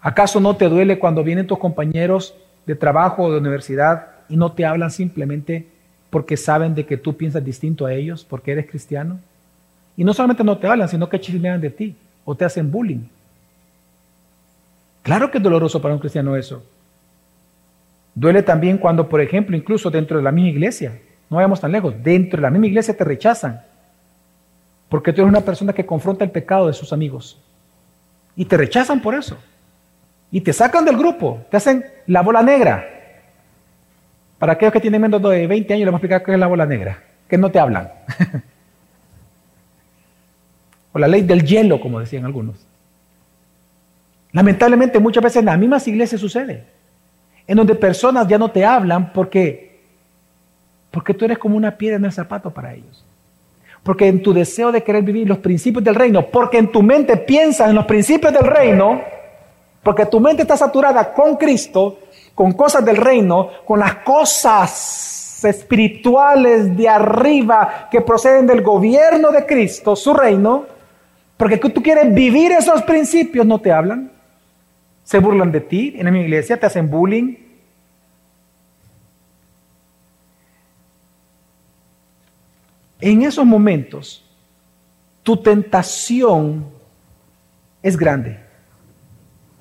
¿Acaso 0.00 0.40
no 0.40 0.56
te 0.56 0.68
duele 0.68 0.98
cuando 0.98 1.24
vienen 1.24 1.46
tus 1.46 1.58
compañeros 1.58 2.34
de 2.64 2.76
trabajo 2.76 3.24
o 3.24 3.32
de 3.32 3.38
universidad 3.38 4.06
y 4.28 4.36
no 4.36 4.52
te 4.52 4.64
hablan 4.64 4.90
simplemente 4.90 5.66
porque 6.10 6.36
saben 6.36 6.74
de 6.74 6.86
que 6.86 6.96
tú 6.96 7.16
piensas 7.16 7.44
distinto 7.44 7.84
a 7.84 7.92
ellos, 7.92 8.24
porque 8.24 8.52
eres 8.52 8.70
cristiano? 8.70 9.18
Y 9.96 10.04
no 10.04 10.14
solamente 10.14 10.44
no 10.44 10.56
te 10.58 10.68
hablan, 10.68 10.88
sino 10.88 11.08
que 11.08 11.20
chismean 11.20 11.60
de 11.60 11.70
ti 11.70 11.96
o 12.24 12.34
te 12.34 12.44
hacen 12.44 12.70
bullying. 12.70 13.08
Claro 15.02 15.30
que 15.30 15.38
es 15.38 15.44
doloroso 15.44 15.82
para 15.82 15.94
un 15.94 16.00
cristiano 16.00 16.36
eso. 16.36 16.62
Duele 18.14 18.42
también 18.42 18.78
cuando, 18.78 19.08
por 19.08 19.20
ejemplo, 19.20 19.56
incluso 19.56 19.90
dentro 19.90 20.16
de 20.16 20.22
la 20.22 20.32
misma 20.32 20.50
iglesia, 20.50 20.98
no 21.28 21.36
vayamos 21.36 21.60
tan 21.60 21.72
lejos, 21.72 21.94
dentro 22.02 22.36
de 22.36 22.42
la 22.42 22.50
misma 22.50 22.66
iglesia 22.66 22.96
te 22.96 23.04
rechazan 23.04 23.60
porque 24.88 25.12
tú 25.12 25.22
eres 25.22 25.30
una 25.30 25.40
persona 25.40 25.72
que 25.72 25.84
confronta 25.84 26.24
el 26.24 26.30
pecado 26.30 26.68
de 26.68 26.72
sus 26.72 26.92
amigos. 26.92 27.38
Y 28.36 28.44
te 28.44 28.56
rechazan 28.56 29.00
por 29.00 29.14
eso. 29.14 29.36
Y 30.30 30.40
te 30.40 30.52
sacan 30.52 30.84
del 30.84 30.96
grupo. 30.96 31.44
Te 31.50 31.56
hacen 31.56 31.84
la 32.06 32.22
bola 32.22 32.42
negra. 32.42 32.86
Para 34.38 34.52
aquellos 34.52 34.72
que 34.72 34.80
tienen 34.80 35.00
menos 35.00 35.22
de 35.22 35.46
20 35.46 35.74
años, 35.74 35.84
les 35.84 35.90
voy 35.90 35.94
a 35.94 35.98
explicar 35.98 36.22
qué 36.22 36.32
es 36.32 36.38
la 36.38 36.46
bola 36.46 36.66
negra. 36.66 37.02
Que 37.28 37.38
no 37.38 37.50
te 37.50 37.58
hablan. 37.58 37.90
o 40.92 40.98
la 40.98 41.08
ley 41.08 41.22
del 41.22 41.44
hielo, 41.44 41.80
como 41.80 41.98
decían 41.98 42.24
algunos. 42.24 42.64
Lamentablemente 44.32 45.00
muchas 45.00 45.24
veces 45.24 45.38
en 45.38 45.46
las 45.46 45.58
mismas 45.58 45.88
iglesias 45.88 46.20
sucede. 46.20 46.64
En 47.46 47.56
donde 47.56 47.74
personas 47.74 48.28
ya 48.28 48.38
no 48.38 48.50
te 48.50 48.64
hablan 48.64 49.12
porque, 49.12 49.65
porque 50.96 51.12
tú 51.12 51.26
eres 51.26 51.36
como 51.36 51.58
una 51.58 51.76
piedra 51.76 51.98
en 51.98 52.06
el 52.06 52.10
zapato 52.10 52.48
para 52.48 52.72
ellos. 52.72 53.04
Porque 53.82 54.08
en 54.08 54.22
tu 54.22 54.32
deseo 54.32 54.72
de 54.72 54.82
querer 54.82 55.02
vivir 55.02 55.28
los 55.28 55.36
principios 55.36 55.84
del 55.84 55.94
reino, 55.94 56.24
porque 56.28 56.56
en 56.56 56.72
tu 56.72 56.82
mente 56.82 57.18
piensas 57.18 57.68
en 57.68 57.74
los 57.74 57.84
principios 57.84 58.32
del 58.32 58.46
reino, 58.46 59.02
porque 59.82 60.06
tu 60.06 60.20
mente 60.20 60.40
está 60.40 60.56
saturada 60.56 61.12
con 61.12 61.36
Cristo, 61.36 61.98
con 62.34 62.52
cosas 62.52 62.82
del 62.82 62.96
reino, 62.96 63.50
con 63.66 63.78
las 63.78 63.96
cosas 63.96 65.44
espirituales 65.44 66.74
de 66.74 66.88
arriba 66.88 67.88
que 67.90 68.00
proceden 68.00 68.46
del 68.46 68.62
gobierno 68.62 69.32
de 69.32 69.44
Cristo, 69.44 69.94
su 69.94 70.14
reino, 70.14 70.64
porque 71.36 71.58
tú 71.58 71.82
quieres 71.82 72.14
vivir 72.14 72.52
esos 72.52 72.80
principios, 72.84 73.44
no 73.44 73.60
te 73.60 73.70
hablan, 73.70 74.10
se 75.04 75.18
burlan 75.18 75.52
de 75.52 75.60
ti 75.60 75.94
en 75.98 76.10
mi 76.10 76.20
iglesia, 76.20 76.58
te 76.58 76.64
hacen 76.64 76.88
bullying, 76.88 77.34
En 83.00 83.22
esos 83.22 83.44
momentos, 83.44 84.24
tu 85.22 85.36
tentación 85.36 86.66
es 87.82 87.96
grande. 87.96 88.38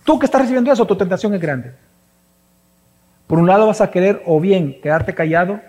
Tú 0.03 0.19
que 0.19 0.25
estás 0.25 0.41
recibiendo 0.41 0.71
eso, 0.71 0.85
tu 0.85 0.95
tentación 0.95 1.33
es 1.33 1.41
grande. 1.41 1.73
Por 3.27 3.39
un 3.39 3.47
lado 3.47 3.67
vas 3.67 3.81
a 3.81 3.89
querer 3.89 4.21
o 4.25 4.39
bien 4.39 4.79
quedarte 4.81 5.13
callado, 5.13 5.59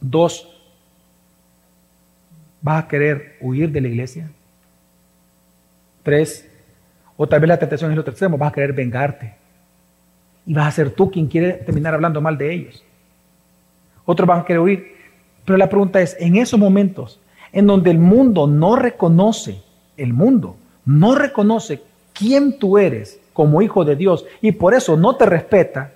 dos, 0.00 0.48
vas 2.60 2.84
a 2.84 2.88
querer 2.88 3.36
huir 3.40 3.70
de 3.70 3.80
la 3.80 3.88
iglesia, 3.88 4.30
tres, 6.04 6.48
o 7.16 7.26
tal 7.26 7.40
vez 7.40 7.48
la 7.48 7.58
tentación 7.58 7.90
es 7.90 7.96
lo 7.96 8.04
tercero, 8.04 8.36
vas 8.38 8.50
a 8.50 8.54
querer 8.54 8.72
vengarte. 8.72 9.34
Y 10.46 10.54
vas 10.54 10.68
a 10.68 10.72
ser 10.72 10.90
tú 10.90 11.10
quien 11.10 11.26
quiere 11.26 11.52
terminar 11.52 11.94
hablando 11.94 12.20
mal 12.20 12.38
de 12.38 12.52
ellos. 12.52 12.84
Otros 14.04 14.26
van 14.26 14.40
a 14.40 14.44
querer 14.44 14.60
huir. 14.60 14.91
Pero 15.44 15.58
la 15.58 15.68
pregunta 15.68 16.00
es, 16.00 16.16
en 16.20 16.36
esos 16.36 16.58
momentos 16.58 17.18
en 17.52 17.66
donde 17.66 17.90
el 17.90 17.98
mundo 17.98 18.46
no 18.46 18.76
reconoce, 18.76 19.60
el 19.96 20.12
mundo 20.12 20.56
no 20.84 21.14
reconoce 21.14 21.82
quién 22.12 22.58
tú 22.58 22.78
eres 22.78 23.18
como 23.32 23.62
hijo 23.62 23.84
de 23.84 23.96
Dios 23.96 24.24
y 24.40 24.52
por 24.52 24.74
eso 24.74 24.96
no 24.96 25.16
te 25.16 25.26
respeta, 25.26 25.92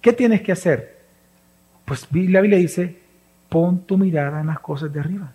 ¿qué 0.00 0.12
tienes 0.12 0.42
que 0.42 0.52
hacer? 0.52 0.98
Pues 1.84 2.06
la 2.12 2.40
Biblia 2.40 2.58
dice, 2.58 2.96
pon 3.48 3.80
tu 3.80 3.98
mirada 3.98 4.40
en 4.40 4.48
las 4.48 4.60
cosas 4.60 4.92
de 4.92 5.00
arriba. 5.00 5.32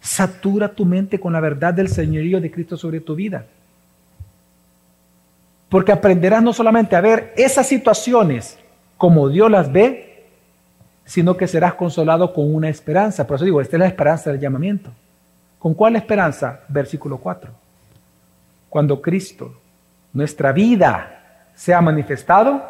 Satura 0.00 0.68
tu 0.68 0.84
mente 0.84 1.20
con 1.20 1.32
la 1.32 1.40
verdad 1.40 1.74
del 1.74 1.88
señorío 1.88 2.40
de 2.40 2.50
Cristo 2.50 2.76
sobre 2.76 3.00
tu 3.00 3.14
vida. 3.14 3.46
Porque 5.68 5.92
aprenderás 5.92 6.42
no 6.42 6.52
solamente 6.52 6.96
a 6.96 7.00
ver 7.00 7.32
esas 7.36 7.68
situaciones 7.68 8.58
como 8.96 9.28
Dios 9.28 9.50
las 9.50 9.70
ve, 9.70 10.09
sino 11.10 11.36
que 11.36 11.48
serás 11.48 11.74
consolado 11.74 12.32
con 12.32 12.54
una 12.54 12.68
esperanza. 12.68 13.26
Por 13.26 13.34
eso 13.34 13.44
digo, 13.44 13.60
esta 13.60 13.74
es 13.74 13.80
la 13.80 13.88
esperanza 13.88 14.30
del 14.30 14.38
llamamiento. 14.38 14.92
¿Con 15.58 15.74
cuál 15.74 15.96
esperanza? 15.96 16.60
Versículo 16.68 17.18
4. 17.18 17.50
Cuando 18.68 19.02
Cristo, 19.02 19.52
nuestra 20.12 20.52
vida, 20.52 21.48
sea 21.56 21.80
manifestado, 21.80 22.62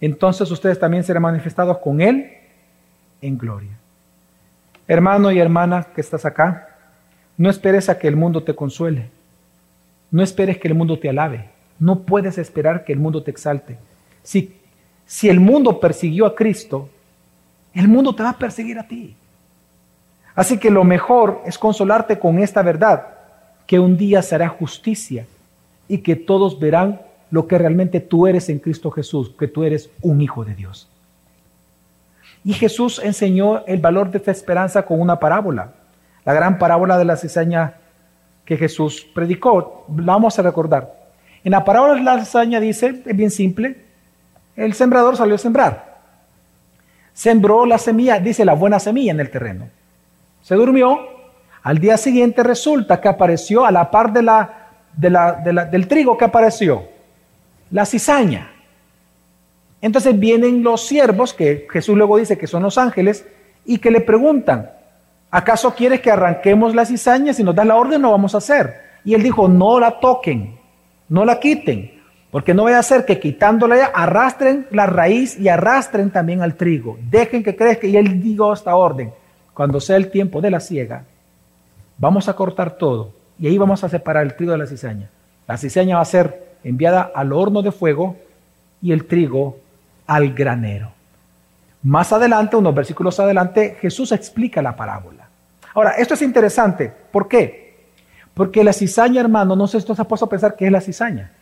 entonces 0.00 0.50
ustedes 0.50 0.78
también 0.78 1.04
serán 1.04 1.22
manifestados 1.22 1.76
con 1.76 2.00
Él 2.00 2.32
en 3.20 3.36
gloria. 3.36 3.76
Hermano 4.88 5.30
y 5.30 5.38
hermana 5.38 5.88
que 5.94 6.00
estás 6.00 6.24
acá, 6.24 6.66
no 7.36 7.50
esperes 7.50 7.90
a 7.90 7.98
que 7.98 8.08
el 8.08 8.16
mundo 8.16 8.42
te 8.42 8.54
consuele. 8.54 9.10
No 10.10 10.22
esperes 10.22 10.56
que 10.56 10.68
el 10.68 10.74
mundo 10.74 10.98
te 10.98 11.10
alabe. 11.10 11.50
No 11.78 12.04
puedes 12.04 12.38
esperar 12.38 12.84
que 12.84 12.94
el 12.94 12.98
mundo 12.98 13.22
te 13.22 13.30
exalte. 13.30 13.76
Si, 14.22 14.56
si 15.04 15.28
el 15.28 15.40
mundo 15.40 15.78
persiguió 15.78 16.24
a 16.24 16.34
Cristo, 16.34 16.88
el 17.74 17.88
mundo 17.88 18.14
te 18.14 18.22
va 18.22 18.30
a 18.30 18.38
perseguir 18.38 18.78
a 18.78 18.86
ti. 18.86 19.14
Así 20.34 20.58
que 20.58 20.70
lo 20.70 20.84
mejor 20.84 21.42
es 21.44 21.58
consolarte 21.58 22.18
con 22.18 22.38
esta 22.38 22.62
verdad, 22.62 23.06
que 23.66 23.78
un 23.78 23.96
día 23.96 24.22
será 24.22 24.48
justicia 24.48 25.26
y 25.88 25.98
que 25.98 26.16
todos 26.16 26.58
verán 26.58 27.00
lo 27.30 27.46
que 27.46 27.58
realmente 27.58 28.00
tú 28.00 28.26
eres 28.26 28.48
en 28.48 28.58
Cristo 28.58 28.90
Jesús, 28.90 29.32
que 29.38 29.48
tú 29.48 29.62
eres 29.62 29.90
un 30.02 30.20
hijo 30.20 30.44
de 30.44 30.54
Dios. 30.54 30.88
Y 32.44 32.54
Jesús 32.54 33.00
enseñó 33.04 33.64
el 33.66 33.80
valor 33.80 34.10
de 34.10 34.18
esta 34.18 34.30
esperanza 34.30 34.82
con 34.82 35.00
una 35.00 35.20
parábola, 35.20 35.72
la 36.24 36.32
gran 36.32 36.58
parábola 36.58 36.98
de 36.98 37.04
la 37.04 37.16
cizaña 37.16 37.74
que 38.44 38.56
Jesús 38.56 39.06
predicó. 39.14 39.86
La 39.96 40.12
vamos 40.12 40.38
a 40.38 40.42
recordar. 40.42 40.92
En 41.44 41.52
la 41.52 41.64
parábola 41.64 41.94
de 41.94 42.02
la 42.02 42.18
cizaña 42.18 42.60
dice, 42.60 43.02
es 43.06 43.16
bien 43.16 43.30
simple, 43.30 43.84
el 44.56 44.74
sembrador 44.74 45.16
salió 45.16 45.36
a 45.36 45.38
sembrar 45.38 45.89
sembró 47.12 47.66
la 47.66 47.78
semilla, 47.78 48.18
dice 48.18 48.44
la 48.44 48.54
buena 48.54 48.78
semilla 48.78 49.12
en 49.12 49.20
el 49.20 49.30
terreno. 49.30 49.68
Se 50.42 50.54
durmió, 50.54 50.98
al 51.62 51.78
día 51.78 51.96
siguiente 51.96 52.42
resulta 52.42 53.00
que 53.00 53.08
apareció 53.08 53.64
a 53.64 53.70
la 53.70 53.90
par 53.90 54.12
de 54.12 54.22
la, 54.22 54.74
del 54.96 55.88
trigo 55.88 56.16
que 56.16 56.24
apareció, 56.24 56.84
la 57.70 57.84
cizaña. 57.84 58.50
Entonces 59.82 60.18
vienen 60.18 60.62
los 60.62 60.86
siervos, 60.86 61.34
que 61.34 61.66
Jesús 61.70 61.96
luego 61.96 62.16
dice 62.16 62.38
que 62.38 62.46
son 62.46 62.62
los 62.62 62.78
ángeles, 62.78 63.26
y 63.64 63.78
que 63.78 63.90
le 63.90 64.00
preguntan, 64.00 64.70
¿acaso 65.30 65.74
quieres 65.74 66.00
que 66.00 66.10
arranquemos 66.10 66.74
la 66.74 66.86
cizaña? 66.86 67.32
Si 67.32 67.44
nos 67.44 67.54
da 67.54 67.64
la 67.64 67.76
orden, 67.76 68.02
no 68.02 68.10
vamos 68.10 68.34
a 68.34 68.38
hacer. 68.38 68.74
Y 69.04 69.14
él 69.14 69.22
dijo, 69.22 69.48
no 69.48 69.78
la 69.78 70.00
toquen, 70.00 70.58
no 71.08 71.24
la 71.24 71.38
quiten, 71.40 71.99
porque 72.30 72.54
no 72.54 72.64
vaya 72.64 72.78
a 72.78 72.82
ser 72.82 73.04
que 73.04 73.18
quitándola 73.18 73.90
arrastren 73.92 74.66
la 74.70 74.86
raíz 74.86 75.38
y 75.38 75.48
arrastren 75.48 76.10
también 76.10 76.42
al 76.42 76.54
trigo. 76.54 76.96
Dejen 77.10 77.42
que 77.42 77.56
crezca 77.56 77.86
y 77.86 77.96
él 77.96 78.22
dijo 78.22 78.52
esta 78.52 78.76
orden. 78.76 79.12
Cuando 79.52 79.80
sea 79.80 79.96
el 79.96 80.10
tiempo 80.10 80.40
de 80.40 80.50
la 80.50 80.60
siega, 80.60 81.04
vamos 81.98 82.28
a 82.28 82.34
cortar 82.34 82.76
todo 82.78 83.12
y 83.38 83.48
ahí 83.48 83.58
vamos 83.58 83.82
a 83.82 83.88
separar 83.88 84.24
el 84.24 84.36
trigo 84.36 84.52
de 84.52 84.58
la 84.58 84.66
cizaña. 84.66 85.10
La 85.48 85.58
cizaña 85.58 85.96
va 85.96 86.02
a 86.02 86.06
ser 86.06 86.56
enviada 86.62 87.10
al 87.14 87.32
horno 87.32 87.62
de 87.62 87.72
fuego 87.72 88.16
y 88.80 88.92
el 88.92 89.06
trigo 89.06 89.58
al 90.06 90.32
granero. 90.32 90.92
Más 91.82 92.12
adelante, 92.12 92.56
unos 92.56 92.74
versículos 92.74 93.18
adelante, 93.18 93.76
Jesús 93.80 94.12
explica 94.12 94.62
la 94.62 94.76
parábola. 94.76 95.28
Ahora, 95.74 95.92
esto 95.92 96.14
es 96.14 96.22
interesante. 96.22 96.92
¿Por 97.10 97.26
qué? 97.26 97.74
Porque 98.34 98.62
la 98.62 98.72
cizaña, 98.72 99.20
hermano, 99.20 99.56
no 99.56 99.66
sé 99.66 99.80
si 99.80 99.90
usted 99.90 100.00
ha 100.00 100.06
puesto 100.06 100.26
a 100.26 100.28
pensar 100.28 100.54
qué 100.54 100.66
es 100.66 100.72
la 100.72 100.80
cizaña 100.80 101.32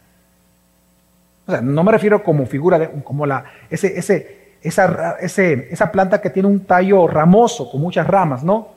no 1.63 1.83
me 1.83 1.93
refiero 1.93 2.23
como 2.23 2.47
figura, 2.47 2.79
de, 2.79 2.91
como 3.03 3.25
la, 3.27 3.45
ese, 3.71 3.99
ese, 3.99 4.57
esa, 4.63 5.17
esa 5.21 5.93
planta 5.93 6.21
que 6.21 6.31
tiene 6.31 6.49
un 6.49 6.61
tallo 6.61 7.07
ramoso, 7.07 7.71
con 7.71 7.81
muchas 7.81 8.07
ramas, 8.07 8.45
¿no? 8.45 8.69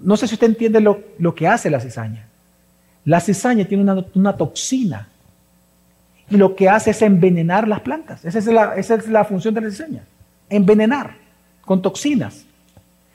No 0.00 0.16
sé 0.16 0.26
si 0.26 0.34
usted 0.34 0.48
entiende 0.48 0.80
lo, 0.80 1.34
que 1.34 1.46
hace 1.46 1.70
la 1.70 1.80
cizaña. 1.80 2.26
La 3.04 3.20
cizaña 3.20 3.66
tiene 3.66 3.84
una, 4.14 4.36
toxina 4.36 5.08
y 6.28 6.36
lo 6.36 6.56
que 6.56 6.68
hace 6.68 6.90
es 6.90 7.02
envenenar 7.02 7.68
las 7.68 7.80
plantas. 7.80 8.24
Esa 8.24 8.38
es, 8.38 8.46
la, 8.46 8.74
esa 8.76 8.94
es 8.94 9.08
la 9.08 9.24
función 9.24 9.54
de 9.54 9.60
la 9.60 9.70
cizaña, 9.70 10.02
envenenar 10.48 11.14
con 11.62 11.82
toxinas. 11.82 12.44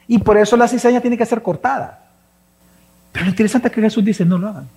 Y 0.07 0.19
por 0.19 0.37
eso 0.37 0.55
la 0.55 0.67
cizaña 0.67 1.01
tiene 1.01 1.17
que 1.17 1.25
ser 1.25 1.41
cortada. 1.41 2.05
Pero 3.11 3.25
lo 3.25 3.31
interesante 3.31 3.67
es 3.67 3.73
que 3.73 3.81
Jesús 3.81 4.05
dice, 4.05 4.23
no 4.23 4.37
lo 4.37 4.49
hagan. 4.49 4.67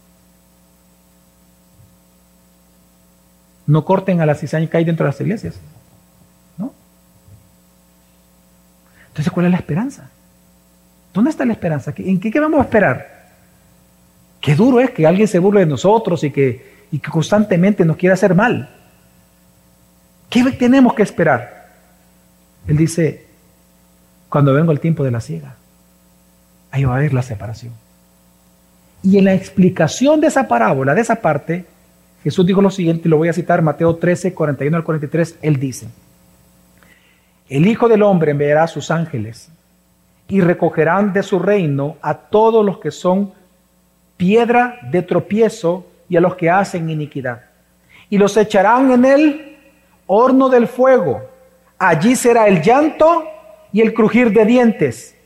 No 3.68 3.84
corten 3.84 4.20
a 4.20 4.26
la 4.26 4.34
cizaña 4.34 4.66
que 4.66 4.78
hay 4.78 4.84
dentro 4.84 5.04
de 5.04 5.12
las 5.12 5.20
iglesias. 5.20 5.60
¿No? 6.56 6.72
Entonces, 9.08 9.30
¿cuál 9.30 9.46
es 9.46 9.52
la 9.52 9.58
esperanza? 9.58 10.10
¿Dónde 11.12 11.30
está 11.30 11.44
la 11.44 11.52
esperanza? 11.52 11.92
¿En 11.98 12.18
qué, 12.18 12.40
vamos 12.40 12.60
a 12.60 12.62
esperar? 12.62 13.28
Qué 14.40 14.54
duro 14.54 14.80
es 14.80 14.90
que 14.90 15.06
alguien 15.06 15.28
se 15.28 15.38
burle 15.38 15.60
de 15.60 15.66
nosotros 15.66 16.24
y 16.24 16.30
que, 16.30 16.86
y 16.90 16.98
que 16.98 17.10
constantemente 17.10 17.84
nos 17.84 17.98
quiera 17.98 18.14
hacer 18.14 18.34
mal. 18.34 18.70
¿Qué 20.30 20.42
tenemos 20.52 20.94
que 20.94 21.02
esperar? 21.02 21.68
Él 22.66 22.76
dice, 22.78 23.26
cuando 24.30 24.54
venga 24.54 24.72
el 24.72 24.80
tiempo 24.80 25.04
de 25.04 25.10
la 25.10 25.20
ciega, 25.20 25.56
ahí 26.70 26.84
va 26.84 26.94
a 26.94 26.96
haber 26.96 27.12
la 27.12 27.22
separación. 27.22 27.74
Y 29.02 29.18
en 29.18 29.26
la 29.26 29.34
explicación 29.34 30.22
de 30.22 30.28
esa 30.28 30.48
parábola, 30.48 30.94
de 30.94 31.02
esa 31.02 31.16
parte, 31.16 31.66
Jesús 32.28 32.44
dijo 32.44 32.60
lo 32.60 32.70
siguiente, 32.70 33.08
y 33.08 33.10
lo 33.10 33.16
voy 33.16 33.30
a 33.30 33.32
citar, 33.32 33.62
Mateo 33.62 33.96
13, 33.96 34.34
41 34.34 34.76
al 34.76 34.84
43, 34.84 35.38
él 35.40 35.58
dice, 35.58 35.88
el 37.48 37.66
Hijo 37.66 37.88
del 37.88 38.02
Hombre 38.02 38.32
enviará 38.32 38.64
a 38.64 38.68
sus 38.68 38.90
ángeles 38.90 39.48
y 40.28 40.42
recogerán 40.42 41.14
de 41.14 41.22
su 41.22 41.38
reino 41.38 41.96
a 42.02 42.12
todos 42.12 42.62
los 42.62 42.80
que 42.80 42.90
son 42.90 43.32
piedra 44.18 44.78
de 44.90 45.00
tropiezo 45.00 45.86
y 46.06 46.18
a 46.18 46.20
los 46.20 46.34
que 46.34 46.50
hacen 46.50 46.90
iniquidad. 46.90 47.46
Y 48.10 48.18
los 48.18 48.36
echarán 48.36 48.90
en 48.90 49.06
el 49.06 49.56
horno 50.06 50.50
del 50.50 50.68
fuego. 50.68 51.22
Allí 51.78 52.14
será 52.14 52.46
el 52.46 52.60
llanto 52.60 53.24
y 53.72 53.80
el 53.80 53.94
crujir 53.94 54.34
de 54.34 54.44
dientes. 54.44 55.16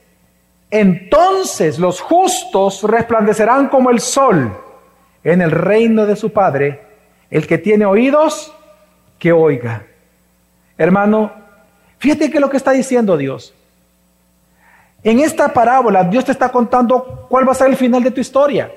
Entonces 0.70 1.80
los 1.80 2.00
justos 2.00 2.84
resplandecerán 2.84 3.68
como 3.68 3.90
el 3.90 3.98
sol 3.98 4.56
en 5.24 5.42
el 5.42 5.50
reino 5.50 6.06
de 6.06 6.14
su 6.14 6.32
Padre, 6.32 6.91
el 7.32 7.46
que 7.46 7.56
tiene 7.56 7.86
oídos, 7.86 8.52
que 9.18 9.32
oiga. 9.32 9.86
Hermano, 10.76 11.32
fíjate 11.98 12.30
que 12.30 12.38
lo 12.38 12.50
que 12.50 12.58
está 12.58 12.72
diciendo 12.72 13.16
Dios. 13.16 13.54
En 15.02 15.18
esta 15.18 15.48
parábola 15.48 16.04
Dios 16.04 16.26
te 16.26 16.32
está 16.32 16.50
contando 16.50 17.26
cuál 17.30 17.48
va 17.48 17.52
a 17.52 17.56
ser 17.56 17.68
el 17.68 17.76
final 17.76 18.04
de 18.04 18.10
tu 18.10 18.20
historia. 18.20 18.70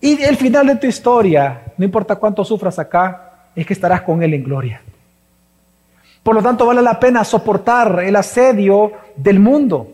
Y 0.00 0.22
el 0.22 0.36
final 0.36 0.68
de 0.68 0.76
tu 0.76 0.86
historia, 0.86 1.62
no 1.76 1.84
importa 1.84 2.14
cuánto 2.14 2.44
sufras 2.44 2.78
acá, 2.78 3.32
es 3.56 3.66
que 3.66 3.72
estarás 3.72 4.02
con 4.02 4.22
Él 4.22 4.32
en 4.34 4.44
gloria. 4.44 4.80
Por 6.22 6.36
lo 6.36 6.42
tanto, 6.42 6.66
vale 6.66 6.82
la 6.82 7.00
pena 7.00 7.24
soportar 7.24 8.04
el 8.04 8.14
asedio 8.14 8.92
del 9.16 9.40
mundo. 9.40 9.88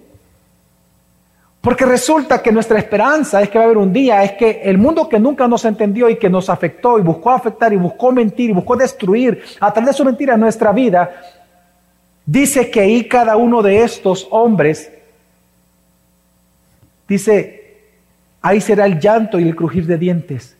Porque 1.64 1.86
resulta 1.86 2.42
que 2.42 2.52
nuestra 2.52 2.78
esperanza 2.78 3.40
es 3.40 3.48
que 3.48 3.56
va 3.56 3.64
a 3.64 3.68
haber 3.68 3.78
un 3.78 3.90
día, 3.90 4.22
es 4.22 4.32
que 4.32 4.60
el 4.64 4.76
mundo 4.76 5.08
que 5.08 5.18
nunca 5.18 5.48
nos 5.48 5.64
entendió 5.64 6.10
y 6.10 6.18
que 6.18 6.28
nos 6.28 6.50
afectó 6.50 6.98
y 6.98 7.00
buscó 7.00 7.30
afectar 7.30 7.72
y 7.72 7.76
buscó 7.76 8.12
mentir 8.12 8.50
y 8.50 8.52
buscó 8.52 8.76
destruir 8.76 9.42
a 9.58 9.72
través 9.72 9.88
de 9.88 9.96
su 9.96 10.04
mentira 10.04 10.36
nuestra 10.36 10.72
vida, 10.72 11.10
dice 12.26 12.70
que 12.70 12.80
ahí 12.80 13.08
cada 13.08 13.38
uno 13.38 13.62
de 13.62 13.82
estos 13.82 14.28
hombres, 14.30 14.92
dice, 17.08 17.78
ahí 18.42 18.60
será 18.60 18.84
el 18.84 19.00
llanto 19.00 19.40
y 19.40 19.48
el 19.48 19.56
crujir 19.56 19.86
de 19.86 19.96
dientes. 19.96 20.54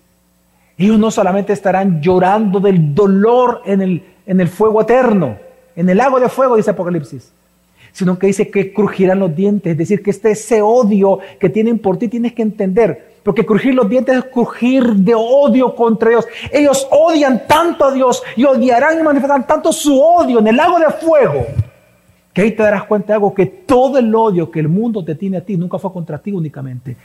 Ellos 0.78 0.98
no 0.98 1.11
solamente 1.11 1.52
estarán 1.52 2.00
llorando 2.00 2.61
del 2.61 2.94
dolor 2.94 3.61
en 3.66 3.82
el, 3.82 4.05
en 4.24 4.40
el 4.40 4.48
fuego 4.48 4.80
eterno, 4.80 5.36
en 5.76 5.86
el 5.86 5.98
lago 5.98 6.18
de 6.18 6.30
fuego, 6.30 6.57
dice 6.57 6.70
Apocalipsis 6.70 7.30
sino 7.95 8.18
que 8.18 8.26
dice 8.26 8.51
que 8.51 8.72
crujirán 8.72 9.20
los 9.20 9.34
dientes, 9.34 9.70
es 9.70 9.78
decir, 9.78 10.03
que 10.03 10.11
este 10.11 10.32
ese 10.32 10.61
odio 10.61 11.20
que 11.38 11.49
tienen 11.49 11.78
por 11.78 11.97
ti 11.97 12.09
tienes 12.09 12.32
que 12.32 12.42
entender, 12.42 13.14
porque 13.22 13.47
crujir 13.47 13.72
los 13.72 13.88
dientes 13.88 14.16
es 14.16 14.24
crujir 14.24 14.84
de 14.84 15.14
odio 15.14 15.76
contra 15.76 16.11
Dios. 16.11 16.26
Ellos 16.53 16.88
odian 16.90 17.47
tanto 17.47 17.84
a 17.84 17.92
Dios 17.92 18.20
y 18.34 18.45
odiarán 18.45 18.99
y 18.99 19.03
manifestarán 19.05 19.47
tanto 19.47 19.72
su 19.72 19.97
odio 19.99 20.40
en 20.40 20.49
el 20.49 20.57
lago 20.57 20.80
de 20.80 20.90
fuego, 20.90 21.47
que 22.32 22.42
ahí 22.42 22.51
te 22.51 22.64
darás 22.64 22.82
cuenta 22.82 23.07
de 23.07 23.12
algo, 23.14 23.32
que 23.32 23.47
todo 23.47 23.97
el 23.97 24.12
odio 24.12 24.51
que 24.51 24.59
el 24.59 24.68
mundo 24.68 25.05
te 25.05 25.14
tiene 25.14 25.36
a 25.36 25.45
ti 25.45 25.57
nunca 25.57 25.78
fue 25.78 25.92
contra 25.92 26.18
ti 26.18 26.32
únicamente, 26.32 26.97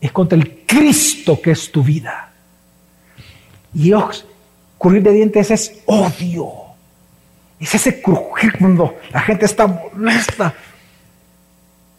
es 0.00 0.10
contra 0.10 0.36
el 0.36 0.66
Cristo 0.66 1.40
que 1.40 1.52
es 1.52 1.70
tu 1.70 1.84
vida. 1.84 2.32
Y 3.72 3.82
Dios, 3.82 4.26
crujir 4.78 5.04
de 5.04 5.12
dientes 5.12 5.48
es 5.52 5.80
odio. 5.86 6.69
Es 7.60 7.74
ese 7.74 8.00
crujir 8.00 8.58
cuando 8.58 8.96
la 9.12 9.20
gente 9.20 9.44
está 9.44 9.66
molesta. 9.66 10.54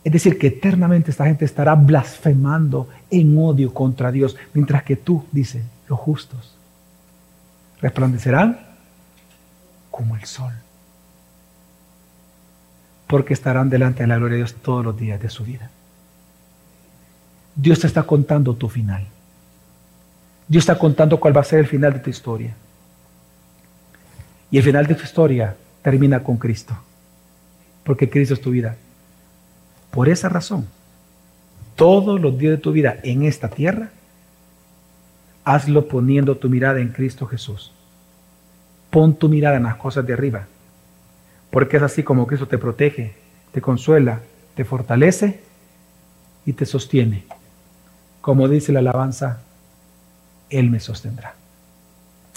Es 0.03 0.12
decir, 0.12 0.39
que 0.39 0.47
eternamente 0.47 1.12
esta 1.12 1.26
gente 1.26 1.45
estará 1.45 1.76
blasfemando 1.76 2.89
en 3.12 3.38
odio 3.38 3.72
contra 3.72 4.12
Dios, 4.12 4.36
mientras 4.53 4.82
que 4.84 4.95
tú, 4.95 5.26
dice, 5.32 5.62
los 5.88 5.99
justos, 5.99 6.55
resplandecerán 7.80 8.59
como 9.91 10.16
el 10.16 10.26
sol, 10.26 10.53
porque 13.05 13.34
estarán 13.34 13.70
delante 13.70 14.01
de 14.01 14.07
la 14.07 14.18
gloria 14.18 14.38
de 14.38 14.43
Dios 14.43 14.55
todos 14.55 14.84
los 14.84 14.97
días 14.97 15.22
de 15.22 15.30
su 15.30 15.43
vida. 15.43 15.70
Dios 17.55 17.80
te 17.80 17.88
está 17.88 18.03
contando 18.03 18.55
tu 18.55 18.70
final. 18.70 19.05
Dios 20.47 20.64
está 20.64 20.80
contando 20.80 21.20
cuál 21.20 21.36
va 21.36 21.41
a 21.41 21.45
ser 21.45 21.59
el 21.59 21.68
final 21.68 21.93
de 21.93 21.99
tu 21.99 22.09
historia. 22.09 22.55
Y 24.52 24.58
el 24.58 24.64
final 24.64 24.86
de 24.86 24.95
tu 24.95 25.04
historia 25.04 25.56
termina 25.82 26.22
con 26.22 26.38
Cristo, 26.38 26.78
porque 27.86 28.10
Cristo 28.10 28.34
es 28.34 28.41
tu 28.41 28.52
vida. 28.52 28.76
Por 29.89 30.10
esa 30.10 30.30
razón, 30.30 30.68
todos 31.76 32.20
los 32.20 32.38
días 32.38 32.52
de 32.52 32.58
tu 32.58 32.74
vida 32.74 32.97
en 33.04 33.24
esta 33.24 33.47
tierra, 33.47 33.89
hazlo 35.45 35.88
poniendo 35.88 36.38
tu 36.38 36.49
mirada 36.49 36.80
en 36.80 36.89
Cristo 36.89 37.26
Jesús. 37.26 37.72
Pon 38.89 39.16
tu 39.16 39.30
mirada 39.30 39.56
en 39.56 39.64
las 39.64 39.78
cosas 39.78 40.06
de 40.06 40.14
arriba, 40.14 40.47
porque 41.49 41.78
es 41.78 41.84
así 41.84 42.04
como 42.04 42.28
Cristo 42.28 42.47
te 42.47 42.58
protege, 42.58 43.14
te 43.54 43.62
consuela, 43.62 44.20
te 44.56 44.66
fortalece 44.66 45.39
y 46.45 46.54
te 46.54 46.66
sostiene. 46.66 47.24
Como 48.20 48.47
dice 48.49 48.74
la 48.74 48.80
alabanza, 48.80 49.41
Él 50.49 50.70
me 50.70 50.80
sostendrá. 50.80 51.34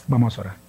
Vamos 0.07 0.39
a 0.39 0.43
orar. 0.43 0.64